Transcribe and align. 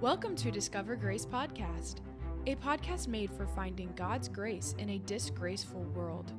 Welcome 0.00 0.36
to 0.36 0.52
Discover 0.52 0.94
Grace 0.94 1.26
Podcast, 1.26 1.96
a 2.46 2.54
podcast 2.54 3.08
made 3.08 3.32
for 3.32 3.48
finding 3.48 3.92
God's 3.96 4.28
grace 4.28 4.76
in 4.78 4.90
a 4.90 4.98
disgraceful 4.98 5.82
world. 5.92 6.32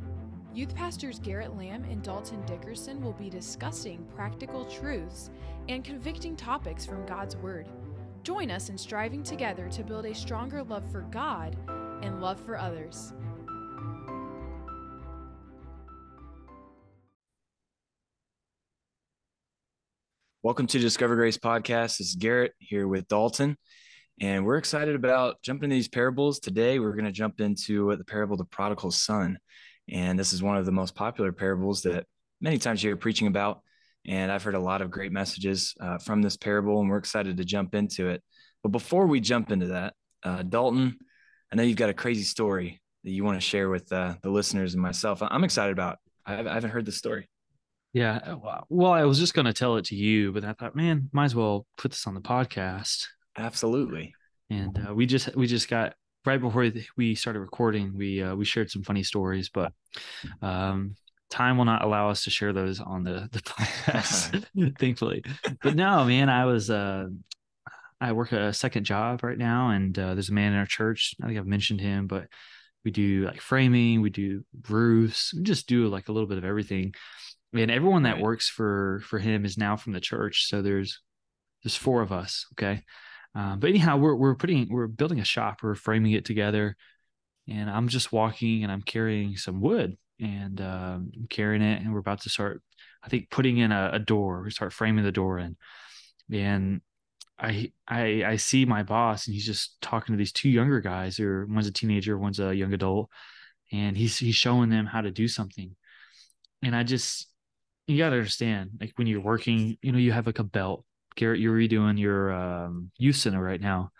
Youth 0.54 0.74
pastors 0.74 1.20
Garrett 1.20 1.58
Lamb 1.58 1.84
and 1.84 2.02
Dalton 2.02 2.42
Dickerson 2.46 3.02
will 3.04 3.12
be 3.12 3.30
discussing 3.30 4.08
practical 4.16 4.64
truths 4.64 5.30
and 5.68 5.84
convicting 5.84 6.38
topics 6.38 6.86
from 6.86 7.06
God's 7.06 7.36
Word. 7.36 7.68
Join 8.24 8.50
us 8.50 8.70
in 8.70 8.78
striving 8.78 9.24
together 9.24 9.68
to 9.68 9.84
build 9.84 10.06
a 10.06 10.16
stronger 10.16 10.64
love 10.64 10.90
for 10.90 11.02
God 11.12 11.58
and 12.02 12.22
love 12.22 12.40
for 12.40 12.58
others. 12.58 13.12
Welcome 20.42 20.68
to 20.68 20.80
Discover 20.80 21.18
Grace 21.18 21.38
Podcast. 21.38 21.98
This 21.98 22.12
is 22.12 22.16
Garrett 22.16 22.54
here 22.60 22.88
with 22.88 23.10
Dalton, 23.10 23.58
and 24.22 24.46
we're 24.46 24.56
excited 24.56 24.96
about 24.96 25.42
jumping 25.42 25.66
into 25.66 25.74
these 25.74 25.90
parables. 25.90 26.40
Today, 26.40 26.80
we're 26.80 26.94
going 26.94 27.04
to 27.04 27.12
jump 27.12 27.42
into 27.42 27.94
the 27.98 28.06
parable 28.06 28.36
of 28.36 28.38
the 28.38 28.46
prodigal 28.46 28.92
son. 28.92 29.38
And 29.90 30.18
this 30.18 30.32
is 30.32 30.42
one 30.42 30.56
of 30.56 30.66
the 30.66 30.72
most 30.72 30.96
popular 30.96 31.34
parables 31.34 31.82
that 31.82 32.06
many 32.40 32.58
times 32.58 32.82
you 32.82 32.90
hear 32.90 32.96
preaching 32.96 33.28
about. 33.28 33.60
And 34.08 34.32
I've 34.32 34.42
heard 34.42 34.56
a 34.56 34.62
lot 34.62 34.82
of 34.82 34.90
great 34.90 35.12
messages 35.12 35.76
uh, 35.82 35.98
from 35.98 36.22
this 36.22 36.38
parable, 36.38 36.80
and 36.80 36.90
we're 36.90 37.00
excited 37.00 37.36
to 37.36 37.44
jump 37.44 37.76
into 37.76 38.08
it. 38.08 38.24
But 38.64 38.70
before 38.70 39.08
we 39.08 39.20
jump 39.20 39.52
into 39.52 39.68
that, 39.68 39.94
uh, 40.24 40.44
Dalton, 40.44 41.00
I 41.52 41.58
know 41.58 41.64
you've 41.64 41.76
got 41.76 41.90
a 41.90 41.94
crazy 41.94 42.24
story 42.24 42.80
that 43.04 43.12
you 43.12 43.26
want 43.26 43.36
to 43.36 43.46
share 43.46 43.70
with 43.70 43.92
uh, 43.92 44.16
the 44.24 44.30
listeners 44.30 44.74
and 44.74 44.82
myself. 44.82 45.22
I'm 45.22 45.44
excited 45.44 45.74
about. 45.74 45.98
I 46.26 46.36
haven't 46.36 46.70
heard 46.70 46.86
the 46.86 46.94
story. 46.94 47.28
Yeah. 47.94 48.18
Uh, 48.18 48.62
well, 48.70 48.92
I 48.92 49.04
was 49.04 49.20
just 49.20 49.34
going 49.34 49.46
to 49.46 49.54
tell 49.54 49.78
it 49.78 49.86
to 49.86 49.96
you, 49.96 50.32
but 50.32 50.44
I 50.44 50.54
thought, 50.54 50.76
man, 50.76 51.10
might 51.12 51.26
as 51.26 51.36
well 51.36 51.66
put 51.78 51.92
this 51.92 52.06
on 52.06 52.14
the 52.14 52.22
podcast. 52.22 53.06
Absolutely. 53.38 54.14
And 54.50 54.88
uh, 54.88 54.94
we 54.94 55.06
just 55.06 55.36
we 55.36 55.48
just 55.48 55.70
got 55.70 55.94
right 56.26 56.42
before 56.42 56.72
we 56.98 57.16
started 57.16 57.40
recording, 57.40 57.96
we 57.96 58.22
uh, 58.22 58.36
we 58.36 58.46
shared 58.46 58.72
some 58.72 58.84
funny 58.84 59.04
stories, 59.04 59.50
but 59.50 59.74
um, 60.42 60.96
time 61.30 61.58
will 61.58 61.66
not 61.66 61.84
allow 61.84 62.10
us 62.10 62.24
to 62.24 62.30
share 62.30 62.54
those 62.54 62.80
on 62.80 63.04
the 63.04 63.30
the 63.32 63.40
podcast, 63.42 64.78
thankfully. 64.80 65.24
But 65.62 65.76
no, 65.76 66.04
man, 66.06 66.30
I 66.30 66.46
was 66.46 66.70
uh, 66.70 67.08
I 68.02 68.12
work 68.14 68.32
a 68.32 68.54
second 68.54 68.86
job 68.86 69.24
right 69.24 69.38
now, 69.38 69.70
and 69.70 69.98
uh, 69.98 70.14
there's 70.16 70.30
a 70.30 70.34
man 70.34 70.54
in 70.54 70.60
our 70.60 70.66
church. 70.66 71.16
I 71.22 71.28
think 71.28 71.38
I've 71.38 71.46
mentioned 71.46 71.82
him, 71.82 72.08
but 72.08 72.28
we 72.84 72.92
do 72.92 73.26
like 73.26 73.42
framing, 73.42 74.02
we 74.02 74.10
do 74.10 74.44
roofs, 74.68 75.34
we 75.34 75.44
just 75.44 75.68
do 75.68 75.88
like 75.90 76.08
a 76.08 76.12
little 76.12 76.30
bit 76.30 76.38
of 76.38 76.46
everything 76.46 76.94
and 77.54 77.72
everyone 77.72 78.04
that 78.04 78.16
right. 78.16 78.24
works 78.24 78.50
for 78.50 79.02
for 79.06 79.20
him 79.20 79.46
is 79.46 79.58
now 79.58 79.76
from 79.76 79.94
the 79.94 80.00
church. 80.00 80.48
So 80.48 80.62
there's 80.62 81.02
there's 81.64 81.76
four 81.76 82.02
of 82.02 82.12
us 82.12 82.46
okay? 82.54 82.84
Uh, 83.36 83.56
but 83.56 83.70
anyhow 83.70 83.98
we're 83.98 84.16
we're 84.16 84.36
putting 84.36 84.68
we're 84.70 84.88
building 84.88 85.20
a 85.20 85.26
shop. 85.26 85.60
We're 85.64 85.76
framing 85.76 86.14
it 86.14 86.26
together. 86.26 86.76
And 87.48 87.68
i'm 87.70 87.88
just 87.88 88.12
walking 88.12 88.64
and 88.64 88.72
i'm 88.72 88.84
carrying 88.84 89.36
some 89.36 89.60
wood 89.60 89.98
and 90.20 90.62
um, 90.62 91.12
i'm 91.16 91.28
carrying 91.30 91.64
it 91.64 91.82
and 91.82 91.92
we're 91.92 92.00
about 92.00 92.22
to 92.22 92.30
start 92.30 92.62
i 93.04 93.10
think 93.10 93.30
putting 93.32 93.58
in 93.58 93.72
a, 93.72 93.92
a 93.94 94.00
door. 94.00 94.44
We 94.44 94.52
start 94.52 94.74
framing 94.74 95.04
the 95.04 95.12
door 95.12 95.40
in. 95.40 95.58
And 96.32 96.82
I, 97.40 97.72
I 97.88 98.24
I 98.26 98.36
see 98.36 98.66
my 98.66 98.84
boss 98.84 99.28
and 99.28 99.34
he's 99.34 99.46
just 99.46 99.80
talking 99.82 100.14
to 100.14 100.18
these 100.18 100.34
two 100.34 100.50
younger 100.50 100.82
guys. 100.82 101.20
Or 101.20 101.46
one's 101.46 101.68
a 101.68 101.72
teenager 101.72 102.18
one's 102.18 102.40
a 102.40 102.54
young 102.54 102.74
adult. 102.74 103.10
And 103.72 103.98
he's 103.98 104.18
he's 104.18 104.36
showing 104.36 104.70
them 104.70 104.86
how 104.86 105.02
to 105.02 105.12
do 105.12 105.28
something. 105.28 105.76
And 106.62 106.76
I 106.76 106.84
just 106.84 107.29
you 107.90 107.98
got 107.98 108.12
to 108.12 108.18
understand, 108.18 108.72
like 108.80 108.94
when 108.96 109.08
you're 109.08 109.22
working, 109.22 109.78
you 109.82 109.92
know, 109.92 109.98
you 109.98 110.12
have 110.12 110.26
like 110.26 110.40
a 110.40 110.44
belt. 110.44 110.86
Garrett, 111.16 111.40
you're 111.40 111.58
redoing 111.58 112.00
your 112.00 112.32
um, 112.32 112.92
youth 112.98 113.16
center 113.16 113.42
right 113.42 113.60
now, 113.60 113.92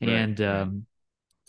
right, 0.00 0.10
and 0.10 0.40
um, 0.40 0.86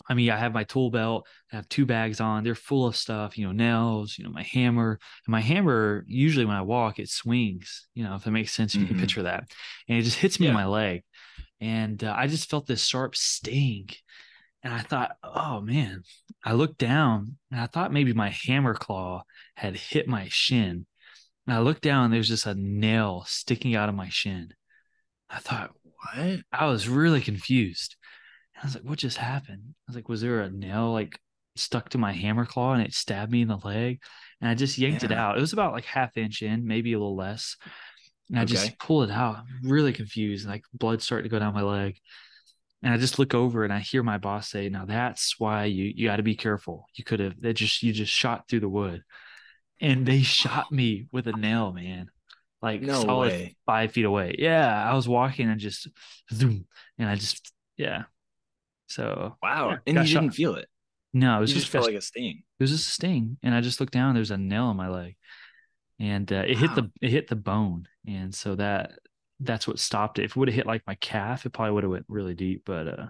I 0.08 0.14
mean, 0.14 0.30
I 0.30 0.36
have 0.36 0.54
my 0.54 0.64
tool 0.64 0.90
belt. 0.90 1.26
I 1.52 1.56
have 1.56 1.68
two 1.68 1.84
bags 1.84 2.20
on. 2.20 2.44
They're 2.44 2.54
full 2.54 2.86
of 2.86 2.96
stuff. 2.96 3.36
You 3.36 3.46
know, 3.46 3.52
nails. 3.52 4.16
You 4.16 4.24
know, 4.24 4.30
my 4.30 4.44
hammer. 4.44 4.98
And 5.26 5.32
my 5.32 5.40
hammer 5.40 6.04
usually 6.06 6.46
when 6.46 6.56
I 6.56 6.62
walk, 6.62 6.98
it 6.98 7.10
swings. 7.10 7.88
You 7.94 8.04
know, 8.04 8.14
if 8.14 8.26
it 8.26 8.30
makes 8.30 8.52
sense, 8.52 8.74
you 8.74 8.82
mm-hmm. 8.82 8.92
can 8.92 9.00
picture 9.00 9.24
that. 9.24 9.50
And 9.88 9.98
it 9.98 10.02
just 10.02 10.18
hits 10.18 10.40
me 10.40 10.46
yeah. 10.46 10.52
in 10.52 10.56
my 10.56 10.66
leg, 10.66 11.02
and 11.60 12.02
uh, 12.02 12.14
I 12.16 12.26
just 12.28 12.48
felt 12.48 12.66
this 12.66 12.84
sharp 12.84 13.16
sting. 13.16 13.90
And 14.62 14.72
I 14.72 14.80
thought, 14.80 15.16
oh 15.22 15.60
man. 15.60 16.04
I 16.44 16.54
looked 16.54 16.78
down 16.78 17.36
and 17.52 17.60
I 17.60 17.66
thought 17.66 17.92
maybe 17.92 18.12
my 18.12 18.30
hammer 18.30 18.74
claw 18.74 19.22
had 19.54 19.76
hit 19.76 20.08
my 20.08 20.26
shin 20.28 20.86
and 21.46 21.56
I 21.56 21.60
looked 21.60 21.82
down, 21.82 22.10
there's 22.10 22.28
just 22.28 22.46
a 22.46 22.54
nail 22.54 23.24
sticking 23.26 23.74
out 23.74 23.88
of 23.88 23.94
my 23.94 24.08
shin. 24.08 24.52
I 25.28 25.38
thought, 25.38 25.72
what? 25.82 26.40
I 26.52 26.66
was 26.66 26.88
really 26.88 27.20
confused. 27.20 27.96
I 28.60 28.66
was 28.66 28.74
like, 28.74 28.84
what 28.84 28.98
just 28.98 29.16
happened? 29.16 29.62
I 29.66 29.74
was 29.88 29.96
like, 29.96 30.08
was 30.08 30.20
there 30.20 30.42
a 30.42 30.50
nail 30.50 30.92
like 30.92 31.18
stuck 31.56 31.88
to 31.90 31.98
my 31.98 32.12
hammer 32.12 32.46
claw 32.46 32.74
and 32.74 32.82
it 32.82 32.94
stabbed 32.94 33.32
me 33.32 33.42
in 33.42 33.48
the 33.48 33.56
leg? 33.56 34.00
And 34.40 34.48
I 34.48 34.54
just 34.54 34.78
yanked 34.78 35.02
yeah. 35.02 35.10
it 35.10 35.18
out. 35.18 35.36
It 35.36 35.40
was 35.40 35.52
about 35.52 35.72
like 35.72 35.84
half 35.84 36.16
inch 36.16 36.42
in, 36.42 36.66
maybe 36.66 36.92
a 36.92 36.98
little 36.98 37.16
less. 37.16 37.56
And 38.28 38.38
I 38.38 38.42
okay. 38.42 38.52
just 38.52 38.78
pulled 38.78 39.08
it 39.08 39.12
out. 39.12 39.36
I'm 39.36 39.68
really 39.68 39.92
confused. 39.92 40.46
Like 40.46 40.62
blood 40.72 41.02
starting 41.02 41.24
to 41.24 41.34
go 41.34 41.40
down 41.40 41.54
my 41.54 41.62
leg. 41.62 41.96
And 42.84 42.92
I 42.92 42.98
just 42.98 43.18
look 43.18 43.34
over 43.34 43.64
and 43.64 43.72
I 43.72 43.78
hear 43.80 44.02
my 44.02 44.18
boss 44.18 44.48
say, 44.48 44.68
Now 44.68 44.84
that's 44.84 45.38
why 45.38 45.64
you 45.64 45.92
you 45.94 46.08
gotta 46.08 46.22
be 46.22 46.34
careful. 46.34 46.86
You 46.94 47.04
could 47.04 47.20
have 47.20 47.40
that 47.40 47.54
just 47.54 47.82
you 47.82 47.92
just 47.92 48.12
shot 48.12 48.48
through 48.48 48.60
the 48.60 48.68
wood 48.68 49.02
and 49.82 50.06
they 50.06 50.22
shot 50.22 50.70
me 50.72 51.08
with 51.12 51.26
a 51.26 51.32
nail, 51.32 51.72
man. 51.72 52.08
Like 52.62 52.80
no 52.80 53.02
solid 53.02 53.32
way. 53.32 53.56
five 53.66 53.90
feet 53.90 54.04
away. 54.04 54.36
Yeah, 54.38 54.88
I 54.88 54.94
was 54.94 55.08
walking 55.08 55.50
and 55.50 55.60
just 55.60 55.88
zoom, 56.32 56.66
and 56.96 57.08
I 57.08 57.16
just 57.16 57.52
yeah. 57.76 58.04
So 58.86 59.36
wow, 59.42 59.70
yeah, 59.70 59.76
and 59.88 59.98
you 59.98 60.06
shot. 60.06 60.20
didn't 60.20 60.34
feel 60.34 60.54
it. 60.54 60.68
No, 61.12 61.36
it 61.36 61.40
was 61.40 61.50
you 61.50 61.54
just, 61.54 61.66
just 61.66 61.72
felt 61.72 61.86
like 61.86 61.96
a 61.96 62.00
sting. 62.00 62.44
It 62.58 62.62
was 62.62 62.70
just 62.70 62.88
a 62.88 62.92
sting, 62.92 63.36
and 63.42 63.52
I 63.54 63.60
just 63.60 63.80
looked 63.80 63.92
down. 63.92 64.14
There's 64.14 64.30
a 64.30 64.38
nail 64.38 64.70
in 64.70 64.76
my 64.76 64.88
leg, 64.88 65.16
and 65.98 66.32
uh, 66.32 66.44
it 66.46 66.54
wow. 66.54 66.60
hit 66.60 66.74
the 66.76 66.90
it 67.02 67.10
hit 67.10 67.28
the 67.28 67.36
bone, 67.36 67.88
and 68.06 68.32
so 68.32 68.54
that 68.54 68.92
that's 69.40 69.66
what 69.66 69.80
stopped 69.80 70.20
it. 70.20 70.24
If 70.24 70.30
it 70.30 70.36
would 70.36 70.48
have 70.48 70.54
hit 70.54 70.66
like 70.66 70.86
my 70.86 70.94
calf, 70.94 71.44
it 71.44 71.50
probably 71.50 71.72
would 71.72 71.82
have 71.82 71.90
went 71.90 72.06
really 72.08 72.34
deep. 72.34 72.62
But 72.64 72.86
uh, 72.86 73.06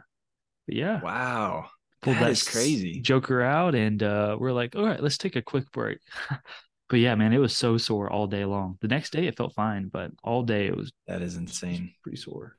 but 0.66 0.74
yeah, 0.74 1.02
wow, 1.02 1.68
pulled 2.02 2.16
that, 2.16 2.24
that 2.24 2.30
is 2.30 2.42
crazy 2.42 3.00
Joker 3.00 3.42
out, 3.42 3.74
and 3.74 4.02
uh, 4.02 4.36
we're 4.38 4.52
like, 4.52 4.76
all 4.76 4.84
right, 4.84 5.02
let's 5.02 5.18
take 5.18 5.36
a 5.36 5.42
quick 5.42 5.70
break. 5.72 5.98
but 6.88 6.98
yeah, 6.98 7.14
man, 7.14 7.32
it 7.32 7.38
was 7.38 7.56
so 7.56 7.78
sore 7.78 8.10
all 8.10 8.26
day 8.26 8.44
long. 8.44 8.76
The 8.80 8.88
next 8.88 9.10
day 9.10 9.26
it 9.26 9.36
felt 9.36 9.54
fine, 9.54 9.88
but 9.88 10.10
all 10.22 10.42
day 10.42 10.66
it 10.66 10.76
was 10.76 10.92
that 11.06 11.22
is 11.22 11.36
insane, 11.36 11.94
pretty 12.02 12.18
sore. 12.18 12.56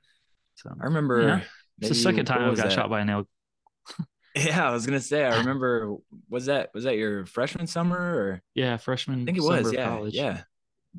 So 0.55 0.71
I 0.79 0.85
remember 0.85 1.21
yeah, 1.21 1.41
it's 1.79 1.89
the 1.89 1.95
second 1.95 2.25
time 2.25 2.41
I 2.41 2.55
got 2.55 2.57
that? 2.57 2.71
shot 2.71 2.89
by 2.89 3.01
a 3.01 3.05
nail. 3.05 3.27
yeah, 4.35 4.67
I 4.67 4.71
was 4.71 4.85
gonna 4.85 4.99
say. 4.99 5.25
I 5.25 5.37
remember. 5.39 5.95
Was 6.29 6.47
that 6.47 6.69
was 6.73 6.85
that 6.85 6.97
your 6.97 7.25
freshman 7.25 7.67
summer 7.67 7.97
or? 7.97 8.41
Yeah, 8.55 8.77
freshman. 8.77 9.21
I 9.21 9.25
think 9.25 9.37
it 9.37 9.43
was. 9.43 9.71
Yeah, 9.71 9.85
college. 9.85 10.13
yeah. 10.13 10.41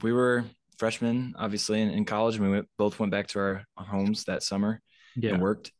We 0.02 0.12
were 0.12 0.44
freshmen, 0.78 1.34
obviously, 1.38 1.80
in, 1.80 1.90
in 1.90 2.04
college, 2.04 2.36
and 2.36 2.44
we 2.44 2.50
went, 2.50 2.68
both 2.76 2.98
went 2.98 3.12
back 3.12 3.28
to 3.28 3.38
our 3.38 3.64
homes 3.76 4.24
that 4.24 4.42
summer 4.42 4.80
yeah. 5.16 5.32
and 5.32 5.42
worked. 5.42 5.72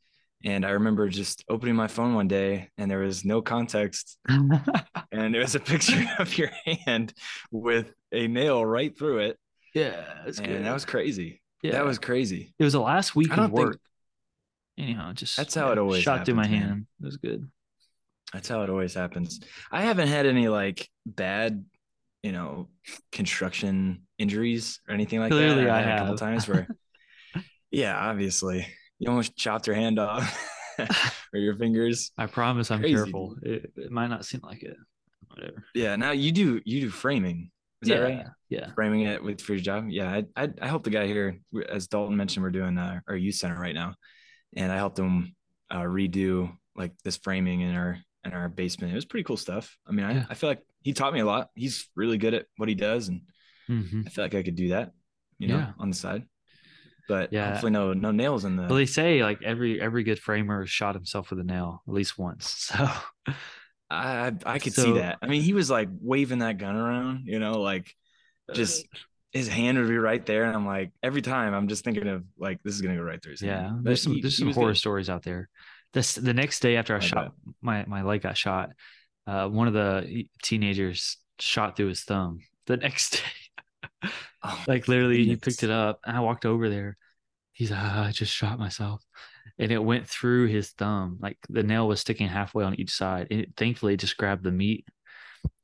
And 0.45 0.67
I 0.67 0.71
remember 0.71 1.09
just 1.09 1.43
opening 1.49 1.75
my 1.75 1.87
phone 1.87 2.15
one 2.15 2.29
day 2.29 2.69
and 2.77 2.91
there 2.91 2.99
was 2.99 3.25
no 3.25 3.41
context. 3.41 4.19
and 4.29 5.35
it 5.35 5.39
was 5.39 5.55
a 5.55 5.61
picture 5.61 6.05
of 6.19 6.37
your 6.37 6.51
hand 6.67 7.15
with 7.51 7.93
a 8.13 8.29
nail 8.29 8.65
right 8.65 8.97
through 8.97 9.19
it. 9.21 9.39
Yeah. 9.75 10.05
That's 10.25 10.39
and 10.39 10.47
good. 10.47 10.65
that 10.65 10.75
was 10.75 10.85
crazy. 10.85 11.41
Yeah. 11.63 11.73
That 11.73 11.87
was 11.87 11.99
crazy. 11.99 12.55
It 12.59 12.65
was 12.65 12.75
the 12.75 12.81
last 12.81 13.17
week 13.17 13.35
of 13.37 13.51
work. 13.51 13.81
Think... 14.77 14.87
Anyhow, 14.87 15.13
just 15.15 15.37
that's 15.37 15.55
how 15.55 15.73
it 15.73 15.79
always 15.79 16.03
shot 16.03 16.19
happens, 16.19 16.27
through 16.27 16.35
my 16.35 16.49
man. 16.49 16.61
hand. 16.61 16.87
It 17.01 17.05
was 17.07 17.17
good. 17.17 17.49
That's 18.35 18.49
how 18.49 18.63
it 18.63 18.71
always 18.71 18.93
happens. 18.93 19.41
I 19.71 19.83
haven't 19.83 20.09
had 20.09 20.27
any 20.27 20.49
like 20.49 20.89
bad, 21.07 21.65
you 22.23 22.33
know, 22.33 22.69
construction 23.13 24.03
injuries 24.19 24.81
or 24.87 24.95
anything 24.95 25.21
like 25.21 25.31
Clearly 25.31 25.65
that. 25.65 25.71
I, 25.71 25.79
I 25.79 25.83
have 25.83 25.95
a 25.95 26.01
couple 26.01 26.19
times 26.19 26.49
where, 26.49 26.69
yeah, 27.71 27.97
obviously 27.97 28.67
you 28.99 29.09
almost 29.09 29.37
chopped 29.37 29.67
your 29.67 29.77
hand 29.77 29.99
off 29.99 30.51
or 31.33 31.39
your 31.39 31.55
fingers. 31.57 32.13
I 32.19 32.27
promise 32.27 32.71
I'm 32.71 32.81
Crazy. 32.81 32.95
careful. 32.95 33.37
It, 33.43 33.73
it, 33.77 33.91
might 33.91 34.09
not 34.09 34.25
seem 34.25 34.41
like 34.43 34.63
it. 34.63 34.77
Whatever. 35.29 35.65
Yeah. 35.75 35.97
Now 35.97 36.13
you 36.13 36.33
do 36.33 36.61
you 36.65 36.83
do 36.83 36.91
framing. 36.91 37.51
Is 37.83 37.89
yeah, 37.89 37.99
that 37.99 38.03
right? 38.03 38.27
Yeah. 38.49 38.73
Framing 38.75 39.03
it 39.03 39.23
with 39.23 39.41
for 39.41 39.55
your 39.55 39.63
job. 39.63 39.87
Yeah. 39.89 40.11
I, 40.37 40.43
I 40.43 40.49
I 40.61 40.67
helped 40.69 40.85
the 40.85 40.91
guy 40.91 41.07
here, 41.07 41.41
as 41.69 41.89
Dalton 41.89 42.17
mentioned, 42.17 42.43
we're 42.43 42.51
doing 42.51 42.79
uh, 42.79 43.01
our 43.09 43.17
youth 43.17 43.35
center 43.35 43.59
right 43.59 43.75
now, 43.75 43.95
and 44.57 44.71
I 44.71 44.77
helped 44.77 44.99
him 44.99 45.35
uh, 45.71 45.83
redo 45.83 46.57
like 46.77 46.93
this 47.05 47.17
framing 47.17 47.61
in 47.61 47.75
our 47.75 47.99
in 48.25 48.33
our 48.33 48.49
basement. 48.49 48.93
It 48.93 48.97
was 48.97 49.05
pretty 49.05 49.25
cool 49.25 49.37
stuff. 49.37 49.77
I 49.87 49.93
mean, 49.93 50.07
I, 50.07 50.13
yeah. 50.15 50.27
I 50.31 50.35
feel 50.35 50.49
like 50.49 50.63
he 50.83 50.93
taught 50.93 51.13
me 51.13 51.21
a 51.21 51.27
lot. 51.27 51.51
He's 51.55 51.89
really 51.95 52.17
good 52.17 52.35
at 52.35 52.47
what 52.57 52.69
he 52.69 52.75
does, 52.75 53.09
and 53.09 53.23
mm-hmm. 53.69 54.03
I 54.07 54.11
feel 54.11 54.25
like 54.25 54.35
I 54.35 54.43
could 54.43 54.57
do 54.57 54.69
that, 54.69 54.93
you 55.39 55.49
know, 55.49 55.59
yeah. 55.59 55.73
on 55.79 55.91
the 55.91 55.97
side 55.97 56.25
but 57.09 57.33
yeah, 57.33 57.51
hopefully 57.51 57.73
no 57.73 57.93
no 57.93 58.11
nails 58.11 58.45
in 58.45 58.57
the. 58.57 58.63
Well, 58.69 58.77
they 58.77 58.87
say 58.87 59.23
like 59.23 59.43
every 59.43 59.81
every 59.81 60.05
good 60.05 60.19
framer 60.19 60.67
shot 60.67 60.95
himself 60.95 61.31
with 61.31 61.39
a 61.41 61.45
nail 61.45 61.83
at 61.87 61.95
least 61.95 62.19
once. 62.19 62.71
So 62.77 62.89
I 63.91 64.33
I 64.45 64.59
could 64.59 64.73
so, 64.73 64.83
see 64.83 64.93
that. 64.93 65.19
I 65.23 65.27
mean, 65.27 65.43
he 65.43 65.53
was 65.53 65.71
like 65.71 65.89
waving 66.01 66.39
that 66.41 66.59
gun 66.59 66.75
around, 66.77 67.27
you 67.27 67.39
know, 67.39 67.61
like 67.61 67.95
just 68.53 68.87
his 69.33 69.49
hand 69.49 69.79
would 69.79 69.89
be 69.89 69.99
right 69.99 70.25
there, 70.25 70.45
and 70.45 70.55
I'm 70.57 70.67
like, 70.67 70.93
every 71.03 71.23
time 71.23 71.55
I'm 71.55 71.69
just 71.69 71.85
thinking 71.85 72.09
of 72.09 72.25
like 72.39 72.63
this 72.63 72.75
is 72.75 72.81
gonna 72.83 72.97
go 72.97 73.03
right 73.03 73.23
through 73.23 73.33
his 73.33 73.43
Yeah, 73.43 73.61
hand. 73.63 73.85
But 73.85 73.85
there's 73.85 74.03
some 74.03 74.13
he- 74.15 74.21
there's 74.21 74.39
some 74.39 74.49
was 74.49 74.57
horror 74.57 74.71
good. 74.73 74.79
stories 74.79 75.11
out 75.11 75.23
there. 75.23 75.49
This 75.93 76.15
the 76.15 76.35
next 76.35 76.61
day 76.61 76.77
after 76.77 76.95
I, 76.95 76.99
I 76.99 77.01
shot 77.01 77.35
my 77.63 77.85
my 77.87 78.03
leg 78.03 78.23
got 78.23 78.37
shot, 78.37 78.71
uh, 79.27 79.49
one 79.49 79.69
of 79.69 79.75
the 79.75 80.27
teenagers 80.43 81.19
shot 81.39 81.77
through 81.77 81.89
his 81.89 82.03
thumb. 82.05 82.41
The 82.67 82.77
next 82.77 83.11
day, 84.03 84.09
Oh, 84.45 84.63
like 84.69 84.89
literally, 84.89 85.25
he 85.25 85.37
picked 85.37 85.63
it 85.63 85.71
up, 85.71 86.01
and 86.05 86.17
I 86.17 86.21
walked 86.21 86.47
over 86.47 86.69
there. 86.69 86.97
He's 87.53 87.71
like, 87.71 87.81
"Ah, 87.83 88.07
I 88.09 88.13
just 88.13 88.33
shot 88.33 88.59
myself, 88.59 89.03
and 89.59 89.71
it 89.73 89.79
went 89.83 90.09
through 90.09 90.47
his 90.49 90.71
thumb. 90.71 91.19
Like 91.21 91.39
the 91.49 91.63
nail 91.63 91.89
was 91.89 92.01
sticking 92.01 92.29
halfway 92.29 92.65
on 92.65 92.75
each 92.75 92.91
side, 92.93 93.29
and 93.31 93.41
it 93.41 93.53
thankfully 93.57 93.97
just 93.97 94.17
grabbed 94.17 94.45
the 94.45 94.53
meat. 94.53 94.87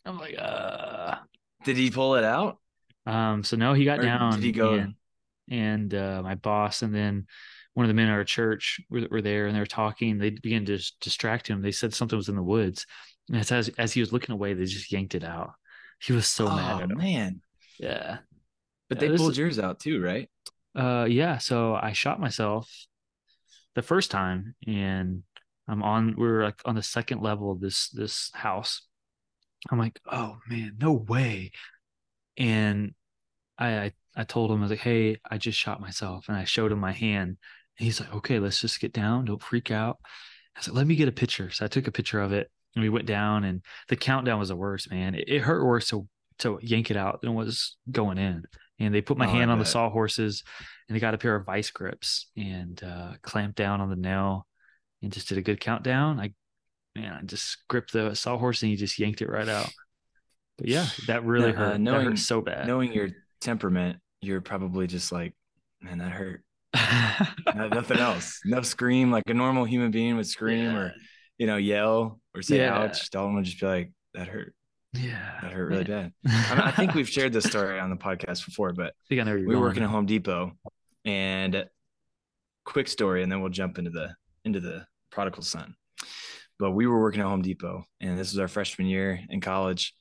I'm 0.05 0.19
like, 0.19 0.37
uh. 0.39 1.17
Did 1.65 1.77
he 1.77 1.91
pull 1.91 2.15
it 2.15 2.25
out? 2.25 2.59
Um, 3.07 3.45
so 3.45 3.57
no, 3.57 3.75
he 3.75 3.85
got 3.85 3.99
Or 3.99 4.03
down. 4.03 4.33
did 4.35 4.43
he 4.43 4.53
go- 4.53 4.75
And, 4.75 4.95
and 5.51 5.95
uh, 5.95 6.23
my 6.23 6.37
boss, 6.37 6.83
and 6.83 6.95
then 6.95 7.27
one 7.75 7.85
of 7.85 7.89
the 7.89 7.95
men 7.95 8.09
at 8.09 8.15
our 8.15 8.25
church 8.25 8.81
were, 8.89 9.07
were 9.11 9.23
there, 9.23 9.47
and 9.47 9.55
they 9.55 9.61
were 9.61 9.67
talking. 9.67 10.19
They 10.19 10.31
began 10.31 10.65
to 10.67 10.79
distract 11.01 11.49
him. 11.49 11.61
They 11.61 11.73
said 11.73 11.93
something 11.93 12.17
was 12.17 12.29
in 12.29 12.37
the 12.37 12.43
woods, 12.43 12.87
and 13.29 13.39
as 13.39 13.53
as, 13.53 13.69
as 13.79 13.93
he 13.93 14.01
was 14.01 14.13
looking 14.13 14.33
away, 14.33 14.55
they 14.55 14.65
just 14.65 14.91
yanked 14.93 15.15
it 15.15 15.25
out. 15.25 15.53
He 16.01 16.13
was 16.13 16.27
so 16.27 16.47
mad 16.47 16.83
oh 16.91 16.95
man! 16.95 17.43
Yeah, 17.79 18.19
But 18.91 18.99
they 18.99 19.09
pulled 19.09 19.39
yours 19.39 19.59
out 19.59 19.81
too, 19.81 20.03
right? 20.03 20.29
uh, 20.75 21.07
yeah. 21.09 21.39
So 21.39 21.75
I 21.75 21.93
shot 21.93 22.21
myself 22.21 22.71
the 23.75 23.83
first 23.83 24.11
time, 24.11 24.55
and 24.67 25.23
I'm 25.69 25.83
on. 25.83 26.15
We 26.17 26.27
were 26.27 26.45
like 26.45 26.61
on 26.65 26.75
the 26.75 26.83
second 26.83 27.23
level 27.23 27.51
of 27.51 27.61
this 27.61 27.89
this 27.91 28.31
house. 28.35 28.83
I'm 29.71 29.79
like, 29.79 30.01
oh 30.11 30.39
man, 30.49 30.77
no 30.81 30.93
way. 30.93 31.53
And 32.37 32.95
I 33.59 33.69
I, 33.79 33.93
I 34.17 34.25
told 34.25 34.51
him 34.51 34.59
I 34.59 34.63
was 34.63 34.71
like, 34.71 34.81
hey, 34.81 35.19
I 35.31 35.39
just 35.39 35.59
shot 35.59 35.81
myself, 35.81 36.29
and 36.29 36.37
I 36.37 36.45
showed 36.45 36.73
him 36.73 36.81
my 36.81 36.93
hand. 36.93 37.37
And 37.79 37.85
he's 37.87 38.01
like, 38.01 38.15
okay, 38.17 38.39
let's 38.39 38.61
just 38.61 38.81
get 38.81 38.93
down. 38.93 39.25
Don't 39.25 39.43
freak 39.43 39.71
out. 39.71 39.99
I 40.57 40.61
said, 40.63 40.75
let 40.75 40.87
me 40.87 40.97
get 40.97 41.09
a 41.09 41.13
picture. 41.13 41.51
So 41.51 41.65
I 41.65 41.69
took 41.69 41.87
a 41.87 41.93
picture 41.93 42.21
of 42.21 42.33
it, 42.33 42.51
and 42.75 42.83
we 42.83 42.89
went 42.89 43.07
down, 43.07 43.45
and 43.45 43.63
the 43.89 43.97
countdown 43.97 44.39
was 44.39 44.49
the 44.49 44.57
worst, 44.57 44.91
man. 44.91 45.15
It, 45.15 45.25
it 45.29 45.39
hurt 45.41 45.65
worse 45.65 45.89
to 45.91 46.09
to 46.39 46.59
yank 46.63 46.91
it 46.91 46.97
out 46.97 47.21
than 47.21 47.31
it 47.31 47.35
was 47.35 47.77
going 47.91 48.19
in. 48.19 48.45
And 48.81 48.93
they 48.95 49.03
put 49.03 49.19
my 49.19 49.27
Oh, 49.27 49.31
hand 49.31 49.51
on 49.51 49.59
the 49.59 49.65
sawhorses, 49.67 50.43
and 50.89 50.97
they 50.97 51.01
got 51.01 51.15
a 51.15 51.19
pair 51.19 51.37
of 51.37 51.45
vice 51.47 51.71
grips 51.71 52.31
and 52.37 52.83
uh, 52.83 53.13
clamped 53.23 53.57
down 53.57 53.81
on 53.81 53.91
the 53.91 53.97
nail, 53.97 54.47
and 55.03 55.13
just 55.13 55.29
did 55.29 55.39
a 55.39 55.43
good 55.43 55.61
countdown. 55.61 56.19
I 56.19 56.33
man, 56.97 57.13
I 57.13 57.23
just 57.23 57.59
gripped 57.69 57.93
the 57.93 58.15
sawhorse, 58.15 58.63
and 58.63 58.71
he 58.71 58.77
just 58.77 58.99
yanked 58.99 59.21
it 59.23 59.29
right 59.29 59.49
out. 59.49 59.71
But 60.59 60.69
yeah, 60.69 60.87
that 61.07 61.25
really 61.25 61.51
Yeah, 61.51 61.55
uh, 61.55 61.59
hurt. 61.59 61.73
that 61.75 61.81
knowing- 61.81 62.07
hurt 62.07 62.19
so 62.19 62.41
bad. 62.41 62.67
Knowing 62.67 62.93
your 62.93 63.11
temperament, 63.41 63.99
you're 64.23 64.41
probably 64.41 64.87
just 64.87 65.13
like, 65.13 65.35
man, 65.83 65.99
that 65.99 66.11
hurt. 66.13 66.43
Nothing 67.55 67.99
else. 67.99 68.41
No 68.45 68.63
scream 68.63 69.11
like 69.11 69.25
a 69.29 69.35
normal 69.35 69.65
human 69.65 69.91
being 69.91 70.17
would 70.17 70.27
scream 70.27 70.75
or 70.77 70.95
you 71.39 71.47
know 71.47 71.57
yell 71.57 72.21
or 72.35 72.43
say 72.43 72.59
Yeah. 72.59 72.79
ouch. 72.79 73.11
Dalton 73.11 73.35
would 73.37 73.45
just 73.45 73.61
be 73.61 73.67
like, 73.67 73.93
that 74.15 74.29
hurt. 74.29 74.55
Yeah, 74.93 75.39
That 75.43 75.53
hurt 75.53 75.67
really 75.67 75.85
man. 75.85 76.13
bad. 76.25 76.33
I, 76.51 76.55
mean, 76.55 76.65
I 76.65 76.71
think 76.73 76.95
we've 76.95 77.09
shared 77.09 77.33
this 77.33 77.45
story 77.45 77.79
on 77.79 77.91
the 77.91 77.97
podcast 77.97 78.45
before, 78.45 78.73
but 78.73 78.87
I 78.89 79.07
think 79.09 79.21
I 79.21 79.25
know 79.25 79.33
where 79.33 79.39
you're 79.39 79.49
we 79.49 79.55
were 79.57 79.63
working 79.63 79.83
at 79.83 79.89
Home 79.89 80.07
Depot, 80.07 80.53
and 81.05 81.65
quick 82.65 82.89
story, 82.89 83.23
and 83.23 83.31
then 83.31 83.41
we'll 83.41 83.51
jump 83.51 83.79
into 83.79 83.91
the 83.91 84.15
into 84.45 84.61
the 84.61 84.85
prodigal 85.11 85.43
son. 85.43 85.75
But 86.59 86.73
we 86.73 86.87
were 86.87 87.01
working 87.01 87.21
at 87.21 87.27
Home 87.27 87.43
Depot, 87.43 87.85
and 88.01 88.19
this 88.19 88.33
was 88.33 88.39
our 88.39 88.49
freshman 88.49 88.89
year 88.89 89.21
in 89.29 89.41
college, 89.41 89.95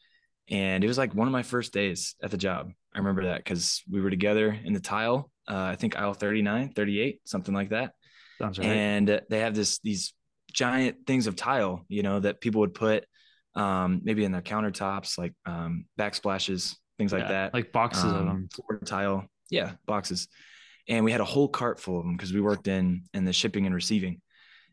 and 0.50 0.84
it 0.84 0.88
was 0.88 0.98
like 0.98 1.14
one 1.14 1.28
of 1.28 1.32
my 1.32 1.44
first 1.44 1.72
days 1.72 2.16
at 2.24 2.32
the 2.32 2.38
job. 2.38 2.72
I 2.94 2.98
remember 2.98 3.26
that 3.26 3.44
because 3.44 3.84
we 3.90 4.02
were 4.02 4.10
together 4.10 4.58
in 4.64 4.74
the 4.74 4.80
tile. 4.80 5.32
Uh, 5.48 5.56
I 5.56 5.76
think 5.76 5.98
aisle 5.98 6.14
39, 6.14 6.74
38, 6.74 7.22
something 7.26 7.54
like 7.54 7.70
that. 7.70 7.94
Sounds 8.40 8.58
right. 8.58 8.68
And 8.68 9.22
they 9.30 9.40
have 9.40 9.54
this 9.54 9.80
these 9.80 10.14
giant 10.52 11.06
things 11.06 11.28
of 11.28 11.36
tile, 11.36 11.86
you 11.90 12.02
know, 12.02 12.20
that 12.20 12.42
people 12.42 12.62
would 12.62 12.74
put 12.74 13.06
um, 13.56 14.02
maybe 14.04 14.24
in 14.24 14.32
their 14.32 14.42
countertops, 14.42 15.18
like 15.18 15.34
um, 15.46 15.86
backsplashes, 16.00 16.76
things 16.98 17.12
like 17.12 17.24
Yeah, 17.24 17.28
that 17.30 17.54
like 17.54 17.72
boxes 17.72 18.06
of 18.06 18.18
um, 18.22 18.26
them. 18.28 18.50
floor 18.54 18.80
tile. 18.86 19.26
Yeah, 19.50 19.74
boxes. 19.86 20.28
And 20.88 21.06
we 21.06 21.12
had 21.12 21.22
a 21.22 21.26
whole 21.26 21.48
cart 21.48 21.80
full 21.80 22.00
of 22.00 22.06
them 22.06 22.16
because 22.16 22.34
we 22.34 22.42
worked 22.42 22.68
in 22.68 23.04
in 23.14 23.26
the 23.26 23.34
shipping 23.34 23.66
and 23.66 23.76
receiving. 23.76 24.22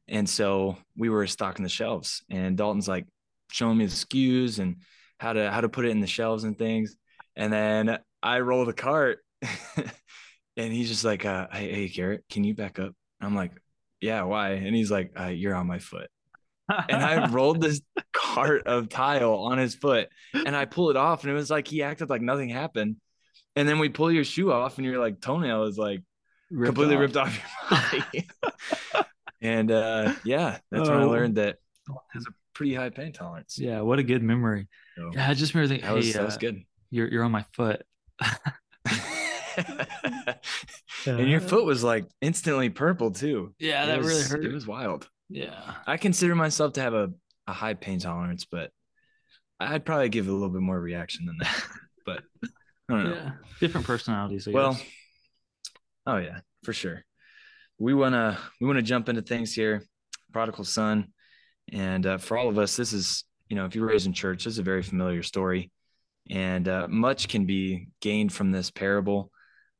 And 0.08 0.28
so 0.28 0.76
we 0.96 1.08
were 1.08 1.26
stocking 1.26 1.62
the 1.62 1.68
shelves. 1.68 2.22
And 2.30 2.56
Dalton's 2.56 2.88
like 2.88 3.06
showing 3.50 3.76
me 3.78 3.86
the 3.86 3.92
SKUs 3.92 4.58
and 4.58 4.76
how 5.18 5.32
to 5.32 5.50
how 5.50 5.60
to 5.60 5.68
put 5.68 5.84
it 5.84 5.90
in 5.90 6.00
the 6.00 6.06
shelves 6.06 6.44
and 6.44 6.56
things. 6.58 6.96
And 7.34 7.52
then 7.52 7.98
I 8.22 8.40
roll 8.40 8.64
the 8.64 8.72
cart 8.72 9.18
and 10.56 10.72
he's 10.72 10.88
just 10.88 11.04
like, 11.04 11.24
uh, 11.24 11.48
hey, 11.52 11.72
hey, 11.72 11.88
Garrett, 11.88 12.24
can 12.30 12.44
you 12.44 12.54
back 12.54 12.78
up? 12.78 12.94
I'm 13.20 13.34
like, 13.34 13.52
yeah, 14.00 14.22
why? 14.22 14.52
And 14.52 14.74
he's 14.74 14.90
like, 14.90 15.12
uh, 15.18 15.26
you're 15.26 15.54
on 15.54 15.66
my 15.66 15.78
foot 15.78 16.08
and 16.68 17.02
I 17.02 17.26
rolled 17.30 17.60
this 17.60 17.80
cart 18.36 18.66
of 18.66 18.88
tile 18.88 19.34
on 19.34 19.58
his 19.58 19.74
foot 19.74 20.08
and 20.34 20.54
I 20.54 20.64
pull 20.66 20.90
it 20.90 20.96
off 20.96 21.22
and 21.22 21.30
it 21.30 21.34
was 21.34 21.50
like 21.50 21.66
he 21.68 21.82
acted 21.82 22.10
like 22.10 22.20
nothing 22.22 22.48
happened. 22.50 22.96
And 23.54 23.66
then 23.68 23.78
we 23.78 23.88
pull 23.88 24.12
your 24.12 24.24
shoe 24.24 24.52
off 24.52 24.76
and 24.78 24.84
your 24.84 24.98
like 25.00 25.20
toenail 25.20 25.64
is 25.64 25.78
like 25.78 26.02
Ripped 26.50 26.66
completely 26.76 26.96
off. 26.96 27.00
ripped 27.00 27.16
off 27.16 27.34
your 27.34 27.44
body. 29.02 29.08
and 29.40 29.70
uh 29.72 30.12
yeah, 30.24 30.58
that's 30.70 30.88
when 30.88 30.98
I 30.98 31.04
Oh. 31.04 31.08
learned 31.10 31.36
that 31.36 31.56
has 32.12 32.24
a 32.26 32.30
pretty 32.52 32.74
high 32.74 32.90
pain 32.90 33.12
tolerance. 33.12 33.58
Yeah, 33.58 33.80
what 33.80 33.98
a 33.98 34.02
good 34.02 34.22
memory. 34.22 34.68
So 34.96 35.10
Yeah, 35.14 35.28
I 35.30 35.34
just 35.34 35.54
remember 35.54 35.68
thinking, 35.74 35.88
that 35.88 35.94
was 35.94 36.06
hey, 36.06 36.12
that 36.12 36.24
was 36.24 36.34
uh, 36.36 36.38
good. 36.38 36.62
you're 36.90 37.08
you're 37.08 37.24
on 37.24 37.32
my 37.32 37.44
foot. 37.52 37.82
and 41.06 41.28
your 41.30 41.40
foot 41.40 41.64
was 41.64 41.82
like 41.82 42.06
instantly 42.20 42.68
purple 42.70 43.10
too. 43.10 43.54
Yeah, 43.58 43.84
It 43.84 43.86
that 43.86 44.00
really 44.04 44.22
hurt. 44.22 44.44
It 44.44 44.52
was 44.52 44.66
wild. 44.66 45.08
yeah. 45.28 45.74
I 45.86 45.96
consider 45.96 46.34
myself 46.34 46.74
to 46.74 46.80
have 46.82 46.94
a, 46.94 47.10
a 47.46 47.52
high 47.52 47.74
pain 47.74 47.98
tolerance, 47.98 48.44
but 48.44 48.70
I'd 49.60 49.84
probably 49.84 50.08
give 50.08 50.28
a 50.28 50.32
little 50.32 50.50
bit 50.50 50.62
more 50.62 50.80
reaction 50.80 51.26
than 51.26 51.36
that. 51.38 51.62
But 52.04 52.22
I 52.42 52.92
don't 52.94 53.04
know. 53.04 53.14
Yeah. 53.16 53.30
Different 53.58 53.84
personalities. 53.84 54.46
I 54.46 54.52
Well, 54.52 54.74
guess. 54.74 54.84
oh 56.06 56.18
yeah, 56.18 56.38
for 56.62 56.72
sure. 56.72 57.04
We 57.80 57.94
wanna 57.94 58.38
we 58.60 58.66
wanna 58.68 58.82
jump 58.82 59.08
into 59.08 59.22
things 59.22 59.52
here. 59.52 59.82
Prodigal 60.32 60.62
son, 60.62 61.08
and 61.72 62.06
uh, 62.06 62.18
for 62.18 62.38
all 62.38 62.48
of 62.48 62.58
us, 62.58 62.76
this 62.76 62.92
is 62.92 63.24
you 63.48 63.56
know 63.56 63.64
if 63.64 63.74
you're 63.74 63.86
raised 63.86 64.06
in 64.06 64.12
church, 64.12 64.44
this 64.44 64.52
is 64.52 64.58
a 64.60 64.62
very 64.62 64.84
familiar 64.84 65.24
story, 65.24 65.72
and 66.30 66.68
uh, 66.68 66.86
much 66.88 67.26
can 67.28 67.44
be 67.44 67.88
gained 68.00 68.32
from 68.32 68.52
this 68.52 68.70
parable. 68.70 69.32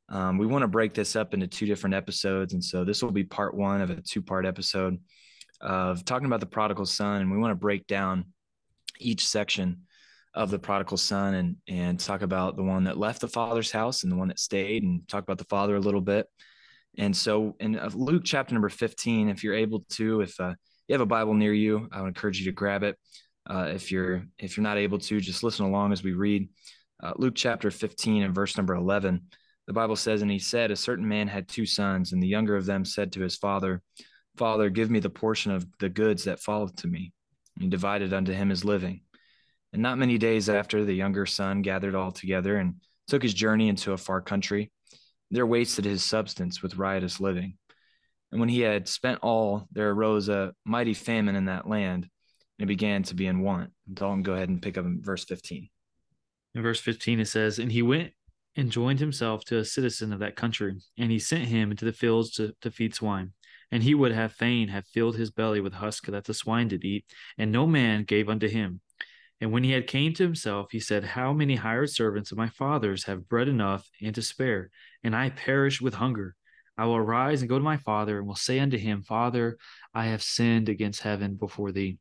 Um, 0.09 0.37
we 0.37 0.45
want 0.45 0.63
to 0.63 0.67
break 0.67 0.93
this 0.93 1.15
up 1.15 1.33
into 1.33 1.47
two 1.47 1.65
different 1.65 1.95
episodes, 1.95 2.51
and 2.51 2.61
so 2.63 2.83
this 2.83 3.01
will 3.01 3.11
be 3.11 3.23
part 3.23 3.55
one 3.55 3.79
of 3.79 3.89
a 3.89 4.01
two-part 4.01 4.45
episode 4.45 4.97
of 5.61 6.05
talking 6.05 6.27
about 6.27 6.39
the 6.39 6.45
prodigal 6.45 6.85
son, 6.85 7.21
and 7.21 7.31
we 7.31 7.37
want 7.37 7.51
to 7.51 7.55
break 7.55 7.87
down 7.87 8.25
each 8.99 9.27
section 9.27 9.81
of 10.37 10.51
the 10.51 10.59
prodigal 10.59 10.97
son 10.97 11.33
and 11.33 11.55
and 11.67 11.99
talk 11.99 12.21
about 12.21 12.55
the 12.55 12.63
one 12.63 12.83
that 12.83 12.97
left 12.97 13.21
the 13.21 13.27
father's 13.27 13.71
house 13.71 14.03
and 14.03 14.11
the 14.11 14.15
one 14.15 14.27
that 14.27 14.39
stayed 14.39 14.83
and 14.83 15.07
talk 15.07 15.23
about 15.23 15.39
the 15.39 15.45
father 15.45 15.75
a 15.75 15.79
little 15.79 16.01
bit. 16.01 16.27
And 16.97 17.15
so 17.15 17.55
in 17.59 17.77
uh, 17.77 17.89
luke 17.93 18.21
chapter 18.23 18.53
number 18.53 18.69
15 18.69 19.29
if 19.29 19.43
you're 19.43 19.55
able 19.55 19.85
to 19.91 20.21
if 20.21 20.39
uh, 20.39 20.53
you 20.87 20.93
have 20.93 21.01
a 21.01 21.05
bible 21.05 21.33
near 21.33 21.53
you 21.53 21.87
i 21.91 22.01
would 22.01 22.07
encourage 22.07 22.39
you 22.39 22.45
to 22.45 22.51
grab 22.51 22.83
it. 22.83 22.97
Uh, 23.49 23.71
if 23.73 23.91
you're 23.91 24.23
if 24.37 24.57
you're 24.57 24.63
not 24.63 24.77
able 24.77 24.99
to 24.99 25.19
just 25.19 25.43
listen 25.43 25.65
along 25.65 25.91
as 25.91 26.03
we 26.03 26.13
read 26.13 26.47
uh, 27.01 27.13
luke 27.17 27.35
chapter 27.35 27.71
15 27.71 28.23
and 28.23 28.35
verse 28.35 28.57
number 28.57 28.75
11 28.75 29.21
the 29.65 29.73
bible 29.73 29.95
says 29.95 30.21
and 30.21 30.29
he 30.29 30.39
said 30.39 30.69
a 30.69 30.75
certain 30.75 31.07
man 31.07 31.27
had 31.27 31.47
two 31.47 31.65
sons 31.65 32.13
and 32.13 32.21
the 32.21 32.27
younger 32.27 32.55
of 32.55 32.65
them 32.65 32.85
said 32.85 33.11
to 33.11 33.21
his 33.21 33.37
father 33.37 33.81
father 34.37 34.69
give 34.69 34.89
me 34.89 34.99
the 34.99 35.09
portion 35.09 35.51
of 35.51 35.65
the 35.79 35.89
goods 35.89 36.25
that 36.25 36.39
fall 36.39 36.67
to 36.69 36.87
me 36.87 37.11
and 37.55 37.63
he 37.63 37.69
divided 37.69 38.13
unto 38.13 38.31
him 38.31 38.49
his 38.49 38.63
living 38.63 39.01
and 39.73 39.81
not 39.81 39.97
many 39.97 40.17
days 40.17 40.49
after, 40.49 40.85
the 40.85 40.93
younger 40.93 41.25
son 41.25 41.61
gathered 41.61 41.95
all 41.95 42.11
together 42.11 42.57
and 42.57 42.75
took 43.07 43.21
his 43.21 43.33
journey 43.33 43.69
into 43.69 43.93
a 43.93 43.97
far 43.97 44.21
country. 44.21 44.71
There 45.29 45.45
wasted 45.45 45.85
his 45.85 46.03
substance 46.03 46.61
with 46.61 46.77
riotous 46.77 47.19
living. 47.19 47.57
And 48.31 48.39
when 48.39 48.49
he 48.49 48.61
had 48.61 48.87
spent 48.87 49.19
all, 49.21 49.67
there 49.71 49.91
arose 49.91 50.29
a 50.29 50.53
mighty 50.65 50.93
famine 50.93 51.35
in 51.35 51.45
that 51.45 51.67
land, 51.67 52.09
and 52.57 52.65
it 52.65 52.67
began 52.67 53.03
to 53.03 53.15
be 53.15 53.27
in 53.27 53.41
want. 53.41 53.71
Dalton, 53.93 54.23
go 54.23 54.33
ahead 54.33 54.49
and 54.49 54.61
pick 54.61 54.77
up 54.77 54.85
verse 54.87 55.25
15. 55.25 55.69
In 56.55 56.61
verse 56.61 56.79
15, 56.79 57.19
it 57.19 57.27
says, 57.27 57.59
And 57.59 57.71
he 57.71 57.81
went 57.81 58.13
and 58.55 58.71
joined 58.71 58.99
himself 58.99 59.45
to 59.45 59.59
a 59.59 59.65
citizen 59.65 60.11
of 60.11 60.19
that 60.19 60.35
country, 60.35 60.75
and 60.97 61.11
he 61.11 61.19
sent 61.19 61.45
him 61.45 61.71
into 61.71 61.85
the 61.85 61.93
fields 61.93 62.31
to, 62.31 62.53
to 62.61 62.71
feed 62.71 62.95
swine. 62.95 63.33
And 63.71 63.83
he 63.83 63.93
would 63.93 64.11
have 64.11 64.31
fain 64.31 64.69
have 64.69 64.85
filled 64.87 65.17
his 65.17 65.31
belly 65.31 65.59
with 65.59 65.73
husk 65.73 66.05
that 66.07 66.23
the 66.23 66.33
swine 66.33 66.69
did 66.69 66.85
eat, 66.85 67.05
and 67.37 67.51
no 67.51 67.67
man 67.67 68.03
gave 68.03 68.29
unto 68.29 68.47
him. 68.47 68.81
And 69.39 69.51
when 69.51 69.63
he 69.63 69.71
had 69.71 69.87
came 69.87 70.13
to 70.13 70.23
himself, 70.23 70.69
he 70.71 70.79
said, 70.79 71.03
How 71.03 71.33
many 71.33 71.55
hired 71.55 71.89
servants 71.89 72.31
of 72.31 72.37
my 72.37 72.49
father's 72.49 73.03
have 73.03 73.29
bread 73.29 73.47
enough 73.47 73.89
and 74.01 74.15
to 74.15 74.21
spare, 74.21 74.69
and 75.03 75.15
I 75.15 75.29
perish 75.29 75.81
with 75.81 75.95
hunger? 75.95 76.35
I 76.77 76.85
will 76.85 76.95
arise 76.95 77.41
and 77.41 77.49
go 77.49 77.57
to 77.57 77.63
my 77.63 77.77
father, 77.77 78.17
and 78.17 78.27
will 78.27 78.35
say 78.35 78.59
unto 78.59 78.77
him, 78.77 79.03
Father, 79.03 79.57
I 79.93 80.05
have 80.07 80.23
sinned 80.23 80.69
against 80.69 81.01
heaven 81.01 81.35
before 81.35 81.71
thee. 81.71 81.97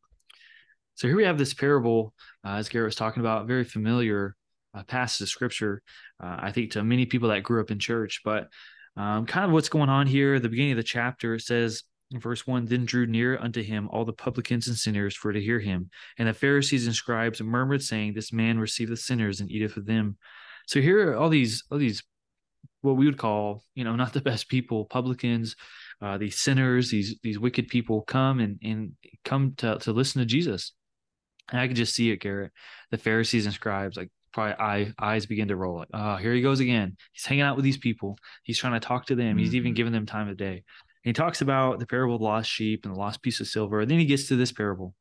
So 0.94 1.08
here 1.08 1.16
we 1.16 1.24
have 1.24 1.38
this 1.38 1.54
parable, 1.54 2.14
uh, 2.44 2.52
as 2.52 2.68
Garrett 2.68 2.86
was 2.86 2.96
talking 2.96 3.20
about, 3.20 3.46
very 3.46 3.64
familiar 3.64 4.34
uh, 4.74 4.82
passage 4.84 5.22
of 5.22 5.28
scripture, 5.28 5.82
uh, 6.22 6.36
I 6.40 6.52
think, 6.52 6.72
to 6.72 6.84
many 6.84 7.06
people 7.06 7.30
that 7.30 7.42
grew 7.42 7.60
up 7.60 7.70
in 7.70 7.78
church. 7.78 8.20
But 8.24 8.48
um, 8.96 9.26
kind 9.26 9.46
of 9.46 9.52
what's 9.52 9.68
going 9.68 9.88
on 9.88 10.06
here 10.06 10.34
at 10.34 10.42
the 10.42 10.48
beginning 10.48 10.72
of 10.72 10.78
the 10.78 10.82
chapter, 10.82 11.34
it 11.34 11.42
says, 11.42 11.82
in 12.12 12.20
verse 12.20 12.46
1 12.46 12.66
Then 12.66 12.84
drew 12.84 13.06
near 13.06 13.38
unto 13.38 13.62
him 13.62 13.88
all 13.90 14.04
the 14.04 14.12
publicans 14.12 14.68
and 14.68 14.76
sinners 14.76 15.16
for 15.16 15.32
to 15.32 15.40
hear 15.40 15.60
him. 15.60 15.90
And 16.18 16.28
the 16.28 16.34
Pharisees 16.34 16.86
and 16.86 16.94
scribes 16.94 17.40
murmured, 17.42 17.82
saying, 17.82 18.14
This 18.14 18.32
man 18.32 18.58
receiveth 18.58 19.00
sinners 19.00 19.40
and 19.40 19.50
eateth 19.50 19.74
with 19.74 19.86
them. 19.86 20.16
So 20.66 20.80
here 20.80 21.10
are 21.10 21.16
all 21.16 21.28
these, 21.28 21.64
all 21.70 21.78
these, 21.78 22.02
what 22.80 22.96
we 22.96 23.06
would 23.06 23.18
call, 23.18 23.64
you 23.74 23.84
know, 23.84 23.96
not 23.96 24.12
the 24.12 24.20
best 24.20 24.48
people, 24.48 24.84
publicans, 24.84 25.56
uh, 26.00 26.18
these 26.18 26.38
sinners, 26.38 26.90
these 26.90 27.16
these 27.22 27.38
wicked 27.38 27.68
people 27.68 28.02
come 28.02 28.38
and 28.38 28.58
and 28.62 28.92
come 29.24 29.54
to 29.56 29.78
to 29.78 29.92
listen 29.92 30.20
to 30.20 30.26
Jesus. 30.26 30.72
And 31.50 31.60
I 31.60 31.68
could 31.68 31.76
just 31.76 31.94
see 31.94 32.10
it, 32.10 32.20
Garrett. 32.20 32.52
The 32.90 32.98
Pharisees 32.98 33.46
and 33.46 33.54
scribes, 33.54 33.96
like 33.96 34.10
probably 34.36 34.54
eye, 34.54 34.92
eyes 34.98 35.24
begin 35.24 35.48
to 35.48 35.56
roll. 35.56 35.78
Like, 35.78 35.88
oh, 35.94 36.16
here 36.16 36.34
he 36.34 36.42
goes 36.42 36.60
again. 36.60 36.98
He's 37.12 37.24
hanging 37.24 37.42
out 37.42 37.56
with 37.56 37.64
these 37.64 37.78
people. 37.78 38.18
He's 38.42 38.58
trying 38.58 38.74
to 38.78 38.86
talk 38.86 39.06
to 39.06 39.14
them. 39.14 39.30
Mm-hmm. 39.30 39.38
He's 39.38 39.54
even 39.54 39.70
mm-hmm. 39.70 39.76
giving 39.76 39.92
them 39.94 40.04
time 40.04 40.28
of 40.28 40.36
day. 40.36 40.56
And 40.56 40.62
he 41.04 41.12
talks 41.14 41.40
about 41.40 41.78
the 41.78 41.86
parable 41.86 42.16
of 42.16 42.20
the 42.20 42.26
lost 42.26 42.50
sheep 42.50 42.84
and 42.84 42.94
the 42.94 42.98
lost 42.98 43.22
piece 43.22 43.40
of 43.40 43.46
silver. 43.46 43.80
And 43.80 43.90
then 43.90 43.98
he 43.98 44.04
gets 44.04 44.28
to 44.28 44.36
this 44.36 44.52
parable. 44.52 44.94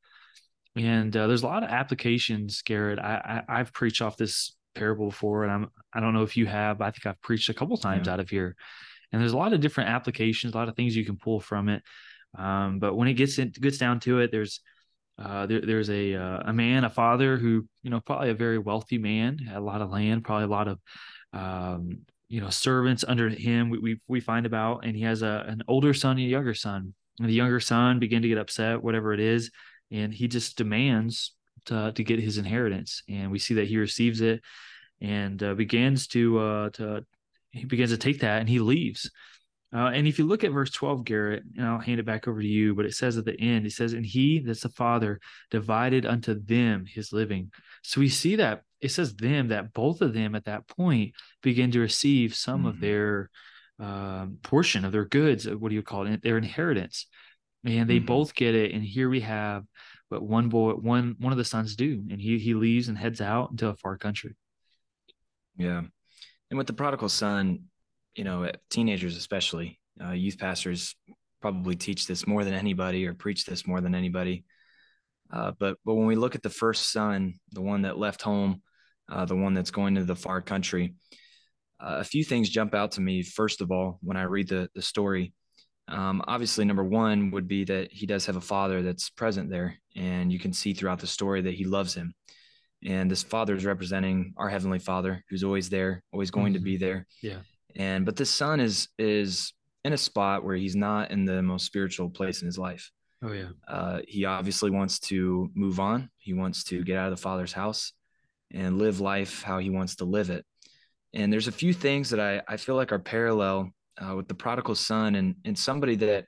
And 0.77 1.15
uh, 1.15 1.27
there's 1.27 1.43
a 1.43 1.47
lot 1.47 1.63
of 1.63 1.69
applications, 1.69 2.61
Garrett. 2.61 2.97
I, 2.97 3.43
I 3.47 3.57
have 3.57 3.73
preached 3.73 4.01
off 4.01 4.15
this 4.15 4.55
parable 4.73 5.09
before, 5.09 5.43
and 5.43 5.51
I'm 5.51 5.67
I 5.93 5.99
don't 5.99 6.13
know 6.13 6.23
if 6.23 6.37
you 6.37 6.45
have. 6.45 6.81
I 6.81 6.91
think 6.91 7.05
I've 7.05 7.21
preached 7.21 7.49
a 7.49 7.53
couple 7.53 7.75
times 7.77 8.07
yeah. 8.07 8.13
out 8.13 8.19
of 8.21 8.29
here. 8.29 8.55
And 9.11 9.21
there's 9.21 9.33
a 9.33 9.37
lot 9.37 9.53
of 9.53 9.61
different 9.61 9.89
applications, 9.89 10.53
a 10.53 10.57
lot 10.57 10.69
of 10.69 10.75
things 10.75 10.95
you 10.95 11.05
can 11.05 11.17
pull 11.17 11.39
from 11.39 11.69
it. 11.69 11.83
Um, 12.37 12.79
but 12.79 12.95
when 12.95 13.07
it 13.09 13.13
gets 13.13 13.37
in, 13.37 13.51
gets 13.51 13.77
down 13.77 13.99
to 14.01 14.19
it, 14.19 14.31
there's 14.31 14.61
uh, 15.17 15.45
there, 15.45 15.61
there's 15.61 15.89
a 15.89 16.15
uh, 16.15 16.43
a 16.45 16.53
man, 16.53 16.83
a 16.83 16.89
father 16.89 17.37
who 17.37 17.65
you 17.83 17.89
know 17.89 18.01
probably 18.01 18.29
a 18.29 18.35
very 18.35 18.57
wealthy 18.57 18.97
man, 18.97 19.37
had 19.37 19.57
a 19.57 19.61
lot 19.61 19.81
of 19.81 19.91
land, 19.91 20.23
probably 20.23 20.45
a 20.45 20.47
lot 20.47 20.67
of 20.67 20.79
um, 21.33 21.99
you 22.27 22.41
know 22.41 22.49
servants 22.49 23.05
under 23.07 23.29
him. 23.29 23.69
We, 23.69 23.79
we 23.79 24.01
we 24.07 24.19
find 24.19 24.45
about, 24.45 24.85
and 24.85 24.95
he 24.95 25.03
has 25.03 25.21
a 25.21 25.45
an 25.47 25.61
older 25.67 25.93
son 25.93 26.17
and 26.17 26.25
a 26.25 26.29
younger 26.29 26.53
son. 26.53 26.93
And 27.19 27.29
the 27.29 27.33
younger 27.33 27.61
son 27.61 27.99
begin 27.99 28.23
to 28.23 28.27
get 28.27 28.37
upset, 28.37 28.83
whatever 28.83 29.13
it 29.13 29.21
is, 29.21 29.49
and 29.89 30.13
he 30.13 30.27
just 30.27 30.57
demands 30.57 31.31
to 31.65 31.93
to 31.93 32.03
get 32.03 32.19
his 32.19 32.37
inheritance. 32.37 33.01
And 33.07 33.31
we 33.31 33.39
see 33.39 33.53
that 33.55 33.67
he 33.67 33.77
receives 33.77 34.19
it 34.19 34.41
and 35.01 35.41
uh, 35.41 35.53
begins 35.53 36.07
to 36.07 36.39
uh, 36.39 36.69
to 36.71 37.05
he 37.51 37.63
begins 37.63 37.91
to 37.91 37.97
take 37.97 38.19
that 38.19 38.41
and 38.41 38.49
he 38.49 38.59
leaves. 38.59 39.09
Uh, 39.75 39.91
and 39.93 40.07
if 40.07 40.17
you 40.17 40.25
look 40.25 40.43
at 40.43 40.51
verse 40.51 40.71
12, 40.71 41.03
Garrett, 41.03 41.43
and 41.57 41.65
I'll 41.65 41.79
hand 41.79 41.99
it 41.99 42.05
back 42.05 42.27
over 42.27 42.41
to 42.41 42.47
you, 42.47 42.73
but 42.75 42.85
it 42.85 42.93
says 42.93 43.17
at 43.17 43.25
the 43.25 43.39
end, 43.39 43.65
it 43.65 43.73
says, 43.73 43.93
And 43.93 44.05
he, 44.05 44.39
that's 44.39 44.61
the 44.61 44.69
Father, 44.69 45.19
divided 45.51 46.05
unto 46.05 46.33
them 46.33 46.85
his 46.85 47.11
living. 47.11 47.51
So 47.83 47.99
we 47.99 48.07
see 48.07 48.37
that 48.37 48.61
it 48.79 48.91
says 48.91 49.15
them, 49.15 49.49
that 49.49 49.73
both 49.73 50.01
of 50.01 50.13
them 50.13 50.35
at 50.35 50.45
that 50.45 50.67
point 50.67 51.13
begin 51.41 51.71
to 51.71 51.79
receive 51.79 52.35
some 52.35 52.59
mm-hmm. 52.59 52.67
of 52.67 52.79
their 52.79 53.29
um, 53.79 54.37
portion 54.43 54.85
of 54.85 54.91
their 54.91 55.05
goods, 55.05 55.47
what 55.47 55.69
do 55.69 55.75
you 55.75 55.83
call 55.83 56.07
it, 56.07 56.21
their 56.21 56.37
inheritance. 56.37 57.07
And 57.65 57.89
they 57.89 57.97
mm-hmm. 57.97 58.05
both 58.05 58.35
get 58.35 58.55
it. 58.55 58.71
And 58.73 58.83
here 58.83 59.09
we 59.09 59.21
have 59.21 59.65
but 60.09 60.21
one 60.21 60.49
boy, 60.49 60.73
one 60.73 61.15
one 61.19 61.31
of 61.31 61.37
the 61.37 61.45
sons 61.45 61.75
do, 61.75 62.03
and 62.09 62.21
he 62.21 62.37
he 62.37 62.53
leaves 62.53 62.87
and 62.87 62.97
heads 62.97 63.21
out 63.21 63.51
into 63.51 63.67
a 63.67 63.75
far 63.75 63.97
country. 63.97 64.35
Yeah, 65.57 65.81
and 66.49 66.57
with 66.57 66.67
the 66.67 66.73
prodigal 66.73 67.09
son, 67.09 67.63
you 68.15 68.23
know, 68.23 68.49
teenagers 68.69 69.17
especially, 69.17 69.79
uh, 70.03 70.11
youth 70.11 70.37
pastors 70.37 70.95
probably 71.41 71.75
teach 71.75 72.07
this 72.07 72.25
more 72.25 72.43
than 72.43 72.53
anybody 72.53 73.05
or 73.05 73.13
preach 73.13 73.45
this 73.45 73.67
more 73.67 73.81
than 73.81 73.93
anybody. 73.93 74.43
Uh, 75.31 75.51
but 75.59 75.77
but 75.85 75.95
when 75.95 76.07
we 76.07 76.15
look 76.15 76.35
at 76.35 76.43
the 76.43 76.49
first 76.49 76.91
son, 76.91 77.33
the 77.51 77.61
one 77.61 77.83
that 77.83 77.97
left 77.97 78.21
home, 78.21 78.61
uh, 79.11 79.25
the 79.25 79.35
one 79.35 79.53
that's 79.53 79.71
going 79.71 79.95
to 79.95 80.03
the 80.03 80.15
far 80.15 80.41
country, 80.41 80.95
uh, 81.79 81.97
a 81.99 82.03
few 82.03 82.23
things 82.23 82.49
jump 82.49 82.73
out 82.73 82.93
to 82.93 83.01
me. 83.01 83.21
First 83.21 83.61
of 83.61 83.71
all, 83.71 83.99
when 84.01 84.17
I 84.17 84.23
read 84.23 84.47
the 84.47 84.69
the 84.75 84.81
story, 84.81 85.33
um, 85.87 86.23
obviously 86.27 86.65
number 86.65 86.83
one 86.83 87.31
would 87.31 87.47
be 87.47 87.63
that 87.65 87.91
he 87.91 88.05
does 88.05 88.25
have 88.27 88.37
a 88.37 88.41
father 88.41 88.81
that's 88.81 89.09
present 89.09 89.49
there, 89.49 89.75
and 89.95 90.31
you 90.31 90.39
can 90.39 90.53
see 90.53 90.73
throughout 90.73 90.99
the 90.99 91.07
story 91.07 91.41
that 91.41 91.53
he 91.53 91.65
loves 91.65 91.93
him. 91.93 92.13
And 92.83 93.09
this 93.09 93.23
father 93.23 93.55
is 93.55 93.65
representing 93.65 94.33
our 94.37 94.49
heavenly 94.49 94.77
Father, 94.77 95.23
who's 95.29 95.43
always 95.43 95.69
there, 95.69 96.03
always 96.11 96.29
going 96.29 96.53
mm-hmm. 96.53 96.63
to 96.63 96.71
be 96.71 96.77
there. 96.77 97.07
Yeah 97.21 97.39
and 97.75 98.05
but 98.05 98.15
this 98.15 98.29
son 98.29 98.59
is 98.59 98.89
is 98.97 99.53
in 99.83 99.93
a 99.93 99.97
spot 99.97 100.43
where 100.43 100.55
he's 100.55 100.75
not 100.75 101.11
in 101.11 101.25
the 101.25 101.41
most 101.41 101.65
spiritual 101.65 102.09
place 102.09 102.41
in 102.41 102.47
his 102.47 102.57
life. 102.57 102.91
Oh 103.21 103.31
yeah. 103.31 103.49
Uh, 103.67 103.99
he 104.07 104.25
obviously 104.25 104.71
wants 104.71 104.99
to 104.99 105.49
move 105.53 105.79
on. 105.79 106.09
He 106.17 106.33
wants 106.33 106.63
to 106.65 106.83
get 106.83 106.97
out 106.97 107.11
of 107.11 107.17
the 107.17 107.21
father's 107.21 107.53
house 107.53 107.93
and 108.51 108.77
live 108.77 108.99
life 108.99 109.43
how 109.43 109.59
he 109.59 109.69
wants 109.69 109.97
to 109.97 110.05
live 110.05 110.29
it. 110.29 110.45
And 111.13 111.31
there's 111.31 111.47
a 111.47 111.51
few 111.51 111.73
things 111.73 112.09
that 112.09 112.19
i, 112.19 112.41
I 112.47 112.57
feel 112.57 112.75
like 112.75 112.91
are 112.91 112.99
parallel 112.99 113.71
uh, 113.97 114.15
with 114.15 114.27
the 114.27 114.33
prodigal 114.33 114.75
son 114.75 115.15
and 115.15 115.35
and 115.45 115.57
somebody 115.57 115.95
that 115.95 116.25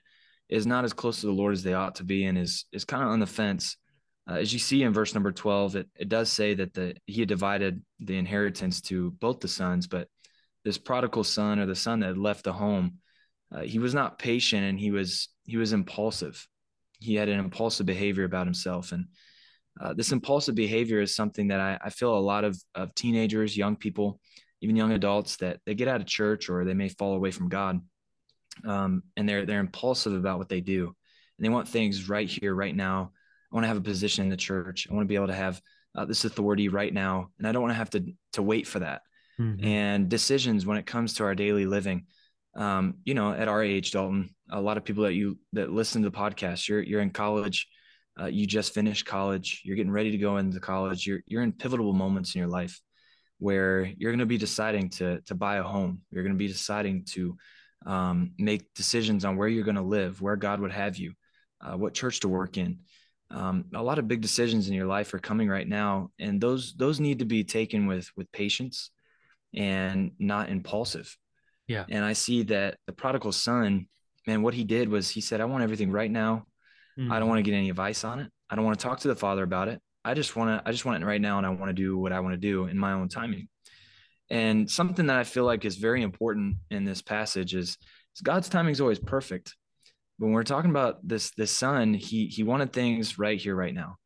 is 0.49 0.65
not 0.65 0.85
as 0.85 0.93
close 0.93 1.19
to 1.21 1.25
the 1.25 1.33
lord 1.33 1.53
as 1.53 1.63
they 1.63 1.73
ought 1.73 1.95
to 1.95 2.03
be 2.03 2.25
and 2.25 2.37
is 2.37 2.65
is 2.71 2.85
kind 2.85 3.03
of 3.03 3.09
on 3.09 3.19
the 3.19 3.25
fence. 3.25 3.77
Uh, 4.29 4.35
as 4.35 4.51
you 4.51 4.59
see 4.59 4.83
in 4.83 4.93
verse 4.93 5.13
number 5.13 5.31
12 5.31 5.77
it, 5.77 5.89
it 5.95 6.09
does 6.09 6.29
say 6.31 6.53
that 6.53 6.73
the 6.73 6.95
he 7.05 7.21
had 7.21 7.29
divided 7.29 7.81
the 7.99 8.17
inheritance 8.17 8.81
to 8.81 9.11
both 9.19 9.39
the 9.39 9.47
sons 9.47 9.87
but 9.87 10.07
this 10.67 10.77
prodigal 10.77 11.23
son 11.23 11.59
or 11.59 11.65
the 11.65 11.73
son 11.73 12.01
that 12.01 12.17
left 12.17 12.43
the 12.43 12.51
home, 12.51 12.97
uh, 13.55 13.61
he 13.61 13.79
was 13.79 13.93
not 13.93 14.19
patient 14.19 14.65
and 14.65 14.77
he 14.77 14.91
was 14.91 15.29
he 15.45 15.55
was 15.55 15.71
impulsive. 15.71 16.45
He 16.99 17.15
had 17.15 17.29
an 17.29 17.39
impulsive 17.39 17.85
behavior 17.85 18.25
about 18.25 18.47
himself, 18.47 18.91
and 18.91 19.05
uh, 19.79 19.93
this 19.93 20.11
impulsive 20.11 20.55
behavior 20.55 20.99
is 20.99 21.15
something 21.15 21.47
that 21.47 21.61
I, 21.61 21.79
I 21.85 21.89
feel 21.89 22.17
a 22.17 22.19
lot 22.19 22.43
of 22.43 22.61
of 22.75 22.93
teenagers, 22.95 23.55
young 23.55 23.77
people, 23.77 24.19
even 24.59 24.75
young 24.75 24.91
adults 24.91 25.37
that 25.37 25.61
they 25.65 25.73
get 25.73 25.87
out 25.87 26.01
of 26.01 26.07
church 26.07 26.49
or 26.49 26.65
they 26.65 26.73
may 26.73 26.89
fall 26.89 27.13
away 27.13 27.31
from 27.31 27.47
God, 27.47 27.79
um, 28.65 29.03
and 29.15 29.27
they're 29.27 29.45
they're 29.45 29.61
impulsive 29.61 30.13
about 30.13 30.37
what 30.37 30.49
they 30.49 30.59
do, 30.59 30.87
and 30.87 31.45
they 31.45 31.49
want 31.49 31.69
things 31.69 32.09
right 32.09 32.27
here, 32.27 32.53
right 32.53 32.75
now. 32.75 33.13
I 33.53 33.55
want 33.55 33.63
to 33.63 33.69
have 33.69 33.77
a 33.77 33.91
position 33.93 34.25
in 34.25 34.29
the 34.29 34.35
church. 34.35 34.85
I 34.91 34.93
want 34.93 35.05
to 35.05 35.07
be 35.07 35.15
able 35.15 35.27
to 35.27 35.33
have 35.33 35.61
uh, 35.95 36.03
this 36.03 36.25
authority 36.25 36.67
right 36.67 36.93
now, 36.93 37.29
and 37.37 37.47
I 37.47 37.53
don't 37.53 37.61
want 37.61 37.71
to 37.71 37.77
have 37.77 37.91
to 37.91 38.03
to 38.33 38.41
wait 38.43 38.67
for 38.67 38.79
that 38.79 39.03
mm-hmm. 39.39 39.63
and 39.63 40.09
decisions 40.09 40.65
when 40.65 40.77
it 40.77 40.85
comes 40.85 41.13
to 41.15 41.23
our 41.23 41.35
daily 41.35 41.65
living. 41.65 42.05
Um, 42.55 42.95
you 43.05 43.13
know, 43.13 43.33
at 43.33 43.47
our 43.47 43.63
age, 43.63 43.91
Dalton, 43.91 44.33
a 44.49 44.59
lot 44.59 44.77
of 44.77 44.83
people 44.83 45.03
that 45.03 45.13
you 45.13 45.37
that 45.53 45.71
listen 45.71 46.01
to 46.01 46.09
the 46.09 46.17
podcast, 46.17 46.67
you're 46.67 46.81
you're 46.81 47.01
in 47.01 47.11
college, 47.11 47.67
uh, 48.19 48.25
you 48.25 48.47
just 48.47 48.73
finished 48.73 49.05
college, 49.05 49.61
you're 49.63 49.75
getting 49.75 49.91
ready 49.91 50.11
to 50.11 50.17
go 50.17 50.37
into 50.37 50.59
college, 50.59 51.05
you're 51.05 51.21
you're 51.27 51.43
in 51.43 51.51
pivotal 51.51 51.93
moments 51.93 52.33
in 52.33 52.39
your 52.39 52.49
life 52.49 52.79
where 53.39 53.81
you're 53.97 54.11
going 54.11 54.19
to 54.19 54.25
be 54.25 54.39
deciding 54.39 54.89
to 54.89 55.21
to 55.21 55.35
buy 55.35 55.57
a 55.57 55.63
home, 55.63 56.01
you're 56.09 56.23
going 56.23 56.33
to 56.33 56.39
be 56.39 56.47
deciding 56.47 57.05
to 57.05 57.37
um, 57.85 58.31
make 58.39 58.73
decisions 58.73 59.23
on 59.23 59.37
where 59.37 59.47
you're 59.47 59.63
going 59.63 59.75
to 59.75 59.81
live, 59.81 60.19
where 60.19 60.35
God 60.35 60.59
would 60.59 60.71
have 60.71 60.97
you, 60.97 61.13
uh, 61.61 61.77
what 61.77 61.93
church 61.93 62.21
to 62.21 62.27
work 62.27 62.57
in. 62.57 62.79
Um, 63.29 63.65
a 63.75 63.83
lot 63.83 63.99
of 63.99 64.07
big 64.07 64.21
decisions 64.21 64.67
in 64.67 64.73
your 64.73 64.87
life 64.87 65.13
are 65.13 65.19
coming 65.19 65.47
right 65.49 65.67
now, 65.67 66.09
and 66.17 66.41
those 66.41 66.73
those 66.75 66.99
need 66.99 67.19
to 67.19 67.25
be 67.25 67.43
taken 67.43 67.85
with 67.85 68.09
with 68.15 68.31
patience 68.31 68.89
and 69.53 70.11
not 70.19 70.49
impulsive. 70.49 71.15
Yeah. 71.67 71.85
And 71.89 72.03
I 72.03 72.13
see 72.13 72.43
that 72.43 72.77
the 72.85 72.93
prodigal 72.93 73.31
son, 73.31 73.87
man, 74.25 74.41
what 74.41 74.53
he 74.53 74.63
did 74.63 74.89
was 74.89 75.09
he 75.09 75.21
said, 75.21 75.41
I 75.41 75.45
want 75.45 75.63
everything 75.63 75.91
right 75.91 76.11
now. 76.11 76.45
Mm-hmm. 76.97 77.11
I 77.11 77.15
don't 77.15 77.23
mm-hmm. 77.23 77.29
want 77.29 77.39
to 77.39 77.51
get 77.51 77.57
any 77.57 77.69
advice 77.69 78.03
on 78.03 78.19
it. 78.19 78.31
I 78.49 78.55
don't 78.55 78.65
want 78.65 78.79
to 78.79 78.83
talk 78.83 78.99
to 79.01 79.07
the 79.07 79.15
father 79.15 79.43
about 79.43 79.67
it. 79.67 79.81
I 80.05 80.13
just 80.13 80.35
want 80.35 80.63
to, 80.63 80.67
I 80.67 80.71
just 80.71 80.85
want 80.85 81.03
it 81.03 81.05
right 81.05 81.19
now. 81.19 81.37
And 81.37 81.45
I 81.45 81.49
want 81.49 81.69
to 81.69 81.73
do 81.73 81.97
what 81.97 82.13
I 82.13 82.21
want 82.21 82.33
to 82.33 82.37
do 82.37 82.67
in 82.67 82.77
my 82.77 82.93
own 82.93 83.09
timing. 83.09 83.49
And 84.29 84.69
something 84.69 85.07
that 85.07 85.17
I 85.17 85.23
feel 85.23 85.43
like 85.43 85.65
is 85.65 85.75
very 85.75 86.01
important 86.01 86.57
in 86.69 86.85
this 86.85 87.01
passage 87.01 87.55
is, 87.55 87.77
is 88.15 88.21
God's 88.23 88.49
timing 88.49 88.71
is 88.71 88.81
always 88.81 88.99
perfect. 88.99 89.55
But 90.19 90.25
when 90.25 90.33
we're 90.33 90.43
talking 90.43 90.71
about 90.71 91.05
this, 91.07 91.31
this 91.31 91.55
son, 91.55 91.93
he, 91.93 92.27
he 92.27 92.43
wanted 92.43 92.73
things 92.73 93.19
right 93.19 93.39
here, 93.39 93.55
right 93.55 93.73
now. 93.73 93.97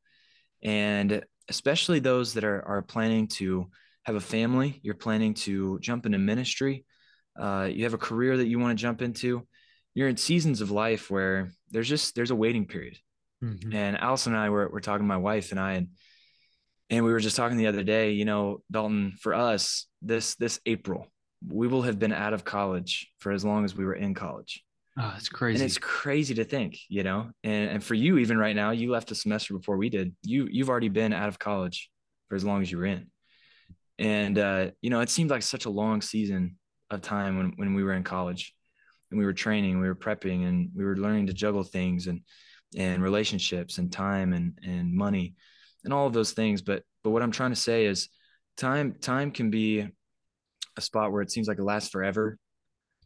And 0.64 1.24
especially 1.50 2.00
those 2.00 2.34
that 2.34 2.44
are, 2.44 2.64
are 2.68 2.82
planning 2.82 3.28
to 3.28 3.70
have 4.06 4.16
a 4.16 4.22
family, 4.22 4.80
you're 4.84 4.96
planning 4.96 5.34
to 5.34 5.80
jump 5.80 6.06
into 6.06 6.18
ministry, 6.18 6.86
uh, 7.40 7.70
you 7.72 7.84
have 7.84 7.94
a 7.94 8.00
career 8.00 8.38
that 8.38 8.48
you 8.48 8.60
want 8.60 8.78
to 8.78 8.82
jump 8.82 9.02
into, 9.02 9.48
you're 9.94 10.08
in 10.08 10.18
seasons 10.18 10.62
of 10.62 10.72
life 10.72 11.10
where 11.10 11.52
there's 11.70 11.90
just 11.90 12.16
there's 12.16 12.32
a 12.32 12.36
waiting 12.36 12.66
period. 12.66 12.98
Mm-hmm. 13.44 13.74
And 13.74 13.98
Allison 13.98 14.34
and 14.34 14.42
I 14.42 14.50
were, 14.50 14.70
were 14.70 14.82
talking, 14.82 15.08
my 15.08 15.18
wife 15.18 15.52
and 15.52 15.60
I, 15.60 15.74
and 15.74 15.88
and 16.90 17.06
we 17.06 17.12
were 17.12 17.20
just 17.20 17.36
talking 17.36 17.58
the 17.58 17.68
other 17.68 17.84
day. 17.84 18.12
You 18.12 18.26
know, 18.26 18.62
Dalton, 18.70 19.14
for 19.20 19.34
us, 19.34 19.88
this 20.02 20.36
this 20.36 20.60
April, 20.66 21.08
we 21.48 21.68
will 21.68 21.82
have 21.84 22.00
been 22.00 22.14
out 22.14 22.34
of 22.34 22.44
college 22.44 23.12
for 23.20 23.32
as 23.32 23.44
long 23.44 23.66
as 23.66 23.76
we 23.76 23.86
were 23.86 23.96
in 23.96 24.14
college. 24.14 24.64
Oh, 25.00 25.14
it's 25.18 25.30
crazy. 25.30 25.62
And 25.62 25.66
it's 25.66 25.78
crazy 25.78 26.36
to 26.36 26.44
think, 26.44 26.78
you 26.90 27.04
know. 27.04 27.32
And 27.44 27.72
and 27.72 27.84
for 27.84 27.96
you, 27.96 28.18
even 28.18 28.38
right 28.38 28.56
now, 28.56 28.72
you 28.72 28.92
left 28.92 29.12
a 29.12 29.16
semester 29.16 29.54
before 29.54 29.78
we 29.78 29.90
did. 29.90 30.16
You 30.24 30.48
you've 30.52 30.70
already 30.70 30.90
been 30.90 31.14
out 31.14 31.30
of 31.30 31.40
college 31.40 31.90
for 32.30 32.36
as 32.36 32.44
long 32.44 32.62
as 32.62 32.72
you 32.72 32.78
were 32.78 32.86
in. 32.86 33.08
And 34.02 34.40
uh, 34.40 34.72
you 34.82 34.90
know, 34.90 35.02
it 35.02 35.10
seemed 35.10 35.30
like 35.30 35.44
such 35.44 35.66
a 35.66 35.70
long 35.70 36.02
season 36.02 36.58
of 36.90 37.02
time 37.02 37.38
when 37.38 37.54
when 37.56 37.76
we 37.76 37.84
were 37.84 37.94
in 37.94 38.04
college 38.04 38.54
and 39.12 39.20
we 39.20 39.26
were 39.26 39.34
training, 39.34 39.80
we 39.80 39.88
were 39.88 39.96
prepping, 39.96 40.48
and 40.48 40.72
we 40.76 40.84
were 40.84 40.98
learning 40.98 41.28
to 41.28 41.34
juggle 41.34 41.64
things 41.64 42.08
and 42.08 42.22
and 42.76 43.04
relationships 43.04 43.78
and 43.78 43.92
time 43.92 44.34
and 44.34 44.58
and 44.64 44.92
money 44.92 45.36
and 45.84 45.94
all 45.94 46.08
of 46.08 46.14
those 46.14 46.32
things. 46.32 46.64
But 46.64 46.84
but 47.04 47.12
what 47.12 47.22
I'm 47.22 47.32
trying 47.32 47.52
to 47.52 47.56
say 47.56 47.86
is 47.86 48.10
time 48.58 48.96
time 49.00 49.30
can 49.30 49.52
be 49.52 49.88
a 50.78 50.82
spot 50.82 51.12
where 51.12 51.22
it 51.22 51.32
seems 51.32 51.48
like 51.48 51.60
it 51.60 51.64
lasts 51.64 51.92
forever. 51.92 52.40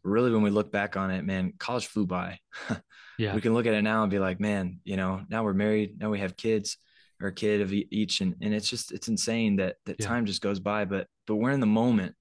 Really, 0.04 0.32
when 0.32 0.44
we 0.44 0.50
look 0.50 0.72
back 0.72 0.96
on 0.96 1.12
it, 1.12 1.26
man, 1.26 1.54
college 1.60 1.88
flew 1.88 2.06
by. 2.06 2.40
Yeah. 3.18 3.34
we 3.34 3.40
can 3.40 3.54
look 3.54 3.66
at 3.66 3.74
it 3.74 3.82
now 3.82 4.02
and 4.02 4.12
be 4.12 4.20
like, 4.20 4.42
man, 4.42 4.82
you 4.84 4.98
know, 4.98 5.22
now 5.30 5.46
we're 5.46 5.54
married, 5.54 5.98
now 5.98 6.10
we 6.10 6.20
have 6.20 6.36
kids, 6.36 6.78
or 7.22 7.30
a 7.30 7.34
kid 7.34 7.62
of 7.62 7.72
each, 7.74 8.22
and 8.22 8.36
and 8.42 8.54
it's 8.54 8.70
just 8.70 8.92
it's 8.92 9.08
insane 9.08 9.56
that 9.58 9.78
that 9.86 9.98
Yeah. 10.00 10.08
time 10.08 10.26
just 10.26 10.42
goes 10.42 10.60
by. 10.60 10.86
But 10.86 11.08
but 11.28 11.36
we're 11.36 11.52
in 11.52 11.60
the 11.60 11.66
moment. 11.66 12.16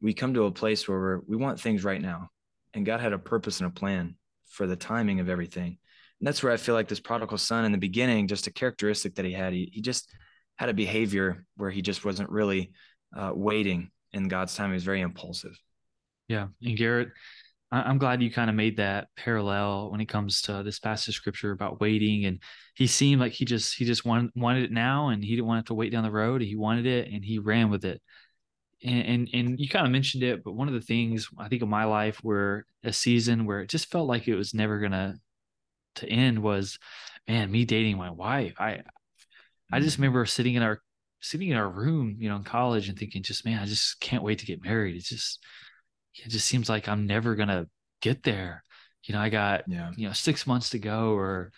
We 0.00 0.14
come 0.14 0.34
to 0.34 0.44
a 0.44 0.50
place 0.52 0.88
where 0.88 0.98
we're, 0.98 1.20
we 1.28 1.36
want 1.36 1.60
things 1.60 1.84
right 1.84 2.00
now, 2.00 2.30
and 2.74 2.84
God 2.84 3.00
had 3.00 3.12
a 3.12 3.18
purpose 3.18 3.60
and 3.60 3.68
a 3.68 3.72
plan 3.72 4.16
for 4.46 4.66
the 4.66 4.76
timing 4.76 5.20
of 5.20 5.28
everything. 5.28 5.78
And 6.20 6.26
that's 6.26 6.42
where 6.42 6.52
I 6.52 6.56
feel 6.56 6.74
like 6.74 6.88
this 6.88 7.00
prodigal 7.00 7.38
son 7.38 7.64
in 7.64 7.72
the 7.72 7.78
beginning, 7.78 8.28
just 8.28 8.46
a 8.46 8.52
characteristic 8.52 9.14
that 9.16 9.24
he 9.24 9.32
had, 9.32 9.52
he, 9.52 9.70
he 9.72 9.80
just 9.80 10.12
had 10.56 10.68
a 10.68 10.74
behavior 10.74 11.44
where 11.56 11.70
he 11.70 11.82
just 11.82 12.04
wasn't 12.04 12.30
really 12.30 12.72
uh, 13.16 13.32
waiting 13.34 13.90
in 14.12 14.28
God's 14.28 14.54
time. 14.54 14.70
He 14.70 14.74
was 14.74 14.84
very 14.84 15.00
impulsive. 15.00 15.58
Yeah. 16.28 16.48
And 16.62 16.76
Garrett, 16.76 17.08
I'm 17.72 17.98
glad 17.98 18.22
you 18.22 18.30
kind 18.30 18.50
of 18.50 18.56
made 18.56 18.76
that 18.76 19.08
parallel 19.16 19.90
when 19.90 20.00
it 20.00 20.06
comes 20.08 20.42
to 20.42 20.62
this 20.62 20.78
passage 20.78 21.08
of 21.10 21.14
scripture 21.14 21.52
about 21.52 21.80
waiting. 21.80 22.26
And 22.26 22.40
he 22.74 22.86
seemed 22.86 23.20
like 23.20 23.32
he 23.32 23.44
just 23.46 23.76
he 23.76 23.84
just 23.86 24.04
wanted 24.04 24.30
wanted 24.36 24.64
it 24.64 24.72
now 24.72 25.08
and 25.08 25.24
he 25.24 25.30
didn't 25.30 25.46
want 25.46 25.64
to 25.66 25.70
to 25.70 25.74
wait 25.74 25.90
down 25.92 26.04
the 26.04 26.10
road. 26.10 26.42
He 26.42 26.56
wanted 26.56 26.86
it 26.86 27.10
and 27.12 27.24
he 27.24 27.38
ran 27.38 27.70
with 27.70 27.84
it. 27.84 28.02
And 28.84 29.06
and, 29.06 29.28
and 29.34 29.60
you 29.60 29.68
kind 29.68 29.86
of 29.86 29.92
mentioned 29.92 30.22
it, 30.24 30.44
but 30.44 30.54
one 30.54 30.68
of 30.68 30.74
the 30.74 30.80
things 30.80 31.28
I 31.38 31.48
think 31.48 31.62
of 31.62 31.68
my 31.68 31.84
life 31.84 32.18
where 32.22 32.66
a 32.84 32.92
season 32.92 33.46
where 33.46 33.60
it 33.60 33.70
just 33.70 33.90
felt 33.90 34.08
like 34.08 34.28
it 34.28 34.36
was 34.36 34.54
never 34.54 34.80
gonna 34.80 35.16
to 35.96 36.08
end 36.08 36.42
was 36.42 36.78
man, 37.28 37.50
me 37.50 37.64
dating 37.64 37.98
my 37.98 38.10
wife. 38.10 38.54
I 38.60 38.82
I 39.72 39.80
just 39.80 39.98
Mm-hmm. 39.98 39.98
remember 39.98 40.26
sitting 40.26 40.54
in 40.54 40.62
our 40.62 40.80
sitting 41.20 41.50
in 41.50 41.56
our 41.56 41.68
room, 41.68 42.16
you 42.18 42.28
know, 42.28 42.36
in 42.36 42.44
college 42.44 42.88
and 42.88 42.98
thinking, 42.98 43.22
just 43.22 43.44
man, 43.44 43.60
I 43.62 43.66
just 43.66 44.00
can't 44.00 44.22
wait 44.24 44.40
to 44.40 44.46
get 44.46 44.62
married. 44.64 44.96
It's 44.96 45.08
just 45.08 45.40
it 46.14 46.28
just 46.28 46.46
seems 46.46 46.68
like 46.68 46.88
I'm 46.88 47.06
never 47.06 47.34
gonna 47.34 47.66
get 48.00 48.22
there. 48.22 48.62
You 49.04 49.14
know, 49.14 49.20
I 49.20 49.28
got 49.28 49.64
Yeah. 49.68 49.90
you 49.96 50.06
know 50.06 50.12
six 50.12 50.46
months 50.46 50.70
to 50.70 50.78
go, 50.78 51.12
or 51.14 51.52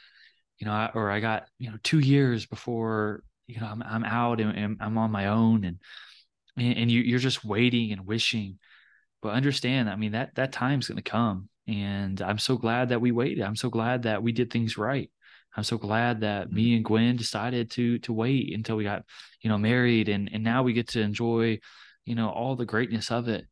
you 0.59 0.67
know, 0.67 0.73
I- 0.73 0.91
or 0.95 1.11
I 1.11 1.21
got 1.21 1.49
you 1.59 1.71
know 1.71 1.79
two 1.83 1.99
years 2.01 2.47
before 2.47 3.23
you 3.47 3.61
know 3.61 3.67
I'm 3.67 3.83
I'm 3.83 4.05
out 4.05 4.41
and, 4.41 4.57
and 4.57 4.77
I'm 4.81 4.99
on 4.99 5.11
my 5.11 5.27
own, 5.29 5.65
and 5.65 5.79
and, 6.57 6.77
and 6.79 6.91
you, 6.91 7.03
you're 7.03 7.19
just 7.19 7.45
waiting 7.45 7.93
and 7.93 8.07
wishing. 8.07 8.59
But 9.23 9.31
understand, 9.35 9.89
I 9.91 9.97
mean 9.97 10.13
that 10.13 10.35
that 10.37 10.53
time's 10.53 10.89
gonna 10.89 11.03
come, 11.03 11.49
and 11.67 12.21
I'm 12.23 12.39
so 12.39 12.57
glad 12.57 12.91
that 12.91 13.01
we 13.01 13.13
waited. 13.13 13.43
I'm 13.43 13.57
so 13.57 13.71
glad 13.71 14.03
that 14.05 14.23
we 14.23 14.33
did 14.33 14.51
things 14.53 14.79
right. 14.79 15.11
I'm 15.57 15.65
so 15.65 15.79
glad 15.79 16.21
that 16.23 16.51
me 16.53 16.69
mm-hmm. 16.71 16.77
and 16.77 16.85
Gwen 16.85 17.17
decided 17.17 17.71
to 17.73 17.99
to 18.01 18.13
wait 18.13 18.55
until 18.55 18.77
we 18.77 18.85
got 18.85 19.05
you 19.41 19.51
know 19.51 19.59
married, 19.59 20.09
and 20.09 20.31
and 20.33 20.45
now 20.45 20.63
we 20.63 20.73
get 20.73 20.89
to 20.91 21.01
enjoy 21.01 21.59
you 22.05 22.15
know 22.15 22.29
all 22.31 22.57
the 22.57 22.67
greatness 22.67 23.11
of 23.11 23.29
it 23.29 23.47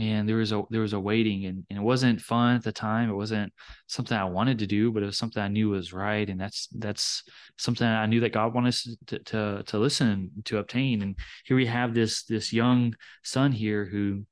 and 0.00 0.28
there 0.28 0.36
was 0.36 0.52
a 0.52 0.62
there 0.70 0.80
was 0.80 0.92
a 0.92 1.00
waiting 1.00 1.46
and, 1.46 1.64
and 1.68 1.78
it 1.78 1.82
wasn't 1.82 2.20
fun 2.20 2.56
at 2.56 2.62
the 2.62 2.72
time. 2.72 3.10
It 3.10 3.14
wasn't 3.14 3.52
something 3.86 4.16
i 4.16 4.24
wanted 4.24 4.58
to 4.58 4.66
do 4.66 4.92
but 4.92 5.02
it 5.02 5.06
was 5.06 5.16
something 5.16 5.42
i 5.42 5.48
knew 5.48 5.70
was 5.70 5.92
right 5.92 6.28
and 6.28 6.40
that's 6.40 6.68
that's 6.78 7.22
something 7.56 7.86
i 7.86 8.06
knew 8.06 8.20
that 8.20 8.32
god 8.32 8.54
wanted 8.54 8.68
us 8.68 8.96
to 9.06 9.18
to, 9.20 9.62
to 9.66 9.78
listen 9.78 10.30
to 10.44 10.58
obtain. 10.58 11.02
And 11.02 11.16
here 11.44 11.56
we 11.56 11.66
have 11.66 11.94
this 11.94 12.24
this 12.24 12.52
young 12.52 12.94
son 13.24 13.52
here 13.52 13.84
who 13.84 14.24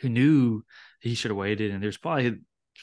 who 0.00 0.08
knew 0.08 0.62
he 1.00 1.14
should 1.14 1.30
have 1.30 1.38
waited 1.38 1.70
and 1.70 1.82
there's 1.82 1.98
probably 1.98 2.36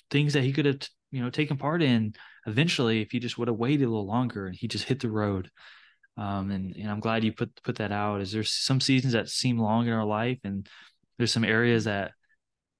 things 0.10 0.34
that 0.34 0.44
he 0.44 0.54
could 0.54 0.66
have 0.66 0.80
you 1.12 1.22
know 1.22 1.30
taken 1.30 1.58
part 1.58 1.82
in 1.84 2.14
eventually 2.48 3.02
if 3.02 3.12
he 3.12 3.20
just 3.20 3.38
would 3.38 3.48
have 3.48 3.58
waited 3.58 3.86
a 3.86 3.90
little 3.90 4.08
longer 4.08 4.48
and 4.48 4.56
he 4.56 4.68
just 4.68 4.86
hit 4.86 5.00
the 5.00 5.10
road. 5.10 5.50
Um, 6.16 6.52
and, 6.52 6.76
and 6.76 6.92
i'm 6.92 7.00
glad 7.00 7.24
you 7.24 7.34
put 7.34 7.52
put 7.64 7.78
that 7.78 7.92
out. 7.92 8.22
Is 8.22 8.32
there 8.32 8.44
some 8.44 8.80
seasons 8.80 9.14
that 9.14 9.30
seem 9.30 9.58
long 9.58 9.88
in 9.88 9.94
our 9.94 10.06
life 10.06 10.40
and 10.44 10.68
there's 11.18 11.32
some 11.32 11.44
areas 11.44 11.86
that 11.86 12.12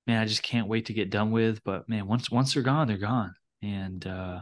man 0.08 0.22
i 0.22 0.26
just 0.26 0.44
can't 0.44 0.68
wait 0.68 0.88
to 0.88 0.94
get 0.94 1.10
done 1.10 1.32
with 1.32 1.64
but 1.64 1.88
man 1.88 2.08
once 2.08 2.30
once 2.30 2.54
they're 2.54 2.64
gone 2.64 2.88
they're 2.88 2.98
gone. 2.98 3.34
And 3.62 4.06
uh 4.06 4.42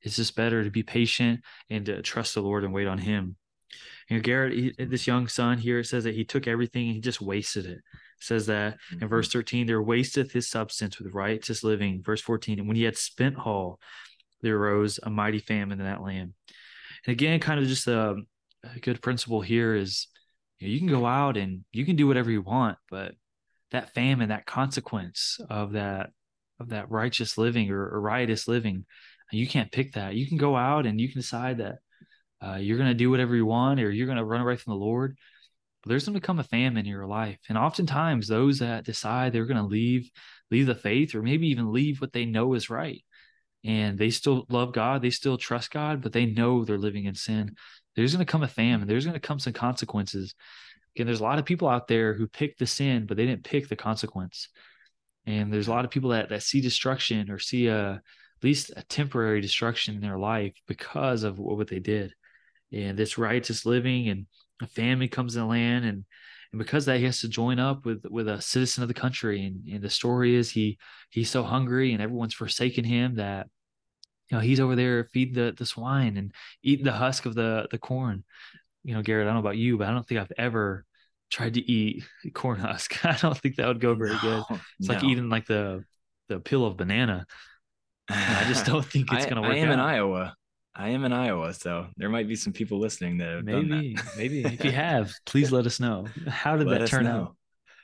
it's 0.00 0.16
just 0.16 0.36
better 0.36 0.62
to 0.62 0.70
be 0.70 0.82
patient 0.82 1.40
and 1.70 1.86
to 1.86 2.02
trust 2.02 2.34
the 2.34 2.42
lord 2.42 2.64
and 2.64 2.72
wait 2.72 2.86
on 2.86 2.98
him. 2.98 3.36
You 4.08 4.16
know 4.16 4.22
garrett 4.22 4.52
he, 4.52 4.72
this 4.78 5.06
young 5.06 5.28
son 5.28 5.58
here 5.58 5.80
it 5.80 5.86
says 5.86 6.04
that 6.04 6.14
he 6.14 6.24
took 6.24 6.46
everything 6.46 6.86
and 6.86 6.94
he 6.94 7.00
just 7.00 7.20
wasted 7.20 7.66
it, 7.66 7.78
it 7.78 7.82
says 8.20 8.46
that 8.46 8.76
in 9.00 9.08
verse 9.08 9.30
13 9.30 9.66
there 9.66 9.82
wasteth 9.82 10.32
his 10.32 10.48
substance 10.48 10.98
with 10.98 11.12
righteous 11.12 11.62
living. 11.62 12.02
Verse 12.02 12.20
14 12.20 12.58
and 12.58 12.68
when 12.68 12.76
he 12.76 12.84
had 12.84 12.96
spent 12.96 13.36
all 13.38 13.80
there 14.40 14.56
arose 14.56 15.00
a 15.02 15.10
mighty 15.10 15.38
famine 15.38 15.80
in 15.80 15.86
that 15.86 16.02
land. 16.02 16.34
And 17.06 17.12
again 17.12 17.40
kind 17.40 17.60
of 17.60 17.66
just 17.66 17.86
a, 17.86 18.16
a 18.62 18.78
good 18.80 19.02
principle 19.02 19.40
here 19.40 19.74
is 19.74 20.08
you, 20.58 20.68
know, 20.68 20.72
you 20.72 20.78
can 20.78 20.88
go 20.88 21.04
out 21.04 21.36
and 21.36 21.64
you 21.72 21.84
can 21.84 21.96
do 21.96 22.06
whatever 22.06 22.30
you 22.30 22.40
want 22.40 22.78
but 22.90 23.14
that 23.74 23.94
famine, 23.94 24.30
that 24.30 24.46
consequence 24.46 25.38
of 25.50 25.72
that 25.72 26.10
of 26.60 26.70
that 26.70 26.90
righteous 26.90 27.36
living 27.36 27.70
or, 27.70 27.88
or 27.88 28.00
riotous 28.00 28.46
living, 28.46 28.84
you 29.32 29.46
can't 29.46 29.72
pick 29.72 29.94
that. 29.94 30.14
You 30.14 30.26
can 30.26 30.38
go 30.38 30.56
out 30.56 30.86
and 30.86 31.00
you 31.00 31.08
can 31.08 31.20
decide 31.20 31.58
that 31.58 31.78
uh, 32.40 32.56
you're 32.56 32.78
going 32.78 32.90
to 32.90 32.94
do 32.94 33.10
whatever 33.10 33.34
you 33.34 33.46
want 33.46 33.80
or 33.80 33.90
you're 33.90 34.06
going 34.06 34.18
to 34.18 34.24
run 34.24 34.40
away 34.40 34.56
from 34.56 34.72
the 34.72 34.78
Lord. 34.78 35.16
But 35.82 35.88
there's 35.88 36.06
going 36.06 36.14
to 36.14 36.26
come 36.26 36.38
a 36.38 36.44
famine 36.44 36.86
in 36.86 36.90
your 36.90 37.06
life, 37.06 37.38
and 37.48 37.58
oftentimes 37.58 38.26
those 38.26 38.60
that 38.60 38.84
decide 38.84 39.32
they're 39.32 39.44
going 39.44 39.58
to 39.58 39.64
leave 39.64 40.10
leave 40.50 40.66
the 40.66 40.74
faith 40.74 41.14
or 41.14 41.22
maybe 41.22 41.48
even 41.48 41.72
leave 41.72 42.00
what 42.00 42.12
they 42.12 42.24
know 42.24 42.54
is 42.54 42.70
right, 42.70 43.04
and 43.64 43.98
they 43.98 44.10
still 44.10 44.46
love 44.48 44.72
God, 44.72 45.02
they 45.02 45.10
still 45.10 45.36
trust 45.36 45.70
God, 45.70 46.00
but 46.00 46.12
they 46.12 46.26
know 46.26 46.64
they're 46.64 46.78
living 46.78 47.04
in 47.04 47.14
sin. 47.14 47.54
There's 47.96 48.14
going 48.14 48.24
to 48.24 48.30
come 48.30 48.42
a 48.42 48.48
famine. 48.48 48.88
There's 48.88 49.04
going 49.04 49.14
to 49.14 49.20
come 49.20 49.38
some 49.38 49.52
consequences. 49.52 50.34
Again, 50.94 51.06
there's 51.06 51.20
a 51.20 51.24
lot 51.24 51.38
of 51.38 51.44
people 51.44 51.68
out 51.68 51.88
there 51.88 52.14
who 52.14 52.26
pick 52.26 52.56
the 52.56 52.66
sin, 52.66 53.06
but 53.06 53.16
they 53.16 53.26
didn't 53.26 53.44
pick 53.44 53.68
the 53.68 53.76
consequence. 53.76 54.48
And 55.26 55.52
there's 55.52 55.68
a 55.68 55.72
lot 55.72 55.84
of 55.84 55.90
people 55.90 56.10
that 56.10 56.28
that 56.28 56.42
see 56.42 56.60
destruction 56.60 57.30
or 57.30 57.38
see 57.38 57.66
a 57.66 57.92
at 57.94 58.44
least 58.44 58.72
a 58.76 58.82
temporary 58.82 59.40
destruction 59.40 59.94
in 59.94 60.00
their 60.00 60.18
life 60.18 60.52
because 60.66 61.22
of 61.22 61.38
what 61.38 61.68
they 61.68 61.78
did. 61.78 62.12
And 62.72 62.98
this 62.98 63.18
righteous 63.18 63.64
living 63.64 64.08
and 64.08 64.26
a 64.60 64.66
famine 64.66 65.08
comes 65.08 65.36
in 65.36 65.42
the 65.42 65.48
land 65.48 65.84
and 65.84 66.04
and 66.52 66.58
because 66.60 66.86
that 66.86 66.98
he 66.98 67.04
has 67.04 67.20
to 67.20 67.28
join 67.28 67.58
up 67.58 67.84
with 67.84 68.04
with 68.08 68.28
a 68.28 68.40
citizen 68.40 68.82
of 68.82 68.88
the 68.88 68.94
country 68.94 69.44
and, 69.44 69.66
and 69.66 69.82
the 69.82 69.90
story 69.90 70.36
is 70.36 70.50
he 70.50 70.78
he's 71.10 71.28
so 71.28 71.42
hungry 71.42 71.92
and 71.92 72.00
everyone's 72.00 72.34
forsaken 72.34 72.84
him 72.84 73.16
that 73.16 73.48
you 74.30 74.36
know 74.36 74.40
he's 74.40 74.60
over 74.60 74.76
there 74.76 75.08
feeding 75.12 75.34
the 75.34 75.52
the 75.56 75.66
swine 75.66 76.16
and 76.16 76.32
eating 76.62 76.84
the 76.84 76.92
husk 76.92 77.26
of 77.26 77.34
the 77.34 77.66
the 77.72 77.78
corn 77.78 78.22
you 78.84 78.94
know, 78.94 79.02
Garrett, 79.02 79.24
I 79.24 79.26
don't 79.26 79.34
know 79.34 79.40
about 79.40 79.56
you, 79.56 79.76
but 79.78 79.88
I 79.88 79.92
don't 79.92 80.06
think 80.06 80.20
I've 80.20 80.32
ever 80.38 80.84
tried 81.30 81.54
to 81.54 81.60
eat 81.70 82.04
corn 82.34 82.60
husk. 82.60 83.04
I 83.04 83.16
don't 83.16 83.36
think 83.36 83.56
that 83.56 83.66
would 83.66 83.80
go 83.80 83.94
very 83.94 84.16
good. 84.20 84.44
No, 84.50 84.60
It's 84.78 84.88
like 84.88 85.02
eating 85.04 85.28
like 85.28 85.46
the 85.46 85.84
the 86.28 86.40
peel 86.40 86.64
of 86.64 86.76
banana. 86.76 87.26
I 88.08 88.44
just 88.46 88.66
don't 88.70 88.84
think 88.84 89.12
it's 89.12 89.26
gonna 89.26 89.42
work 89.42 89.52
I 89.52 89.56
am 89.56 89.70
in. 89.70 89.80
Iowa. 89.80 90.34
I 90.76 90.88
am 90.88 91.04
in 91.04 91.12
Iowa, 91.12 91.54
so 91.54 91.86
there 91.96 92.08
might 92.08 92.26
be 92.26 92.34
some 92.34 92.52
people 92.52 92.80
listening 92.80 93.18
that 93.18 93.28
have 93.28 93.46
done 93.46 93.68
that. 93.68 93.76
Maybe, 93.76 93.96
maybe 94.16 94.44
if 94.44 94.64
you 94.64 94.72
have, 94.72 95.12
please 95.24 95.52
let 95.52 95.66
us 95.66 95.78
know. 95.78 96.06
How 96.26 96.56
did 96.56 96.66
Let 96.66 96.80
that 96.80 96.88
turn 96.88 97.04
know. 97.04 97.10
out? 97.10 97.36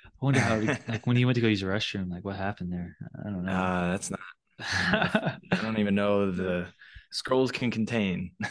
I 0.05 0.25
wonder 0.25 0.41
how, 0.41 0.57
like 0.89 1.07
when 1.07 1.17
you 1.17 1.27
went 1.27 1.37
to 1.37 1.41
go 1.41 1.47
use 1.47 1.61
the 1.61 1.67
restroom, 1.67 2.11
like 2.11 2.25
what 2.25 2.35
happened 2.35 2.73
there? 2.73 2.97
I 3.25 3.31
don't 3.31 3.45
know. 3.45 3.53
Uh, 3.53 3.91
that's 3.93 4.11
not. 4.11 4.21
I 4.61 5.39
don't 5.63 5.79
even 5.79 5.95
know 5.95 6.33
the 6.33 6.67
scrolls 7.11 7.53
can 7.53 7.71
contain 7.71 8.33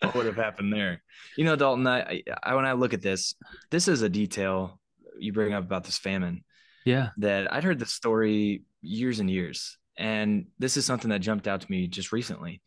what 0.00 0.14
would 0.14 0.26
have 0.26 0.36
happened 0.36 0.72
there. 0.72 1.02
You 1.36 1.44
know, 1.44 1.56
Dalton. 1.56 1.86
I, 1.86 2.22
I 2.42 2.54
when 2.54 2.66
I 2.66 2.72
look 2.72 2.94
at 2.94 3.02
this, 3.02 3.34
this 3.70 3.88
is 3.88 4.02
a 4.02 4.08
detail 4.08 4.80
you 5.18 5.32
bring 5.32 5.54
up 5.54 5.64
about 5.64 5.84
this 5.84 5.98
famine 5.98 6.44
yeah, 6.84 7.10
that 7.18 7.52
I'd 7.52 7.64
heard 7.64 7.78
the 7.78 7.86
story 7.86 8.62
years 8.82 9.20
and 9.20 9.30
years, 9.30 9.78
and 9.96 10.46
this 10.58 10.76
is 10.76 10.84
something 10.84 11.10
that 11.10 11.20
jumped 11.20 11.48
out 11.48 11.60
to 11.62 11.70
me 11.70 11.86
just 11.88 12.12
recently. 12.12 12.62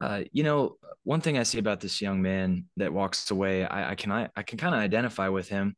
Uh, 0.00 0.22
you 0.32 0.44
know, 0.44 0.76
one 1.02 1.20
thing 1.20 1.38
I 1.38 1.42
see 1.42 1.58
about 1.58 1.80
this 1.80 2.00
young 2.00 2.22
man 2.22 2.66
that 2.76 2.92
walks 2.92 3.30
away, 3.30 3.64
I, 3.64 3.90
I 3.90 3.94
can 3.94 4.12
I, 4.12 4.28
I 4.36 4.42
can 4.42 4.58
kind 4.58 4.74
of 4.74 4.80
identify 4.80 5.28
with 5.28 5.48
him, 5.48 5.76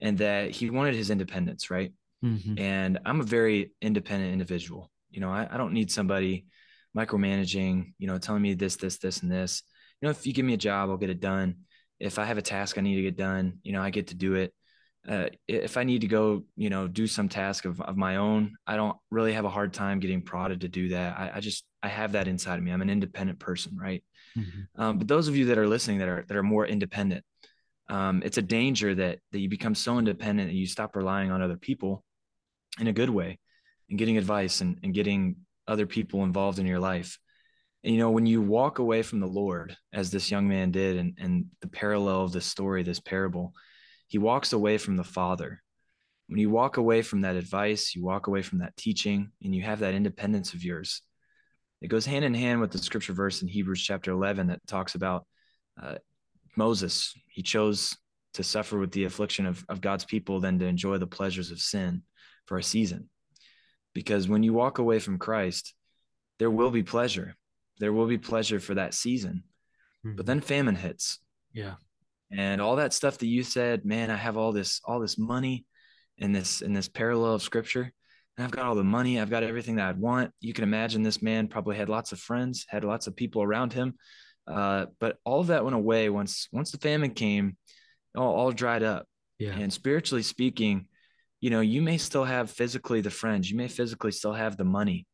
and 0.00 0.18
that 0.18 0.50
he 0.50 0.70
wanted 0.70 0.94
his 0.94 1.10
independence, 1.10 1.70
right? 1.70 1.92
Mhm. 2.24 2.60
And 2.60 2.98
I'm 3.06 3.20
a 3.20 3.24
very 3.24 3.72
independent 3.80 4.32
individual. 4.32 4.90
You 5.10 5.20
know, 5.20 5.30
I, 5.30 5.48
I 5.50 5.56
don't 5.56 5.72
need 5.72 5.90
somebody 5.90 6.46
micromanaging, 6.96 7.92
you 7.98 8.06
know, 8.06 8.18
telling 8.18 8.42
me 8.42 8.54
this, 8.54 8.76
this, 8.76 8.98
this, 8.98 9.22
and 9.22 9.30
this. 9.30 9.62
You 10.00 10.06
know, 10.06 10.10
if 10.10 10.26
you 10.26 10.32
give 10.32 10.44
me 10.44 10.54
a 10.54 10.58
job, 10.58 10.90
I'll 10.90 10.96
get 10.96 11.10
it 11.10 11.20
done. 11.20 11.56
If 11.98 12.18
I 12.18 12.24
have 12.24 12.38
a 12.38 12.42
task 12.42 12.78
I 12.78 12.80
need 12.80 12.96
to 12.96 13.02
get 13.02 13.16
done, 13.16 13.58
you 13.62 13.72
know, 13.72 13.82
I 13.82 13.90
get 13.90 14.08
to 14.08 14.14
do 14.14 14.34
it. 14.34 14.54
Uh, 15.08 15.26
if 15.48 15.76
I 15.76 15.84
need 15.84 16.02
to 16.02 16.06
go, 16.06 16.44
you 16.56 16.68
know, 16.68 16.86
do 16.86 17.06
some 17.06 17.28
task 17.28 17.64
of, 17.64 17.80
of 17.80 17.96
my 17.96 18.16
own, 18.16 18.54
I 18.66 18.76
don't 18.76 18.96
really 19.10 19.32
have 19.32 19.46
a 19.46 19.50
hard 19.50 19.72
time 19.72 19.98
getting 19.98 20.20
prodded 20.22 20.60
to 20.62 20.68
do 20.68 20.90
that. 20.90 21.18
I, 21.18 21.30
I 21.36 21.40
just, 21.40 21.64
I 21.82 21.88
have 21.88 22.12
that 22.12 22.28
inside 22.28 22.58
of 22.58 22.64
me. 22.64 22.70
I'm 22.70 22.82
an 22.82 22.90
independent 22.90 23.38
person, 23.38 23.76
right? 23.80 24.04
Mhm. 24.36 24.66
Um, 24.76 24.98
but 24.98 25.08
those 25.08 25.28
of 25.28 25.36
you 25.36 25.46
that 25.46 25.58
are 25.58 25.66
listening 25.66 25.98
that 25.98 26.08
are 26.08 26.24
that 26.28 26.36
are 26.36 26.42
more 26.42 26.66
independent, 26.66 27.24
um, 27.88 28.22
it's 28.24 28.38
a 28.38 28.42
danger 28.42 28.94
that 28.94 29.18
that 29.32 29.40
you 29.40 29.48
become 29.48 29.74
so 29.74 29.98
independent 29.98 30.48
that 30.50 30.54
you 30.54 30.66
stop 30.66 30.94
relying 30.94 31.30
on 31.30 31.42
other 31.42 31.56
people 31.56 32.04
in 32.78 32.86
a 32.86 32.92
good 32.92 33.10
way 33.10 33.38
and 33.88 33.98
getting 33.98 34.16
advice 34.18 34.60
and, 34.60 34.78
and 34.82 34.94
getting 34.94 35.36
other 35.70 35.86
people 35.86 36.24
involved 36.24 36.58
in 36.58 36.66
your 36.66 36.80
life. 36.80 37.18
And 37.84 37.94
you 37.94 38.00
know, 38.00 38.10
when 38.10 38.26
you 38.26 38.42
walk 38.42 38.78
away 38.78 39.02
from 39.02 39.20
the 39.20 39.26
Lord, 39.26 39.76
as 39.92 40.10
this 40.10 40.30
young 40.30 40.48
man 40.48 40.70
did, 40.70 40.96
and 40.98 41.16
and 41.18 41.46
the 41.62 41.68
parallel 41.68 42.24
of 42.24 42.32
this 42.32 42.44
story, 42.44 42.82
this 42.82 43.00
parable, 43.00 43.54
he 44.08 44.18
walks 44.18 44.52
away 44.52 44.76
from 44.76 44.96
the 44.96 45.04
Father. 45.04 45.62
When 46.26 46.38
you 46.38 46.50
walk 46.50 46.76
away 46.76 47.02
from 47.02 47.22
that 47.22 47.36
advice, 47.36 47.94
you 47.94 48.04
walk 48.04 48.26
away 48.26 48.42
from 48.42 48.58
that 48.58 48.76
teaching, 48.76 49.30
and 49.42 49.54
you 49.54 49.62
have 49.62 49.78
that 49.78 49.94
independence 49.94 50.52
of 50.52 50.62
yours. 50.62 51.02
It 51.80 51.88
goes 51.88 52.04
hand 52.04 52.24
in 52.24 52.34
hand 52.34 52.60
with 52.60 52.72
the 52.72 52.78
scripture 52.78 53.14
verse 53.14 53.40
in 53.40 53.48
Hebrews 53.48 53.82
chapter 53.82 54.10
11 54.10 54.48
that 54.48 54.66
talks 54.66 54.94
about 54.94 55.24
uh, 55.82 55.94
Moses. 56.56 57.14
He 57.28 57.42
chose 57.42 57.96
to 58.34 58.42
suffer 58.42 58.78
with 58.78 58.92
the 58.92 59.04
affliction 59.04 59.46
of, 59.46 59.64
of 59.68 59.80
God's 59.80 60.04
people 60.04 60.40
than 60.40 60.58
to 60.58 60.66
enjoy 60.66 60.98
the 60.98 61.06
pleasures 61.06 61.50
of 61.50 61.58
sin 61.58 62.02
for 62.46 62.58
a 62.58 62.62
season. 62.62 63.08
Because 64.00 64.30
when 64.30 64.42
you 64.42 64.54
walk 64.54 64.78
away 64.78 64.98
from 64.98 65.18
Christ, 65.18 65.74
there 66.38 66.50
will 66.50 66.70
be 66.70 66.82
pleasure. 66.82 67.36
There 67.80 67.92
will 67.92 68.06
be 68.06 68.16
pleasure 68.16 68.58
for 68.58 68.72
that 68.76 68.94
season. 68.94 69.44
Mm-hmm. 70.06 70.16
But 70.16 70.24
then 70.24 70.40
famine 70.40 70.74
hits. 70.74 71.18
Yeah. 71.52 71.74
And 72.32 72.62
all 72.62 72.76
that 72.76 72.94
stuff 72.94 73.18
that 73.18 73.26
you 73.26 73.42
said, 73.42 73.84
man, 73.84 74.10
I 74.10 74.16
have 74.16 74.38
all 74.38 74.52
this, 74.52 74.80
all 74.86 75.00
this 75.00 75.18
money 75.18 75.66
in 76.16 76.32
this, 76.32 76.62
in 76.62 76.72
this 76.72 76.88
parallel 76.88 77.34
of 77.34 77.42
scripture. 77.42 77.92
And 78.38 78.44
I've 78.46 78.50
got 78.50 78.64
all 78.64 78.74
the 78.74 78.82
money. 78.82 79.20
I've 79.20 79.28
got 79.28 79.42
everything 79.42 79.76
that 79.76 79.90
I'd 79.90 80.00
want. 80.00 80.32
You 80.40 80.54
can 80.54 80.64
imagine 80.64 81.02
this 81.02 81.20
man 81.20 81.48
probably 81.48 81.76
had 81.76 81.90
lots 81.90 82.12
of 82.12 82.20
friends, 82.20 82.64
had 82.70 82.84
lots 82.84 83.06
of 83.06 83.14
people 83.14 83.42
around 83.42 83.74
him. 83.74 83.96
Uh, 84.46 84.86
but 84.98 85.18
all 85.26 85.40
of 85.40 85.48
that 85.48 85.62
went 85.62 85.76
away 85.76 86.08
once, 86.08 86.48
once 86.52 86.70
the 86.70 86.78
famine 86.78 87.10
came, 87.10 87.58
all, 88.16 88.34
all 88.34 88.50
dried 88.50 88.82
up. 88.82 89.06
Yeah. 89.38 89.52
And 89.52 89.70
spiritually 89.70 90.22
speaking, 90.22 90.86
you 91.40 91.50
know, 91.50 91.60
you 91.60 91.82
may 91.82 91.98
still 91.98 92.24
have 92.24 92.50
physically 92.50 93.00
the 93.00 93.10
friends, 93.10 93.50
you 93.50 93.56
may 93.56 93.68
physically 93.68 94.12
still 94.12 94.32
have 94.32 94.56
the 94.56 94.64
money. 94.64 95.06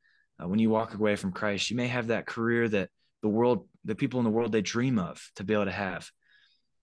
Uh, 0.42 0.48
when 0.48 0.58
you 0.58 0.68
walk 0.68 0.94
away 0.94 1.16
from 1.16 1.32
Christ, 1.32 1.70
you 1.70 1.76
may 1.76 1.86
have 1.86 2.08
that 2.08 2.26
career 2.26 2.68
that 2.68 2.90
the 3.22 3.28
world, 3.28 3.68
the 3.84 3.94
people 3.94 4.20
in 4.20 4.24
the 4.24 4.30
world, 4.30 4.52
they 4.52 4.60
dream 4.60 4.98
of 4.98 5.22
to 5.36 5.44
be 5.44 5.54
able 5.54 5.64
to 5.64 5.72
have. 5.72 6.10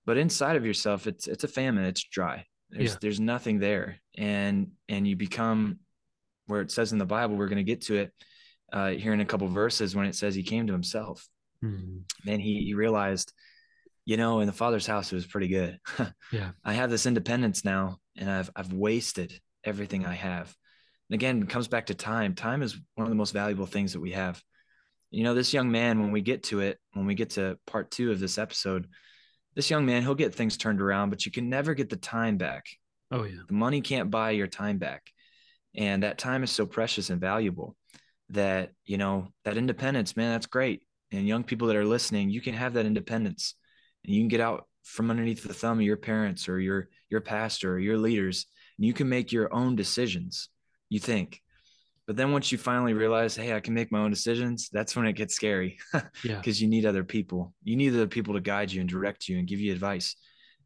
But 0.06 0.18
inside 0.18 0.56
of 0.56 0.66
yourself, 0.66 1.08
it's 1.08 1.28
it's 1.28 1.44
a 1.44 1.48
famine. 1.48 1.86
It's 1.86 2.04
dry. 2.04 2.46
There's 2.70 2.92
yeah. 2.92 2.98
there's 3.02 3.20
nothing 3.20 3.60
there, 3.60 4.00
and 4.18 4.72
and 4.90 5.08
you 5.08 5.16
become 5.16 5.80
where 6.48 6.62
it 6.62 6.72
says 6.72 6.92
in 6.92 6.98
the 6.98 7.06
Bible. 7.06 7.36
We're 7.36 7.48
going 7.48 7.58
to 7.58 7.64
get 7.64 7.82
to 7.84 7.96
it 7.96 8.12
uh, 8.72 8.90
here 8.90 9.14
in 9.14 9.22
a 9.22 9.26
couple 9.26 9.48
verses 9.48 9.96
when 9.96 10.08
it 10.08 10.16
says 10.16 10.36
he 10.36 10.44
came 10.44 10.68
to 10.68 10.74
himself. 10.74 11.26
Mm-hmm. 11.64 12.40
He 12.40 12.64
he 12.66 12.74
realized 12.74 13.32
you 14.06 14.18
know, 14.18 14.42
in 14.42 14.48
the 14.48 14.54
father's 14.54 14.86
house, 14.88 15.12
it 15.12 15.16
was 15.16 15.26
pretty 15.26 15.48
good. 15.48 15.80
yeah. 16.32 16.52
I 16.64 16.74
have 16.74 16.90
this 16.90 17.06
independence 17.06 17.64
now 17.64 18.00
and 18.18 18.30
I've, 18.30 18.52
I've 18.56 18.74
wasted 18.74 19.40
everything 19.64 20.06
I 20.06 20.14
have. 20.14 20.54
And 21.10 21.16
again, 21.16 21.42
it 21.42 21.50
comes 21.50 21.68
back 21.68 21.88
to 21.88 21.96
time. 21.96 22.36
Time 22.36 22.62
is 22.62 22.78
one 22.96 23.06
of 23.06 23.10
the 23.10 23.16
most 23.16 23.32
valuable 23.32 23.66
things 23.66 23.94
that 23.94 24.02
we 24.02 24.12
have. 24.12 24.42
You 25.12 25.24
know, 25.24 25.34
this 25.34 25.54
young 25.54 25.72
man, 25.72 26.02
when 26.02 26.12
we 26.12 26.22
get 26.22 26.44
to 26.44 26.60
it, 26.60 26.80
when 26.94 27.06
we 27.06 27.16
get 27.16 27.32
to 27.32 27.58
part 27.68 27.92
two 27.92 28.12
of 28.12 28.20
this 28.20 28.38
episode, 28.38 28.88
this 29.56 29.70
young 29.70 29.86
man, 29.86 30.02
he'll 30.02 30.16
get 30.16 30.34
things 30.34 30.58
turned 30.58 30.82
around, 30.82 31.10
but 31.10 31.26
you 31.26 31.32
can 31.32 31.50
never 31.50 31.74
get 31.74 31.90
the 31.90 31.96
time 31.96 32.38
back. 32.38 32.66
Oh, 33.12 33.24
yeah. 33.24 33.42
The 33.48 33.54
money 33.54 33.82
can't 33.82 34.10
buy 34.10 34.32
your 34.32 34.48
time 34.48 34.80
back. 34.80 35.04
And 35.76 36.04
that 36.04 36.18
time 36.18 36.44
is 36.44 36.52
so 36.52 36.66
precious 36.66 37.10
and 37.10 37.22
valuable 37.22 37.76
that, 38.30 38.72
you 38.86 38.98
know, 38.98 39.28
that 39.46 39.58
independence, 39.58 40.18
man, 40.18 40.32
that's 40.32 40.48
great. 40.48 40.82
And 41.12 41.28
young 41.28 41.44
people 41.44 41.68
that 41.68 41.78
are 41.78 41.86
listening, 41.86 42.32
you 42.32 42.42
can 42.42 42.56
have 42.56 42.74
that 42.74 42.88
independence 42.88 43.54
and 44.06 44.14
you 44.14 44.22
can 44.22 44.28
get 44.28 44.42
out 44.42 44.68
from 44.84 45.10
underneath 45.10 45.44
the 45.44 45.54
thumb 45.54 45.80
of 45.80 45.86
your 45.86 45.98
parents 45.98 46.50
or 46.50 46.60
your 46.60 46.90
your 47.10 47.22
pastor 47.22 47.74
or 47.74 47.80
your 47.80 47.98
leaders 47.98 48.46
and 48.78 48.86
you 48.86 48.94
can 48.94 49.08
make 49.08 49.32
your 49.32 49.54
own 49.54 49.76
decisions 49.76 50.50
you 50.90 51.00
think. 51.00 51.42
But 52.06 52.18
then 52.18 52.34
once 52.34 52.52
you 52.52 52.58
finally 52.58 52.94
realize 52.94 53.36
hey 53.36 53.54
i 53.54 53.60
can 53.60 53.74
make 53.74 53.92
my 53.92 54.00
own 54.00 54.10
decisions 54.10 54.70
that's 54.72 54.96
when 54.96 55.06
it 55.06 55.14
gets 55.14 55.34
scary. 55.34 55.78
Yeah. 56.24 56.38
Because 56.38 56.62
you 56.62 56.68
need 56.68 56.86
other 56.86 57.04
people. 57.04 57.54
You 57.64 57.76
need 57.76 57.94
other 57.94 58.08
people 58.08 58.34
to 58.34 58.42
guide 58.42 58.72
you 58.72 58.82
and 58.82 58.90
direct 58.90 59.28
you 59.28 59.40
and 59.40 59.48
give 59.48 59.60
you 59.60 59.72
advice. 59.72 60.16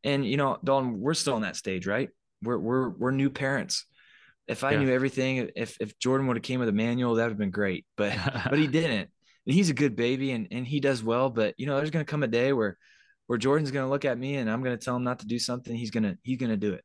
And 0.04 0.26
you 0.26 0.38
know 0.38 0.58
dalton 0.64 1.00
we're 1.00 1.14
still 1.14 1.36
in 1.36 1.44
that 1.44 1.56
stage 1.56 1.86
right? 1.86 2.10
We're 2.42 2.58
we're 2.58 2.90
we're 2.90 3.12
new 3.12 3.30
parents. 3.30 3.86
If 4.48 4.64
i 4.64 4.72
yeah. 4.72 4.80
knew 4.80 4.94
everything 4.94 5.50
if 5.56 5.78
if 5.82 6.00
jordan 6.00 6.26
would 6.28 6.38
have 6.38 6.44
came 6.44 6.62
with 6.62 6.70
a 6.70 6.74
manual 6.74 7.16
that 7.16 7.24
would 7.24 7.32
have 7.32 7.38
been 7.38 7.52
great 7.52 7.86
but 7.98 8.14
but 8.50 8.58
he 8.58 8.68
didn't. 8.68 9.10
And 9.46 9.54
he's 9.54 9.70
a 9.70 9.74
good 9.74 9.96
baby 9.96 10.32
and 10.32 10.48
and 10.52 10.66
he 10.66 10.80
does 10.80 11.04
well 11.04 11.30
but 11.30 11.54
you 11.58 11.68
know 11.68 11.78
there's 11.78 11.92
going 11.92 12.06
to 12.06 12.10
come 12.10 12.24
a 12.24 12.28
day 12.28 12.52
where 12.52 12.78
where 13.28 13.38
Jordan's 13.38 13.72
going 13.72 13.86
to 13.86 13.90
look 13.90 14.06
at 14.06 14.18
me 14.18 14.36
and 14.36 14.50
I'm 14.50 14.64
going 14.64 14.78
to 14.78 14.84
tell 14.84 14.96
him 14.96 15.04
not 15.04 15.20
to 15.20 15.28
do 15.28 15.38
something, 15.38 15.76
he's 15.76 15.92
going 15.92 16.04
to 16.04 16.18
he's 16.24 16.38
going 16.38 16.50
to 16.50 16.58
do 16.58 16.74
it. 16.74 16.84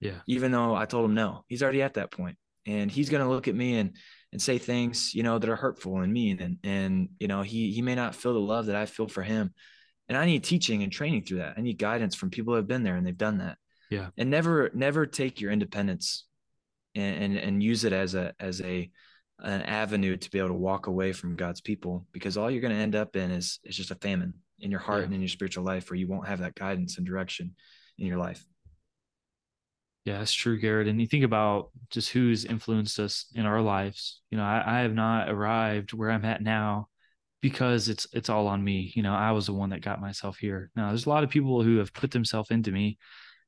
Yeah. 0.00 0.20
Even 0.26 0.50
though 0.50 0.74
I 0.74 0.86
told 0.86 1.04
him 1.04 1.14
no. 1.14 1.44
He's 1.46 1.62
already 1.62 1.82
at 1.82 1.94
that 1.94 2.10
point. 2.10 2.36
And 2.66 2.90
he's 2.90 3.10
going 3.10 3.22
to 3.22 3.28
look 3.28 3.46
at 3.46 3.54
me 3.54 3.76
and 3.78 3.96
and 4.32 4.42
say 4.42 4.58
things, 4.58 5.14
you 5.14 5.22
know, 5.22 5.38
that 5.38 5.48
are 5.48 5.56
hurtful 5.56 6.00
and 6.00 6.12
mean 6.12 6.40
and 6.40 6.58
and 6.64 7.10
you 7.20 7.28
know, 7.28 7.42
he 7.42 7.70
he 7.70 7.82
may 7.82 7.94
not 7.94 8.14
feel 8.14 8.32
the 8.32 8.40
love 8.40 8.66
that 8.66 8.76
I 8.76 8.86
feel 8.86 9.06
for 9.06 9.22
him. 9.22 9.52
And 10.08 10.18
I 10.18 10.26
need 10.26 10.44
teaching 10.44 10.82
and 10.82 10.92
training 10.92 11.24
through 11.24 11.38
that. 11.38 11.54
I 11.56 11.60
need 11.60 11.78
guidance 11.78 12.14
from 12.14 12.30
people 12.30 12.52
who 12.52 12.56
have 12.56 12.66
been 12.66 12.82
there 12.82 12.96
and 12.96 13.06
they've 13.06 13.16
done 13.16 13.38
that. 13.38 13.58
Yeah. 13.90 14.08
And 14.16 14.30
never 14.30 14.70
never 14.74 15.06
take 15.06 15.40
your 15.40 15.52
independence 15.52 16.26
and 16.94 17.22
and, 17.22 17.36
and 17.36 17.62
use 17.62 17.84
it 17.84 17.92
as 17.92 18.14
a 18.14 18.32
as 18.40 18.62
a 18.62 18.90
an 19.40 19.62
avenue 19.62 20.16
to 20.16 20.30
be 20.30 20.38
able 20.38 20.48
to 20.48 20.54
walk 20.54 20.86
away 20.86 21.12
from 21.12 21.36
God's 21.36 21.60
people 21.60 22.06
because 22.12 22.36
all 22.38 22.50
you're 22.50 22.62
going 22.62 22.74
to 22.74 22.80
end 22.80 22.94
up 22.94 23.16
in 23.16 23.30
is 23.30 23.58
is 23.64 23.76
just 23.76 23.90
a 23.90 23.96
famine 23.96 24.34
in 24.64 24.70
your 24.70 24.80
heart 24.80 25.00
yeah. 25.00 25.04
and 25.04 25.14
in 25.14 25.20
your 25.20 25.28
spiritual 25.28 25.62
life 25.62 25.90
where 25.90 25.98
you 25.98 26.08
won't 26.08 26.26
have 26.26 26.40
that 26.40 26.54
guidance 26.54 26.96
and 26.96 27.06
direction 27.06 27.54
in 27.98 28.06
your 28.06 28.18
life. 28.18 28.44
Yeah, 30.04 30.18
that's 30.18 30.32
true, 30.32 30.58
Garrett. 30.58 30.88
And 30.88 31.00
you 31.00 31.06
think 31.06 31.24
about 31.24 31.70
just 31.90 32.10
who's 32.10 32.44
influenced 32.44 32.98
us 32.98 33.26
in 33.34 33.46
our 33.46 33.62
lives. 33.62 34.20
You 34.30 34.38
know, 34.38 34.44
I, 34.44 34.62
I 34.66 34.80
have 34.80 34.94
not 34.94 35.30
arrived 35.30 35.92
where 35.92 36.10
I'm 36.10 36.24
at 36.24 36.42
now 36.42 36.88
because 37.40 37.88
it's 37.88 38.06
it's 38.12 38.28
all 38.28 38.46
on 38.46 38.62
me. 38.62 38.92
You 38.94 39.02
know, 39.02 39.14
I 39.14 39.32
was 39.32 39.46
the 39.46 39.54
one 39.54 39.70
that 39.70 39.82
got 39.82 40.00
myself 40.00 40.38
here. 40.38 40.70
Now, 40.76 40.88
there's 40.88 41.06
a 41.06 41.10
lot 41.10 41.24
of 41.24 41.30
people 41.30 41.62
who 41.62 41.76
have 41.76 41.92
put 41.94 42.10
themselves 42.10 42.50
into 42.50 42.70
me, 42.70 42.98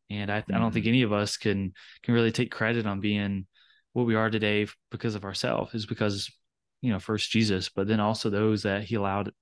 and 0.09 0.31
I, 0.31 0.41
mm-hmm. 0.41 0.55
I 0.55 0.59
don't 0.59 0.73
think 0.73 0.85
mm-hmm. 0.85 0.95
any 0.95 1.03
of 1.03 1.13
us 1.13 1.37
can 1.37 1.73
can 2.03 2.15
really 2.15 2.33
take 2.33 2.51
credit 2.51 2.87
on 2.87 3.01
being 3.01 3.47
what 3.93 4.07
we 4.07 4.15
are 4.15 4.31
today 4.31 4.67
because 4.91 5.15
of 5.15 5.25
ourselves. 5.25 5.75
Is 5.75 5.85
because 5.85 6.31
you 6.81 6.91
know 6.91 6.99
first 6.99 7.31
Jesus, 7.31 7.69
but 7.69 7.87
then 7.87 8.01
also 8.01 8.31
those 8.31 8.63
that 8.63 8.85
He 8.85 8.95
allowed 8.95 9.33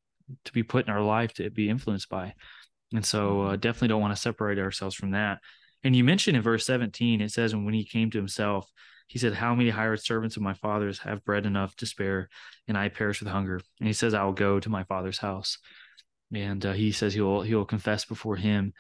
to 0.45 0.53
be 0.53 0.63
put 0.63 0.87
in 0.87 0.93
our 0.93 1.03
life 1.03 1.35
to 1.35 1.51
be 1.51 1.69
influenced 1.69 2.09
by. 2.09 2.35
And 2.93 3.05
so 3.05 3.43
uh, 3.43 3.45
mm-hmm. 3.49 3.61
definitely 3.61 3.89
don't 3.89 4.01
want 4.01 4.15
to 4.15 4.21
separate 4.21 4.59
ourselves 4.59 4.95
from 4.95 5.13
that. 5.13 5.39
And 5.83 5.95
you 5.95 6.05
mentioned 6.05 6.37
in 6.37 6.43
verse 6.43 6.65
17, 6.65 7.21
it 7.21 7.31
says, 7.31 7.53
and 7.53 7.65
when 7.65 7.75
he 7.75 7.85
came 7.85 8.11
to 8.11 8.19
himself, 8.19 8.71
he 9.07 9.19
said, 9.19 9.35
How 9.35 9.55
many 9.55 9.71
hired 9.71 10.01
servants 10.01 10.37
of 10.37 10.43
my 10.43 10.55
father's 10.55 10.99
have 11.01 11.25
bread 11.25 11.47
enough 11.47 11.77
to 11.77 11.87
spare, 11.87 12.29
and 12.67 12.77
I 12.77 12.89
perish 12.89 13.21
with 13.21 13.29
hunger? 13.29 13.61
And 13.79 13.87
he 13.87 13.93
says, 13.93 14.15
I 14.15 14.25
will 14.25 14.33
go 14.33 14.61
to 14.61 14.71
my 14.71 14.85
father's 14.85 15.19
house. 15.19 15.59
And 16.35 16.65
uh, 16.65 16.73
he 16.73 16.91
says 16.91 17.15
he 17.15 17.21
will 17.21 17.43
he 17.43 17.55
will 17.55 17.67
confess 17.67 18.05
before 18.05 18.37
him. 18.37 18.73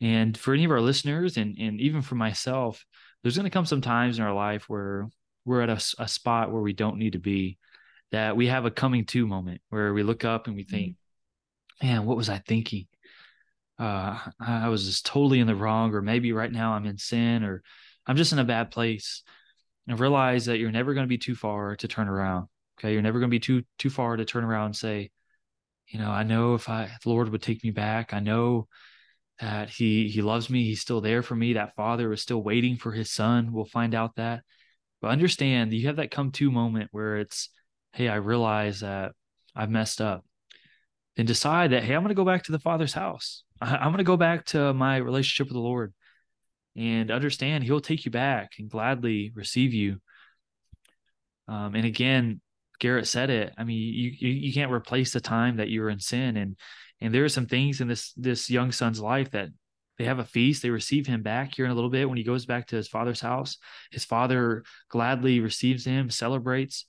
And 0.00 0.36
for 0.36 0.52
any 0.52 0.64
of 0.64 0.70
our 0.70 0.80
listeners, 0.80 1.36
and 1.36 1.56
and 1.58 1.80
even 1.80 2.02
for 2.02 2.16
myself, 2.16 2.84
there's 3.22 3.36
going 3.36 3.44
to 3.44 3.50
come 3.50 3.66
some 3.66 3.80
times 3.80 4.18
in 4.18 4.24
our 4.24 4.34
life 4.34 4.68
where 4.68 5.08
we're 5.44 5.62
at 5.62 5.70
a, 5.70 6.02
a 6.02 6.06
spot 6.06 6.52
where 6.52 6.62
we 6.62 6.72
don't 6.72 6.98
need 6.98 7.14
to 7.14 7.18
be 7.18 7.58
that 8.12 8.36
we 8.36 8.46
have 8.46 8.64
a 8.64 8.70
coming 8.70 9.04
to 9.06 9.26
moment 9.26 9.60
where 9.70 9.92
we 9.92 10.02
look 10.02 10.24
up 10.24 10.46
and 10.46 10.54
we 10.54 10.64
think, 10.64 10.96
man, 11.82 12.04
what 12.04 12.16
was 12.16 12.28
I 12.28 12.38
thinking? 12.38 12.86
Uh, 13.78 14.18
I 14.38 14.68
was 14.68 14.84
just 14.86 15.06
totally 15.06 15.40
in 15.40 15.46
the 15.46 15.56
wrong, 15.56 15.92
or 15.94 16.02
maybe 16.02 16.32
right 16.32 16.52
now 16.52 16.74
I'm 16.74 16.86
in 16.86 16.98
sin, 16.98 17.42
or 17.42 17.62
I'm 18.06 18.16
just 18.16 18.32
in 18.32 18.38
a 18.38 18.44
bad 18.44 18.70
place. 18.70 19.22
And 19.88 19.98
realize 19.98 20.46
that 20.46 20.58
you're 20.58 20.70
never 20.70 20.94
going 20.94 21.04
to 21.04 21.08
be 21.08 21.18
too 21.18 21.34
far 21.34 21.74
to 21.74 21.88
turn 21.88 22.06
around. 22.06 22.46
Okay, 22.78 22.92
you're 22.92 23.02
never 23.02 23.18
going 23.18 23.30
to 23.30 23.34
be 23.34 23.40
too 23.40 23.64
too 23.78 23.90
far 23.90 24.16
to 24.16 24.24
turn 24.24 24.44
around 24.44 24.66
and 24.66 24.76
say, 24.76 25.10
you 25.88 25.98
know, 25.98 26.10
I 26.10 26.22
know 26.22 26.54
if 26.54 26.68
I 26.68 26.84
if 26.84 27.00
the 27.02 27.08
Lord 27.08 27.30
would 27.30 27.42
take 27.42 27.64
me 27.64 27.70
back, 27.70 28.14
I 28.14 28.20
know 28.20 28.68
that 29.40 29.70
He 29.70 30.08
He 30.08 30.22
loves 30.22 30.48
me. 30.48 30.62
He's 30.64 30.80
still 30.80 31.00
there 31.00 31.22
for 31.22 31.34
me. 31.34 31.54
That 31.54 31.74
Father 31.74 32.12
is 32.12 32.22
still 32.22 32.42
waiting 32.42 32.76
for 32.76 32.92
His 32.92 33.10
Son. 33.10 33.52
We'll 33.52 33.64
find 33.64 33.92
out 33.92 34.14
that. 34.16 34.42
But 35.00 35.10
understand 35.10 35.72
you 35.72 35.88
have 35.88 35.96
that 35.96 36.12
come 36.12 36.30
to 36.32 36.52
moment 36.52 36.90
where 36.92 37.16
it's 37.16 37.48
hey, 37.92 38.08
I 38.08 38.16
realize 38.16 38.80
that 38.80 39.12
I've 39.54 39.70
messed 39.70 40.00
up, 40.00 40.24
then 41.16 41.26
decide 41.26 41.72
that, 41.72 41.84
hey, 41.84 41.94
I'm 41.94 42.02
going 42.02 42.08
to 42.08 42.14
go 42.14 42.24
back 42.24 42.44
to 42.44 42.52
the 42.52 42.58
Father's 42.58 42.94
house. 42.94 43.44
I, 43.60 43.76
am 43.76 43.92
going 43.92 43.98
to 43.98 44.04
go 44.04 44.16
back 44.16 44.46
to 44.46 44.72
my 44.72 44.96
relationship 44.96 45.48
with 45.48 45.54
the 45.54 45.60
Lord 45.60 45.92
and 46.76 47.10
understand 47.10 47.64
He'll 47.64 47.80
take 47.80 48.04
you 48.04 48.10
back 48.10 48.52
and 48.58 48.70
gladly 48.70 49.32
receive 49.34 49.74
you. 49.74 49.98
Um, 51.48 51.74
and 51.74 51.84
again, 51.84 52.40
Garrett 52.80 53.06
said 53.06 53.30
it. 53.30 53.52
I 53.58 53.64
mean, 53.64 53.78
you, 53.78 54.12
you 54.18 54.28
you 54.28 54.52
can't 54.52 54.72
replace 54.72 55.12
the 55.12 55.20
time 55.20 55.58
that 55.58 55.68
you 55.68 55.82
were 55.82 55.90
in 55.90 56.00
sin, 56.00 56.36
and 56.36 56.56
and 57.00 57.14
there 57.14 57.24
are 57.24 57.28
some 57.28 57.46
things 57.46 57.80
in 57.80 57.88
this 57.88 58.12
this 58.14 58.48
young 58.48 58.72
son's 58.72 59.00
life 59.00 59.30
that 59.32 59.50
they 59.98 60.04
have 60.04 60.18
a 60.18 60.24
feast. 60.24 60.62
They 60.62 60.70
receive 60.70 61.06
him 61.06 61.22
back 61.22 61.54
here 61.54 61.64
in 61.64 61.70
a 61.70 61.74
little 61.74 61.90
bit 61.90 62.08
when 62.08 62.18
he 62.18 62.24
goes 62.24 62.46
back 62.46 62.68
to 62.68 62.76
his 62.76 62.88
father's 62.88 63.20
house. 63.20 63.58
His 63.90 64.04
father 64.04 64.64
gladly 64.88 65.40
receives 65.40 65.84
him, 65.84 66.10
celebrates 66.10 66.86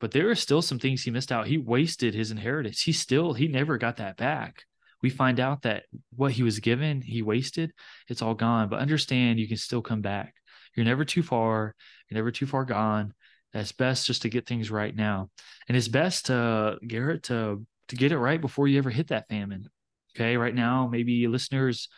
but 0.00 0.10
there 0.12 0.30
are 0.30 0.34
still 0.34 0.62
some 0.62 0.78
things 0.78 1.02
he 1.02 1.10
missed 1.10 1.30
out. 1.30 1.46
He 1.46 1.58
wasted 1.58 2.14
his 2.14 2.30
inheritance. 2.30 2.80
He 2.80 2.92
still 2.92 3.34
he 3.34 3.46
never 3.48 3.78
got 3.78 3.98
that 3.98 4.16
back. 4.16 4.64
We 5.02 5.10
find 5.10 5.38
out 5.38 5.62
that 5.62 5.84
what 6.14 6.32
he 6.32 6.42
was 6.42 6.58
given, 6.58 7.00
he 7.00 7.22
wasted. 7.22 7.72
It's 8.08 8.22
all 8.22 8.34
gone. 8.34 8.68
But 8.68 8.80
understand, 8.80 9.38
you 9.38 9.48
can 9.48 9.56
still 9.56 9.82
come 9.82 10.02
back. 10.02 10.34
You're 10.74 10.86
never 10.86 11.04
too 11.04 11.22
far. 11.22 11.74
You're 12.08 12.18
never 12.18 12.30
too 12.30 12.46
far 12.46 12.64
gone. 12.64 13.14
That's 13.52 13.72
best 13.72 14.06
just 14.06 14.22
to 14.22 14.28
get 14.28 14.46
things 14.46 14.70
right 14.70 14.94
now. 14.94 15.30
And 15.68 15.76
it's 15.76 15.88
best 15.88 16.26
to 16.26 16.78
Garrett 16.86 17.24
to 17.24 17.64
to 17.88 17.96
get 17.96 18.12
it 18.12 18.18
right 18.18 18.40
before 18.40 18.68
you 18.68 18.78
ever 18.78 18.90
hit 18.90 19.08
that 19.08 19.28
famine. 19.28 19.68
Okay, 20.16 20.36
right 20.36 20.54
now 20.54 20.88
maybe 20.90 21.26
listeners 21.26 21.88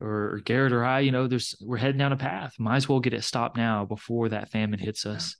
or, 0.00 0.40
Garrett 0.44 0.72
or 0.72 0.84
I, 0.84 1.00
you 1.00 1.12
know, 1.12 1.26
there's 1.26 1.54
we're 1.60 1.76
heading 1.76 1.98
down 1.98 2.12
a 2.12 2.16
path. 2.16 2.54
Might 2.58 2.76
as 2.76 2.88
well 2.88 3.00
get 3.00 3.14
it 3.14 3.24
stopped 3.24 3.56
now 3.56 3.84
before 3.84 4.28
that 4.28 4.50
famine 4.50 4.78
hits 4.78 5.06
us. 5.06 5.36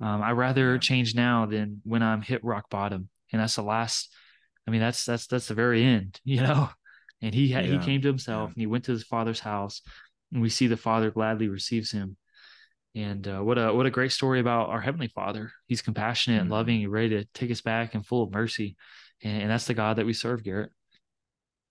Um, 0.00 0.22
I 0.22 0.32
rather 0.32 0.74
yeah. 0.74 0.78
change 0.80 1.14
now 1.14 1.46
than 1.46 1.80
when 1.84 2.02
I'm 2.02 2.22
hit 2.22 2.44
rock 2.44 2.68
bottom, 2.70 3.08
and 3.32 3.40
that's 3.40 3.56
the 3.56 3.62
last. 3.62 4.12
I 4.66 4.70
mean, 4.70 4.80
that's 4.80 5.04
that's 5.04 5.26
that's 5.26 5.48
the 5.48 5.54
very 5.54 5.84
end, 5.84 6.20
you 6.24 6.40
know. 6.40 6.68
And 7.22 7.34
he 7.34 7.48
had, 7.48 7.66
yeah. 7.66 7.78
he 7.78 7.84
came 7.84 8.02
to 8.02 8.08
himself, 8.08 8.52
and 8.52 8.60
he 8.60 8.66
went 8.66 8.84
to 8.84 8.92
his 8.92 9.04
father's 9.04 9.40
house, 9.40 9.80
and 10.32 10.42
we 10.42 10.50
see 10.50 10.66
the 10.66 10.76
father 10.76 11.10
gladly 11.10 11.48
receives 11.48 11.90
him. 11.90 12.16
And 12.94 13.26
uh, 13.26 13.40
what 13.40 13.58
a 13.58 13.72
what 13.72 13.86
a 13.86 13.90
great 13.90 14.12
story 14.12 14.40
about 14.40 14.68
our 14.68 14.80
heavenly 14.80 15.08
Father. 15.08 15.50
He's 15.66 15.82
compassionate 15.82 16.36
mm-hmm. 16.36 16.42
and 16.42 16.50
loving, 16.50 16.84
and 16.84 16.92
ready 16.92 17.10
to 17.10 17.24
take 17.34 17.50
us 17.50 17.60
back 17.60 17.94
and 17.94 18.06
full 18.06 18.22
of 18.22 18.32
mercy. 18.32 18.76
And, 19.22 19.42
and 19.42 19.50
that's 19.50 19.66
the 19.66 19.74
God 19.74 19.96
that 19.96 20.06
we 20.06 20.12
serve, 20.12 20.44
Garrett. 20.44 20.70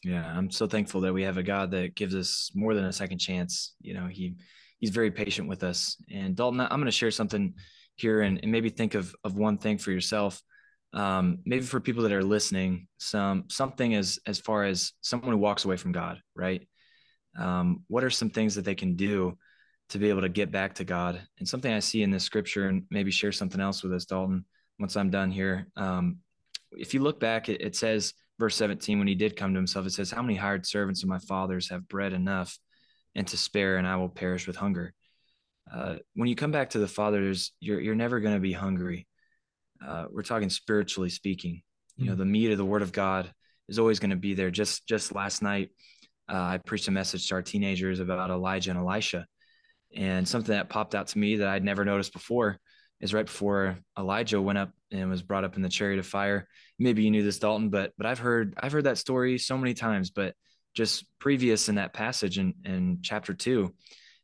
Yeah, 0.04 0.26
I'm 0.26 0.52
so 0.52 0.68
thankful 0.68 1.02
that 1.02 1.14
we 1.14 1.24
have 1.24 1.38
a 1.38 1.44
God 1.44 1.72
that 1.72 1.96
gives 1.96 2.14
us 2.14 2.52
more 2.54 2.74
than 2.74 2.84
a 2.86 2.92
second 2.92 3.20
chance. 3.20 3.76
You 3.80 3.94
know, 3.94 4.08
he 4.08 4.36
he's 4.80 4.90
very 4.90 5.12
patient 5.12 5.48
with 5.48 5.64
us. 5.64 5.96
And 6.12 6.36
Dalton, 6.36 6.60
I'm 6.60 6.70
going 6.70 6.86
to 6.86 6.92
share 6.92 7.12
something 7.12 7.54
here 7.96 8.22
and, 8.22 8.40
and, 8.42 8.52
maybe 8.52 8.70
think 8.70 8.96
of 8.96 9.16
of 9.24 9.36
one 9.36 9.58
thing 9.58 9.78
for 9.78 9.92
yourself. 9.92 10.42
Um, 10.94 11.40
maybe 11.46 11.64
for 11.66 11.80
people 11.80 12.04
that 12.04 12.12
are 12.12 12.24
listening, 12.24 12.88
some 12.98 13.46
something 13.50 13.96
as 13.96 14.20
as 14.26 14.40
far 14.40 14.64
as 14.64 14.94
someone 15.02 15.32
who 15.32 15.38
walks 15.38 15.66
away 15.66 15.78
from 15.78 15.92
God, 15.92 16.22
right? 16.36 16.68
Um, 17.38 17.84
what 17.88 18.04
are 18.04 18.10
some 18.10 18.30
things 18.30 18.56
that 18.56 18.66
they 18.66 18.76
can 18.76 18.96
do 18.96 19.38
to 19.90 20.00
be 20.00 20.10
able 20.10 20.22
to 20.22 20.30
get 20.30 20.52
back 20.52 20.76
to 20.76 20.84
God? 20.84 21.22
And 21.40 21.48
something 21.48 21.72
I 21.72 21.80
see 21.80 22.04
in 22.04 22.12
this 22.12 22.24
scripture, 22.24 22.68
and 22.68 22.84
maybe 22.92 23.12
share 23.12 23.32
something 23.32 23.62
else 23.62 23.84
with 23.84 23.94
us, 23.94 24.06
Dalton, 24.06 24.46
once 24.80 24.96
I'm 24.96 25.10
done 25.10 25.32
here. 25.32 25.68
Um, 25.76 26.18
if 26.72 26.94
you 26.94 27.02
look 27.02 27.20
back, 27.20 27.50
it, 27.50 27.62
it 27.62 27.76
says 27.76 28.14
verse 28.40 28.56
17, 28.56 28.98
when 29.00 29.08
he 29.08 29.16
did 29.16 29.36
come 29.36 29.54
to 29.54 29.60
himself, 29.60 29.86
it 29.86 29.94
says, 29.94 30.12
How 30.12 30.22
many 30.22 30.36
hired 30.36 30.66
servants 30.66 31.04
of 31.04 31.10
my 31.10 31.20
father's 31.20 31.70
have 31.70 31.88
bread 31.88 32.14
enough 32.14 32.58
and 33.16 33.28
to 33.28 33.38
spare, 33.38 33.78
and 33.78 33.88
I 33.88 33.96
will 33.96 34.10
perish 34.10 34.48
with 34.48 34.56
hunger? 34.56 34.94
Uh, 35.72 35.96
when 36.16 36.30
you 36.30 36.36
come 36.36 36.52
back 36.52 36.72
to 36.72 36.80
the 36.80 36.88
Father, 36.88 37.34
you're, 37.60 37.80
you're 37.80 37.96
never 37.96 38.20
going 38.20 38.36
to 38.36 38.40
be 38.40 38.54
hungry. 38.54 39.08
Uh, 39.86 40.06
we're 40.12 40.24
talking 40.24 40.50
spiritually 40.50 41.10
speaking. 41.10 41.62
You 41.98 42.06
know, 42.06 42.12
mm-hmm. 42.12 42.20
the 42.20 42.26
meat 42.26 42.52
of 42.52 42.58
the 42.58 42.66
Word 42.66 42.82
of 42.82 42.92
God 42.92 43.32
is 43.70 43.80
always 43.80 44.00
going 44.00 44.12
to 44.12 44.16
be 44.16 44.34
there. 44.34 44.52
Just 44.52 44.88
just 44.88 45.14
last 45.14 45.42
night, 45.42 45.70
uh, 46.30 46.36
I 46.36 46.58
preached 46.58 46.88
a 46.88 46.92
message 46.92 47.28
to 47.28 47.36
our 47.36 47.42
teenagers 47.42 48.00
about 48.00 48.30
Elijah 48.30 48.72
and 48.72 48.80
Elisha, 48.80 49.26
and 49.96 50.28
something 50.28 50.56
that 50.56 50.70
popped 50.70 50.96
out 50.96 51.08
to 51.08 51.20
me 51.20 51.38
that 51.38 51.48
I'd 51.48 51.64
never 51.64 51.86
noticed 51.86 52.14
before 52.14 52.58
is 53.00 53.14
right 53.14 53.26
before 53.26 53.78
Elijah 53.98 54.42
went 54.42 54.58
up 54.58 54.72
and 54.92 55.10
was 55.10 55.22
brought 55.22 55.44
up 55.44 55.56
in 55.56 55.62
the 55.62 55.70
chariot 55.70 56.00
of 56.00 56.08
fire. 56.08 56.48
Maybe 56.80 57.04
you 57.04 57.12
knew 57.12 57.24
this, 57.24 57.40
Dalton, 57.40 57.70
but 57.70 57.92
but 57.98 58.08
I've 58.08 58.20
heard 58.20 58.54
I've 58.58 58.72
heard 58.72 58.86
that 58.86 58.98
story 58.98 59.38
so 59.38 59.58
many 59.58 59.74
times. 59.74 60.10
But 60.10 60.34
just 60.74 61.06
previous 61.20 61.70
in 61.70 61.76
that 61.76 61.94
passage 61.94 62.40
in, 62.40 62.56
in 62.66 63.00
chapter 63.04 63.34
two, 63.34 63.76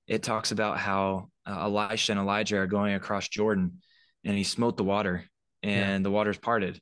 it 0.10 0.24
talks 0.24 0.52
about 0.52 0.80
how 0.80 1.30
uh, 1.48 1.62
Elisha 1.62 2.12
and 2.12 2.20
Elijah 2.20 2.58
are 2.58 2.68
going 2.68 2.96
across 2.96 3.30
Jordan, 3.30 3.82
and 4.26 4.36
he 4.36 4.44
smote 4.44 4.76
the 4.76 4.84
water, 4.84 5.24
and 5.64 6.02
yeah. 6.02 6.04
the 6.04 6.12
waters 6.12 6.38
parted. 6.38 6.82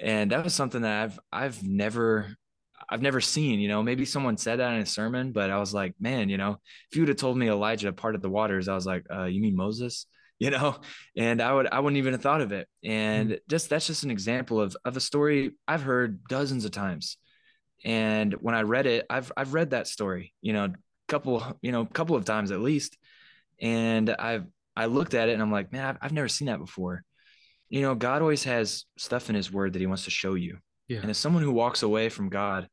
And 0.00 0.32
that 0.32 0.42
was 0.42 0.54
something 0.54 0.82
that 0.82 1.04
I've 1.04 1.20
I've 1.30 1.62
never 1.62 2.34
I've 2.88 3.02
never 3.02 3.20
seen, 3.20 3.60
you 3.60 3.68
know, 3.68 3.82
maybe 3.82 4.04
someone 4.04 4.36
said 4.36 4.58
that 4.58 4.72
in 4.74 4.80
a 4.80 4.86
sermon, 4.86 5.32
but 5.32 5.50
I 5.50 5.58
was 5.58 5.72
like, 5.72 5.94
man, 6.00 6.28
you 6.28 6.36
know, 6.36 6.58
if 6.90 6.96
you 6.96 7.02
would 7.02 7.08
have 7.08 7.18
told 7.18 7.36
me 7.36 7.48
Elijah 7.48 7.92
parted 7.92 8.22
the 8.22 8.30
waters, 8.30 8.66
I 8.66 8.74
was 8.74 8.86
like, 8.86 9.06
uh, 9.14 9.24
you 9.24 9.40
mean 9.40 9.56
Moses? 9.56 10.06
you 10.40 10.50
know 10.50 10.74
and 11.16 11.40
i 11.40 11.54
would 11.54 11.68
i 11.70 11.78
wouldn't 11.78 11.96
even 11.98 12.12
have 12.12 12.20
thought 12.20 12.40
of 12.40 12.50
it 12.50 12.66
and 12.82 13.30
mm-hmm. 13.30 13.38
just 13.48 13.70
that's 13.70 13.86
just 13.86 14.02
an 14.02 14.10
example 14.10 14.60
of 14.60 14.76
of 14.84 14.96
a 14.96 15.00
story 15.00 15.52
i've 15.68 15.82
heard 15.82 16.24
dozens 16.24 16.64
of 16.64 16.72
times 16.72 17.18
and 17.84 18.34
when 18.40 18.52
i 18.52 18.62
read 18.62 18.86
it 18.86 19.06
i've 19.08 19.30
i've 19.36 19.54
read 19.54 19.70
that 19.70 19.86
story 19.86 20.34
you 20.42 20.52
know 20.52 20.72
couple 21.08 21.58
you 21.60 21.72
know 21.72 21.82
a 21.82 21.86
couple 21.86 22.16
of 22.16 22.24
times 22.24 22.50
at 22.50 22.60
least 22.60 22.96
and 23.60 24.10
i've 24.10 24.44
i 24.76 24.86
looked 24.86 25.14
at 25.14 25.28
it 25.28 25.32
and 25.32 25.42
i'm 25.42 25.52
like 25.52 25.72
man 25.72 25.84
I've, 25.84 25.98
I've 26.00 26.12
never 26.12 26.28
seen 26.28 26.46
that 26.46 26.58
before 26.58 27.04
you 27.68 27.82
know 27.82 27.94
god 27.94 28.22
always 28.22 28.44
has 28.44 28.84
stuff 28.96 29.28
in 29.28 29.36
his 29.36 29.52
word 29.52 29.72
that 29.72 29.80
he 29.80 29.86
wants 29.86 30.04
to 30.04 30.10
show 30.10 30.34
you 30.34 30.58
yeah. 30.88 31.00
and 31.00 31.10
as 31.10 31.18
someone 31.18 31.42
who 31.42 31.52
walks 31.52 31.82
away 31.82 32.08
from 32.08 32.30
god 32.30 32.68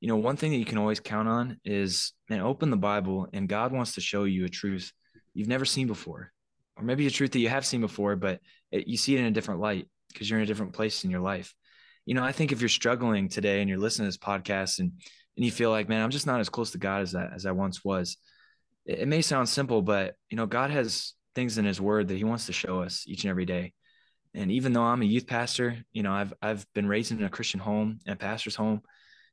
you 0.00 0.08
know 0.08 0.16
one 0.16 0.36
thing 0.36 0.50
that 0.50 0.58
you 0.58 0.64
can 0.64 0.78
always 0.78 1.00
count 1.00 1.28
on 1.28 1.58
is 1.64 2.12
man 2.28 2.40
open 2.40 2.70
the 2.70 2.76
bible 2.76 3.28
and 3.32 3.48
god 3.48 3.72
wants 3.72 3.94
to 3.94 4.00
show 4.00 4.24
you 4.24 4.44
a 4.44 4.48
truth 4.48 4.92
you've 5.34 5.48
never 5.48 5.64
seen 5.64 5.86
before 5.86 6.32
or 6.76 6.84
maybe 6.84 7.06
a 7.06 7.10
truth 7.10 7.32
that 7.32 7.40
you 7.40 7.48
have 7.48 7.66
seen 7.66 7.80
before, 7.80 8.16
but 8.16 8.40
it, 8.70 8.86
you 8.86 8.96
see 8.96 9.16
it 9.16 9.20
in 9.20 9.26
a 9.26 9.30
different 9.30 9.60
light 9.60 9.88
because 10.12 10.28
you're 10.28 10.38
in 10.38 10.44
a 10.44 10.46
different 10.46 10.72
place 10.72 11.04
in 11.04 11.10
your 11.10 11.20
life. 11.20 11.54
You 12.04 12.14
know, 12.14 12.22
I 12.22 12.32
think 12.32 12.52
if 12.52 12.60
you're 12.60 12.68
struggling 12.68 13.28
today 13.28 13.60
and 13.60 13.68
you're 13.68 13.78
listening 13.78 14.04
to 14.04 14.08
this 14.08 14.18
podcast 14.18 14.78
and 14.78 14.92
and 15.36 15.44
you 15.44 15.50
feel 15.50 15.70
like, 15.70 15.88
man, 15.88 16.02
I'm 16.02 16.10
just 16.10 16.26
not 16.26 16.40
as 16.40 16.48
close 16.48 16.70
to 16.72 16.78
God 16.78 17.02
as 17.02 17.12
that 17.12 17.30
as 17.34 17.46
I 17.46 17.52
once 17.52 17.84
was. 17.84 18.16
It, 18.84 19.00
it 19.00 19.08
may 19.08 19.22
sound 19.22 19.48
simple, 19.48 19.82
but 19.82 20.14
you 20.30 20.36
know, 20.36 20.46
God 20.46 20.70
has 20.70 21.14
things 21.34 21.58
in 21.58 21.64
His 21.64 21.80
Word 21.80 22.08
that 22.08 22.16
He 22.16 22.24
wants 22.24 22.46
to 22.46 22.52
show 22.52 22.82
us 22.82 23.04
each 23.06 23.24
and 23.24 23.30
every 23.30 23.46
day. 23.46 23.72
And 24.34 24.50
even 24.50 24.72
though 24.72 24.82
I'm 24.82 25.02
a 25.02 25.06
youth 25.06 25.26
pastor, 25.26 25.78
you 25.92 26.02
know, 26.02 26.12
I've 26.12 26.34
I've 26.42 26.66
been 26.74 26.88
raised 26.88 27.12
in 27.12 27.22
a 27.22 27.30
Christian 27.30 27.60
home 27.60 27.98
and 28.06 28.14
a 28.14 28.18
pastor's 28.18 28.56
home. 28.56 28.82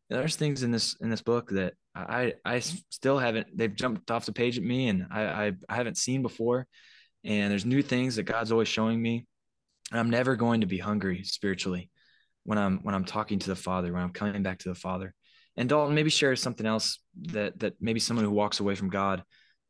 There's 0.09 0.35
things 0.35 0.63
in 0.63 0.71
this 0.71 0.95
in 1.01 1.09
this 1.09 1.21
book 1.21 1.49
that 1.51 1.73
I 1.95 2.33
I 2.45 2.59
still 2.59 3.17
haven't. 3.17 3.47
They've 3.55 3.75
jumped 3.75 4.11
off 4.11 4.25
the 4.25 4.33
page 4.33 4.57
at 4.57 4.63
me, 4.63 4.87
and 4.87 5.07
I 5.11 5.23
I, 5.23 5.51
I 5.69 5.75
haven't 5.75 5.97
seen 5.97 6.21
before 6.21 6.67
and 7.23 7.51
there's 7.51 7.65
new 7.65 7.81
things 7.81 8.15
that 8.15 8.23
God's 8.23 8.51
always 8.51 8.67
showing 8.67 9.01
me. 9.01 9.25
And 9.91 9.99
I'm 9.99 10.09
never 10.09 10.35
going 10.35 10.61
to 10.61 10.67
be 10.67 10.77
hungry 10.77 11.23
spiritually 11.23 11.89
when 12.43 12.57
I'm 12.57 12.79
when 12.83 12.95
I'm 12.95 13.05
talking 13.05 13.39
to 13.39 13.49
the 13.49 13.55
Father, 13.55 13.93
when 13.93 14.01
I'm 14.01 14.11
coming 14.11 14.43
back 14.43 14.59
to 14.59 14.69
the 14.69 14.75
Father. 14.75 15.13
And 15.55 15.69
Dalton, 15.69 15.93
maybe 15.93 16.09
share 16.09 16.35
something 16.35 16.65
else 16.65 16.99
that 17.23 17.59
that 17.59 17.75
maybe 17.79 17.99
someone 17.99 18.25
who 18.25 18.31
walks 18.31 18.59
away 18.59 18.75
from 18.75 18.89
God, 18.89 19.23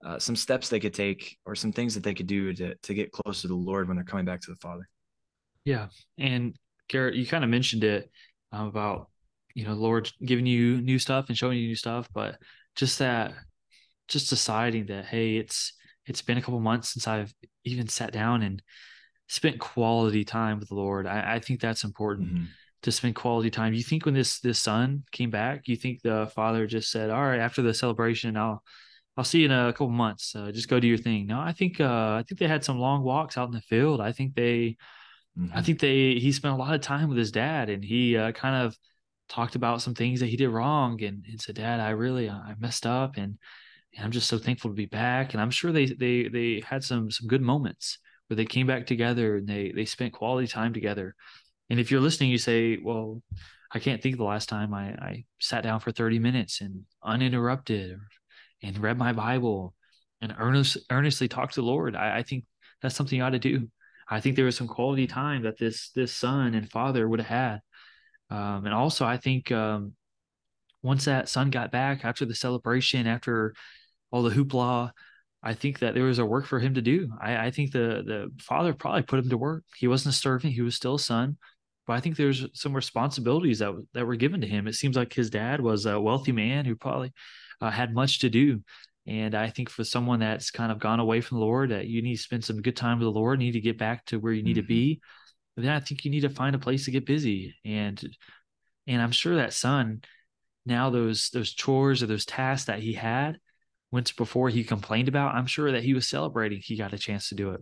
uh, 0.04 0.19
some 0.19 0.36
steps 0.36 0.69
they 0.69 0.80
could 0.80 0.93
take 0.93 1.38
or 1.46 1.56
some 1.56 1.72
things 1.72 1.93
that 1.96 2.04
they 2.04 2.13
could 2.13 2.28
do 2.28 2.54
to 2.54 2.76
to 2.76 2.93
get 2.93 3.12
close 3.12 3.41
to 3.41 3.48
the 3.48 3.56
Lord 3.56 3.88
when 3.88 3.98
they're 3.98 4.06
coming 4.06 4.26
back 4.26 4.41
to 4.41 4.52
the 4.52 4.58
Father. 4.58 4.88
Yeah, 5.65 5.88
and 6.17 6.56
Garrett, 6.88 7.15
you 7.15 7.26
kind 7.26 7.43
of 7.43 7.50
mentioned 7.50 7.84
it 7.84 8.10
um, 8.52 8.67
about 8.67 9.10
you 9.56 9.65
know 9.65 9.74
Lord 9.74 10.12
giving 10.26 10.46
you 10.46 10.82
new 10.82 11.00
stuff 11.00 11.26
and 11.28 11.38
showing 11.38 11.58
you 11.58 11.67
new 11.67 11.76
stuff, 11.76 12.08
but 12.13 12.38
just 12.76 13.00
that, 13.00 13.34
just 14.08 14.30
deciding 14.30 14.88
that 14.88 15.06
hey, 15.06 15.36
it's 15.38 15.74
it's 16.06 16.22
been 16.22 16.38
a 16.38 16.41
couple 16.41 16.60
months 16.60 16.89
since 16.89 17.08
I've 17.08 17.34
even 17.65 17.88
sat 17.88 18.12
down 18.12 18.41
and 18.41 18.62
spent 19.28 19.60
quality 19.60 20.24
time 20.24 20.60
with 20.60 20.69
the 20.69 20.76
Lord. 20.76 21.08
I, 21.08 21.36
I 21.36 21.39
think 21.39 21.60
that's 21.60 21.84
important 21.84 22.28
mm-hmm. 22.30 22.43
To 22.84 22.91
spend 22.91 23.15
quality 23.15 23.50
time. 23.50 23.74
You 23.74 23.84
think 23.84 24.06
when 24.06 24.13
this 24.13 24.39
this 24.39 24.60
son 24.60 25.04
came 25.12 25.30
back, 25.30 25.67
you 25.67 25.76
think 25.76 26.02
the 26.02 26.32
father 26.36 26.67
just 26.67 26.91
said, 26.91 27.10
"All 27.10 27.24
right, 27.24 27.39
after 27.39 27.62
the 27.62 27.74
celebration, 27.74 28.38
I'll 28.38 28.63
I'll 29.17 29.24
see 29.24 29.39
you 29.39 29.46
in 29.46 29.52
a 29.52 29.74
couple 29.74 29.89
months. 29.89 30.36
Uh, 30.36 30.52
just 30.52 30.69
go 30.69 30.80
do 30.80 30.88
your 30.88 30.98
thing." 30.98 31.28
No, 31.28 31.39
I 31.39 31.54
think 31.54 31.82
uh, 31.82 32.15
I 32.19 32.24
think 32.28 32.39
they 32.39 32.48
had 32.48 32.63
some 32.63 32.80
long 32.80 33.04
walks 33.04 33.38
out 33.38 33.48
in 33.48 33.54
the 33.54 33.62
field. 33.62 34.02
I 34.02 34.12
think 34.12 34.36
they, 34.36 34.78
mm-hmm. 35.38 35.58
I 35.58 35.62
think 35.62 35.80
they 35.80 36.15
he 36.15 36.32
spent 36.32 36.54
a 36.54 36.58
lot 36.58 36.76
of 36.76 36.82
time 36.82 37.10
with 37.10 37.17
his 37.17 37.32
dad, 37.32 37.69
and 37.69 37.84
he 37.84 38.17
uh, 38.17 38.32
kind 38.34 38.65
of 38.65 38.78
talked 39.30 39.56
about 39.56 39.82
some 39.82 39.96
things 39.96 40.19
that 40.19 40.28
he 40.28 40.38
did 40.38 40.50
wrong, 40.50 41.02
and, 41.04 41.26
and 41.30 41.41
said, 41.41 41.56
"Dad, 41.56 41.80
I 41.80 41.91
really 41.91 42.30
I 42.30 42.56
messed 42.60 42.86
up," 42.86 43.17
and 43.17 43.38
and 43.96 44.06
I'm 44.06 44.12
just 44.12 44.28
so 44.28 44.38
thankful 44.38 44.72
to 44.72 44.76
be 44.76 44.88
back. 44.88 45.34
And 45.34 45.41
I'm 45.41 45.52
sure 45.52 45.72
they 45.72 45.86
they 45.86 46.28
they 46.28 46.63
had 46.65 46.84
some 46.84 47.10
some 47.12 47.28
good 47.28 47.41
moments 47.41 48.00
where 48.28 48.36
they 48.36 48.46
came 48.46 48.67
back 48.67 48.88
together 48.88 49.38
and 49.38 49.48
they 49.48 49.72
they 49.72 49.86
spent 49.86 50.13
quality 50.13 50.48
time 50.48 50.74
together. 50.74 51.15
And 51.69 51.80
if 51.80 51.91
you're 51.91 52.02
listening, 52.02 52.30
you 52.30 52.38
say, 52.38 52.78
"Well, 52.82 53.21
I 53.71 53.80
can't 53.80 54.02
think 54.02 54.15
of 54.15 54.19
the 54.19 54.26
last 54.26 54.49
time 54.49 54.73
I, 54.73 54.93
I 54.93 55.26
sat 55.39 55.63
down 55.63 55.80
for 55.80 55.91
30 55.91 56.19
minutes 56.19 56.62
and 56.62 56.84
uninterrupted 57.04 57.97
and 58.62 58.78
read 58.78 58.97
my 58.97 59.13
Bible 59.13 59.73
and 60.21 60.36
earnest, 60.38 60.78
earnestly 60.91 61.28
talked 61.28 61.56
to 61.56 61.62
the 61.62 61.67
Lord." 61.67 61.95
I, 61.95 62.19
I 62.19 62.23
think 62.23 62.45
that's 62.82 62.95
something 62.95 63.17
you 63.17 63.23
ought 63.23 63.32
to 63.32 63.39
do. 63.39 63.69
I 64.10 64.19
think 64.19 64.36
there 64.36 64.45
was 64.45 64.58
some 64.58 64.67
quality 64.67 65.08
time 65.08 65.43
that 65.43 65.58
this 65.58 65.89
this 65.91 66.13
son 66.13 66.56
and 66.56 66.69
father 66.69 67.08
would 67.08 67.21
have 67.21 67.62
had. 68.30 68.38
Um, 68.38 68.65
and 68.65 68.73
also, 68.73 69.06
I 69.06 69.17
think 69.17 69.52
um, 69.52 69.93
once 70.82 71.06
that 71.06 71.30
son 71.30 71.49
got 71.49 71.71
back 71.71 72.06
after 72.06 72.26
the 72.26 72.36
celebration, 72.36 73.08
after 73.08 73.54
all 74.13 74.21
the 74.21 74.30
hoopla. 74.30 74.91
I 75.45 75.54
think 75.56 75.80
that 75.80 75.93
there 75.93 76.04
was 76.06 76.19
a 76.19 76.26
work 76.26 76.45
for 76.45 76.60
him 76.60 76.76
to 76.76 76.82
do. 76.82 77.10
I, 77.19 77.47
I 77.47 77.52
think 77.52 77.71
the 77.71 78.04
the 78.06 78.32
father 78.39 78.73
probably 78.73 79.02
put 79.02 79.19
him 79.19 79.30
to 79.30 79.38
work. 79.38 79.63
He 79.76 79.88
wasn't 79.88 80.15
a 80.15 80.17
servant; 80.17 80.54
he 80.54 80.62
was 80.62 80.76
still 80.76 80.95
a 80.95 80.99
son. 80.99 81.38
But 81.86 81.93
I 81.93 82.00
think 82.00 82.15
there's 82.15 82.46
some 82.54 82.76
responsibilities 82.76 83.60
that 83.60 83.74
that 83.93 84.06
were 84.06 84.15
given 84.15 84.41
to 84.41 84.48
him. 84.48 84.67
It 84.67 84.76
seems 84.76 84.96
like 84.96 85.13
his 85.13 85.30
dad 85.30 85.62
was 85.62 85.86
a 85.86 86.00
wealthy 86.00 86.32
man 86.32 86.65
who 86.65 86.76
probably 86.76 87.12
uh, 87.62 87.72
had 87.72 87.93
much 87.93 88.19
to 88.19 88.30
do. 88.30 88.62
And 89.06 89.36
I 89.36 89.50
think 89.50 89.69
for 89.69 89.84
someone 89.84 90.19
that's 90.19 90.50
kind 90.50 90.72
of 90.72 90.80
gone 90.80 91.02
away 91.02 91.19
from 91.19 91.39
the 91.39 91.43
Lord, 91.46 91.72
that 91.72 91.88
you 91.88 92.02
need 92.02 92.15
to 92.15 92.22
spend 92.22 92.46
some 92.46 92.62
good 92.62 92.78
time 92.78 93.00
with 93.00 93.06
the 93.06 93.12
Lord, 93.12 93.39
need 93.39 93.52
to 93.52 93.62
get 93.62 93.78
back 93.78 94.06
to 94.06 94.19
where 94.19 94.32
you 94.32 94.43
need 94.43 94.56
mm-hmm. 94.56 94.62
to 94.62 94.67
be. 94.67 95.02
But 95.56 95.63
then 95.63 95.74
I 95.74 95.82
think 95.82 96.06
you 96.06 96.12
need 96.12 96.22
to 96.22 96.30
find 96.30 96.56
a 96.56 96.60
place 96.60 96.86
to 96.86 96.91
get 96.91 97.06
busy. 97.06 97.56
And 97.65 98.02
and 98.88 99.02
I'm 99.02 99.12
sure 99.12 99.36
that 99.36 99.54
son 99.54 100.02
now 100.65 100.89
those 100.89 101.30
those 101.32 101.52
chores 101.52 102.02
or 102.02 102.08
those 102.08 102.26
tasks 102.26 102.67
that 102.67 102.80
he 102.80 102.93
had 102.93 103.39
once 103.93 104.12
before 104.12 104.50
he 104.50 104.63
complained 104.63 105.08
about, 105.08 105.36
I'm 105.36 105.46
sure 105.46 105.72
that 105.72 105.84
he 105.84 105.93
was 105.93 106.08
celebrating 106.08 106.60
he 106.62 106.76
got 106.76 106.93
a 106.93 106.98
chance 106.98 107.30
to 107.30 107.36
do 107.36 107.52
it. 107.52 107.62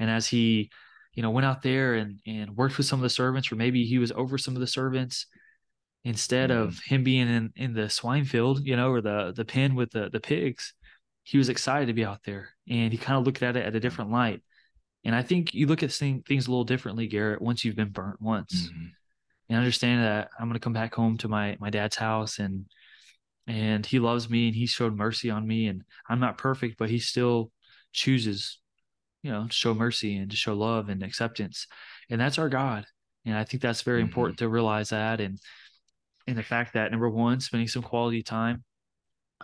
And 0.00 0.10
as 0.10 0.26
he, 0.26 0.70
you 1.14 1.22
know, 1.22 1.30
went 1.30 1.44
out 1.46 1.62
there 1.62 1.94
and 1.94 2.20
and 2.26 2.56
worked 2.56 2.76
with 2.76 2.86
some 2.86 2.98
of 2.98 3.02
the 3.02 3.10
servants, 3.10 3.50
or 3.50 3.56
maybe 3.56 3.84
he 3.84 3.98
was 3.98 4.12
over 4.12 4.38
some 4.38 4.54
of 4.54 4.60
the 4.60 4.66
servants, 4.66 5.26
Instead 6.02 6.48
Mhm. 6.48 6.56
of 6.62 6.78
him 6.80 7.04
being 7.04 7.28
in, 7.28 7.52
in 7.56 7.74
the 7.74 7.90
swine 7.90 8.24
field, 8.24 8.66
you 8.66 8.74
know, 8.74 8.90
or 8.90 9.02
the 9.02 9.32
the 9.36 9.44
pen 9.44 9.74
with 9.74 9.90
the 9.90 10.08
the 10.08 10.20
pigs, 10.20 10.72
he 11.24 11.36
was 11.36 11.50
excited 11.50 11.86
to 11.86 11.92
be 11.92 12.06
out 12.06 12.22
there, 12.24 12.56
and 12.68 12.90
he 12.90 12.98
kind 12.98 13.18
of 13.18 13.26
looked 13.26 13.42
at 13.42 13.54
it 13.54 13.66
at 13.66 13.76
a 13.76 13.80
different 13.80 14.10
light. 14.10 14.42
And 15.04 15.14
I 15.14 15.22
think 15.22 15.52
you 15.52 15.66
look 15.66 15.82
at 15.82 15.92
thing, 15.92 16.22
things 16.22 16.46
a 16.46 16.50
little 16.50 16.64
differently, 16.64 17.06
Garrett, 17.06 17.42
once 17.42 17.64
you've 17.64 17.76
been 17.76 17.90
burnt 17.90 18.20
once, 18.20 18.70
Mhm. 18.70 18.92
and 19.50 19.58
understand 19.58 20.02
that 20.02 20.30
I'm 20.38 20.46
going 20.48 20.54
to 20.54 20.60
come 20.60 20.72
back 20.72 20.94
home 20.94 21.18
to 21.18 21.28
my 21.28 21.58
my 21.60 21.68
dad's 21.68 21.96
house, 21.96 22.38
and 22.38 22.64
and 23.46 23.84
he 23.84 23.98
loves 23.98 24.30
me, 24.30 24.46
and 24.46 24.56
he 24.56 24.66
showed 24.66 24.96
mercy 24.96 25.28
on 25.28 25.46
me, 25.46 25.66
and 25.66 25.84
I'm 26.08 26.20
not 26.20 26.38
perfect, 26.38 26.78
but 26.78 26.88
he 26.88 26.98
still 26.98 27.52
chooses, 27.92 28.58
you 29.22 29.30
know, 29.30 29.46
to 29.46 29.52
show 29.52 29.74
mercy 29.74 30.16
and 30.16 30.30
to 30.30 30.36
show 30.36 30.54
love 30.54 30.88
and 30.88 31.02
acceptance, 31.02 31.66
and 32.08 32.20
that's 32.20 32.38
our 32.38 32.48
God. 32.48 32.86
And 33.24 33.36
I 33.36 33.44
think 33.44 33.62
that's 33.62 33.82
very 33.82 34.00
Mhm. 34.00 34.06
important 34.06 34.38
to 34.38 34.48
realize 34.48 34.90
that, 34.90 35.20
and 35.20 35.38
and 36.26 36.38
the 36.38 36.42
fact 36.42 36.74
that 36.74 36.90
number 36.90 37.08
one, 37.08 37.40
spending 37.40 37.68
some 37.68 37.82
quality 37.82 38.22
time 38.22 38.62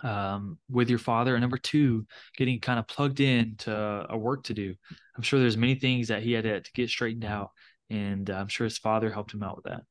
um, 0.03 0.59
with 0.69 0.89
your 0.89 0.99
father, 0.99 1.35
and 1.35 1.41
number 1.41 1.57
two, 1.57 2.05
getting 2.35 2.59
kind 2.59 2.79
of 2.79 2.87
plugged 2.87 3.19
in 3.19 3.55
to 3.57 4.05
a 4.09 4.17
work 4.17 4.43
to 4.43 4.53
do. 4.53 4.75
I'm 5.15 5.23
sure 5.23 5.39
there's 5.39 5.57
many 5.57 5.75
things 5.75 6.07
that 6.09 6.21
he 6.21 6.33
had 6.33 6.43
to, 6.43 6.61
to 6.61 6.71
get 6.73 6.89
straightened 6.89 7.25
out, 7.25 7.49
and 7.89 8.29
uh, 8.29 8.35
I'm 8.35 8.47
sure 8.47 8.65
his 8.65 8.77
father 8.77 9.11
helped 9.11 9.33
him 9.33 9.41
out 9.43 9.55
with 9.55 9.65
that. 9.65 9.81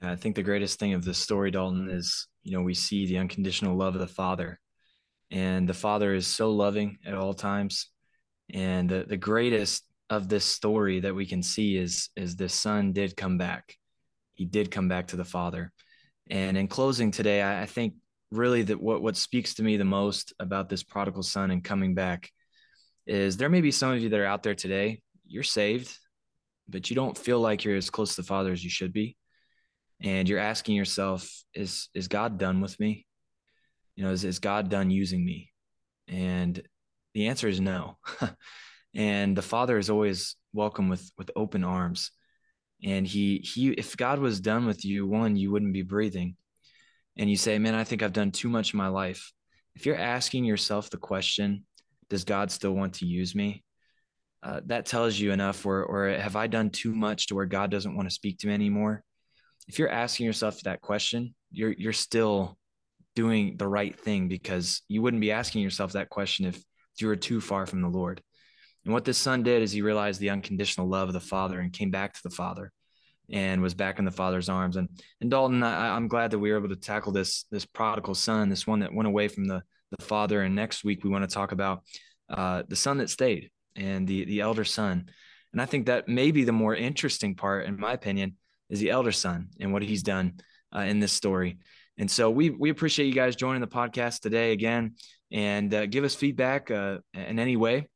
I 0.00 0.16
think 0.16 0.34
the 0.34 0.42
greatest 0.42 0.78
thing 0.78 0.94
of 0.94 1.04
this 1.04 1.18
story, 1.18 1.50
Dalton, 1.50 1.88
is 1.88 2.28
you 2.42 2.52
know 2.52 2.62
we 2.62 2.74
see 2.74 3.06
the 3.06 3.18
unconditional 3.18 3.76
love 3.76 3.94
of 3.94 4.00
the 4.00 4.06
Father, 4.06 4.60
and 5.32 5.66
the 5.66 5.74
Father 5.74 6.14
is 6.14 6.26
so 6.26 6.52
loving 6.52 6.98
at 7.06 7.14
all 7.14 7.34
times. 7.34 7.88
And 8.52 8.88
the 8.88 9.04
the 9.08 9.16
greatest 9.16 9.84
of 10.10 10.28
this 10.28 10.44
story 10.44 11.00
that 11.00 11.14
we 11.14 11.26
can 11.26 11.42
see 11.42 11.76
is 11.76 12.10
is 12.14 12.36
the 12.36 12.48
Son 12.48 12.92
did 12.92 13.16
come 13.16 13.38
back. 13.38 13.76
He 14.34 14.44
did 14.44 14.70
come 14.70 14.88
back 14.88 15.08
to 15.08 15.16
the 15.16 15.24
Father. 15.24 15.72
And 16.30 16.56
in 16.56 16.68
closing 16.68 17.10
today, 17.10 17.42
I, 17.42 17.62
I 17.62 17.66
think 17.66 17.94
really 18.30 18.62
that 18.62 18.80
what 18.80 19.02
what 19.02 19.16
speaks 19.16 19.54
to 19.54 19.62
me 19.62 19.76
the 19.76 19.84
most 19.84 20.34
about 20.38 20.68
this 20.68 20.82
prodigal 20.82 21.22
son 21.22 21.50
and 21.50 21.64
coming 21.64 21.94
back 21.94 22.30
is 23.06 23.36
there 23.36 23.48
may 23.48 23.60
be 23.60 23.72
some 23.72 23.92
of 23.92 24.00
you 24.00 24.10
that 24.10 24.20
are 24.20 24.26
out 24.26 24.42
there 24.42 24.54
today. 24.54 25.00
You're 25.26 25.42
saved, 25.42 25.96
but 26.68 26.90
you 26.90 26.96
don't 26.96 27.16
feel 27.16 27.40
like 27.40 27.64
you're 27.64 27.76
as 27.76 27.90
close 27.90 28.14
to 28.14 28.22
the 28.22 28.26
Father 28.28 28.52
as 28.52 28.62
you 28.62 28.70
should 28.70 28.92
be 28.92 29.16
and 30.02 30.28
you're 30.28 30.38
asking 30.38 30.74
yourself 30.74 31.44
is 31.54 31.88
is 31.94 32.08
god 32.08 32.38
done 32.38 32.60
with 32.60 32.78
me 32.80 33.06
you 33.96 34.04
know 34.04 34.10
is, 34.10 34.24
is 34.24 34.38
god 34.38 34.68
done 34.68 34.90
using 34.90 35.24
me? 35.24 35.50
And 36.08 36.62
the 37.14 37.28
answer 37.28 37.48
is 37.48 37.60
no. 37.60 37.98
And 38.94 39.36
the 39.36 39.42
father 39.42 39.78
is 39.78 39.88
always 39.88 40.36
welcome 40.52 40.88
with 40.88 41.10
with 41.16 41.30
open 41.34 41.64
arms. 41.64 42.10
And 42.84 43.06
he 43.06 43.38
he 43.38 43.70
if 43.70 43.96
god 43.96 44.18
was 44.18 44.40
done 44.40 44.66
with 44.66 44.84
you 44.84 45.06
one 45.06 45.36
you 45.36 45.50
wouldn't 45.50 45.72
be 45.72 45.82
breathing. 45.82 46.36
And 47.16 47.30
you 47.30 47.36
say 47.36 47.58
man 47.58 47.74
i 47.74 47.84
think 47.84 48.02
i've 48.02 48.12
done 48.12 48.30
too 48.30 48.48
much 48.48 48.74
in 48.74 48.78
my 48.78 48.88
life. 48.88 49.32
If 49.74 49.86
you're 49.86 49.96
asking 49.96 50.44
yourself 50.44 50.90
the 50.90 50.98
question 50.98 51.64
does 52.10 52.24
god 52.24 52.50
still 52.50 52.72
want 52.72 52.94
to 52.94 53.06
use 53.06 53.34
me? 53.34 53.64
Uh, 54.42 54.60
that 54.66 54.86
tells 54.86 55.18
you 55.18 55.32
enough 55.32 55.64
or 55.64 55.84
or 55.84 56.08
have 56.08 56.36
i 56.36 56.46
done 56.46 56.68
too 56.68 56.94
much 56.94 57.28
to 57.28 57.34
where 57.34 57.46
god 57.46 57.70
doesn't 57.70 57.96
want 57.96 58.08
to 58.08 58.14
speak 58.14 58.38
to 58.38 58.48
me 58.48 58.54
anymore? 58.54 59.02
If 59.68 59.78
you're 59.78 59.88
asking 59.88 60.26
yourself 60.26 60.60
that 60.62 60.82
question, 60.82 61.34
you're 61.50 61.72
you're 61.72 61.92
still 61.94 62.58
doing 63.14 63.56
the 63.56 63.68
right 63.68 63.98
thing 63.98 64.28
because 64.28 64.82
you 64.88 65.02
wouldn't 65.02 65.20
be 65.20 65.32
asking 65.32 65.62
yourself 65.62 65.92
that 65.92 66.08
question 66.08 66.46
if 66.46 66.62
you 66.98 67.06
were 67.06 67.16
too 67.16 67.40
far 67.40 67.66
from 67.66 67.82
the 67.82 67.88
Lord. 67.88 68.22
And 68.84 68.92
what 68.92 69.04
this 69.04 69.18
son 69.18 69.42
did 69.42 69.62
is 69.62 69.72
he 69.72 69.82
realized 69.82 70.20
the 70.20 70.30
unconditional 70.30 70.88
love 70.88 71.08
of 71.08 71.14
the 71.14 71.20
Father 71.20 71.60
and 71.60 71.72
came 71.72 71.90
back 71.90 72.14
to 72.14 72.22
the 72.22 72.34
Father 72.34 72.72
and 73.30 73.62
was 73.62 73.74
back 73.74 73.98
in 73.98 74.04
the 74.04 74.10
Father's 74.10 74.48
arms. 74.48 74.76
And 74.76 74.88
and 75.20 75.30
Dalton, 75.30 75.62
I, 75.62 75.94
I'm 75.94 76.08
glad 76.08 76.32
that 76.32 76.38
we 76.38 76.50
were 76.50 76.58
able 76.58 76.68
to 76.68 76.76
tackle 76.76 77.12
this 77.12 77.44
this 77.50 77.64
prodigal 77.64 78.14
son, 78.14 78.48
this 78.48 78.66
one 78.66 78.80
that 78.80 78.94
went 78.94 79.06
away 79.06 79.28
from 79.28 79.44
the 79.44 79.62
the 79.96 80.04
Father. 80.04 80.42
And 80.42 80.54
next 80.54 80.84
week 80.84 81.04
we 81.04 81.10
want 81.10 81.28
to 81.28 81.32
talk 81.32 81.52
about 81.52 81.84
uh, 82.28 82.62
the 82.68 82.76
son 82.76 82.98
that 82.98 83.10
stayed 83.10 83.50
and 83.76 84.06
the 84.06 84.24
the 84.24 84.40
elder 84.40 84.64
son. 84.64 85.08
And 85.52 85.60
I 85.60 85.66
think 85.66 85.86
that 85.86 86.08
may 86.08 86.30
be 86.30 86.44
the 86.44 86.52
more 86.52 86.74
interesting 86.74 87.34
part, 87.34 87.66
in 87.66 87.78
my 87.78 87.92
opinion, 87.92 88.36
is 88.70 88.80
the 88.80 88.90
elder 88.90 89.12
son 89.12 89.48
and 89.60 89.72
what 89.72 89.82
he's 89.82 90.02
done 90.02 90.40
uh, 90.74 90.80
in 90.80 90.98
this 90.98 91.12
story. 91.12 91.58
And 92.02 92.10
so 92.10 92.32
we 92.32 92.50
we 92.50 92.70
appreciate 92.70 93.06
you 93.06 93.12
guys 93.12 93.36
joining 93.36 93.60
the 93.60 93.68
podcast 93.68 94.22
today 94.22 94.50
again, 94.50 94.96
and 95.30 95.72
uh, 95.72 95.86
give 95.86 96.02
us 96.02 96.16
feedback 96.16 96.68
uh, 96.68 96.98
in 97.14 97.38
any 97.38 97.54
way. 97.54 97.86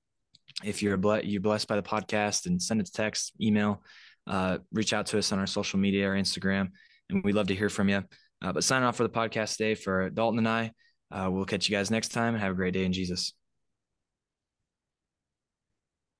If 0.62 0.80
you're 0.80 0.96
ble- 0.96 1.24
you're 1.24 1.40
blessed 1.40 1.66
by 1.66 1.74
the 1.74 1.82
podcast, 1.82 2.46
and 2.46 2.62
send 2.62 2.80
us 2.80 2.90
text, 2.90 3.32
email, 3.40 3.82
uh, 4.28 4.58
reach 4.72 4.92
out 4.92 5.06
to 5.06 5.18
us 5.18 5.32
on 5.32 5.40
our 5.40 5.46
social 5.48 5.80
media 5.80 6.08
or 6.08 6.14
Instagram, 6.14 6.68
and 7.10 7.24
we'd 7.24 7.34
love 7.34 7.48
to 7.48 7.54
hear 7.56 7.68
from 7.68 7.88
you. 7.88 8.04
Uh, 8.40 8.52
but 8.52 8.62
signing 8.62 8.86
off 8.86 8.94
for 8.94 9.02
the 9.02 9.08
podcast 9.08 9.56
today 9.56 9.74
for 9.74 10.08
Dalton 10.08 10.38
and 10.38 10.48
I. 10.48 10.70
Uh, 11.10 11.28
we'll 11.28 11.44
catch 11.44 11.68
you 11.68 11.76
guys 11.76 11.90
next 11.90 12.10
time, 12.10 12.34
and 12.34 12.40
have 12.40 12.52
a 12.52 12.54
great 12.54 12.74
day 12.74 12.84
in 12.84 12.92
Jesus. 12.92 13.32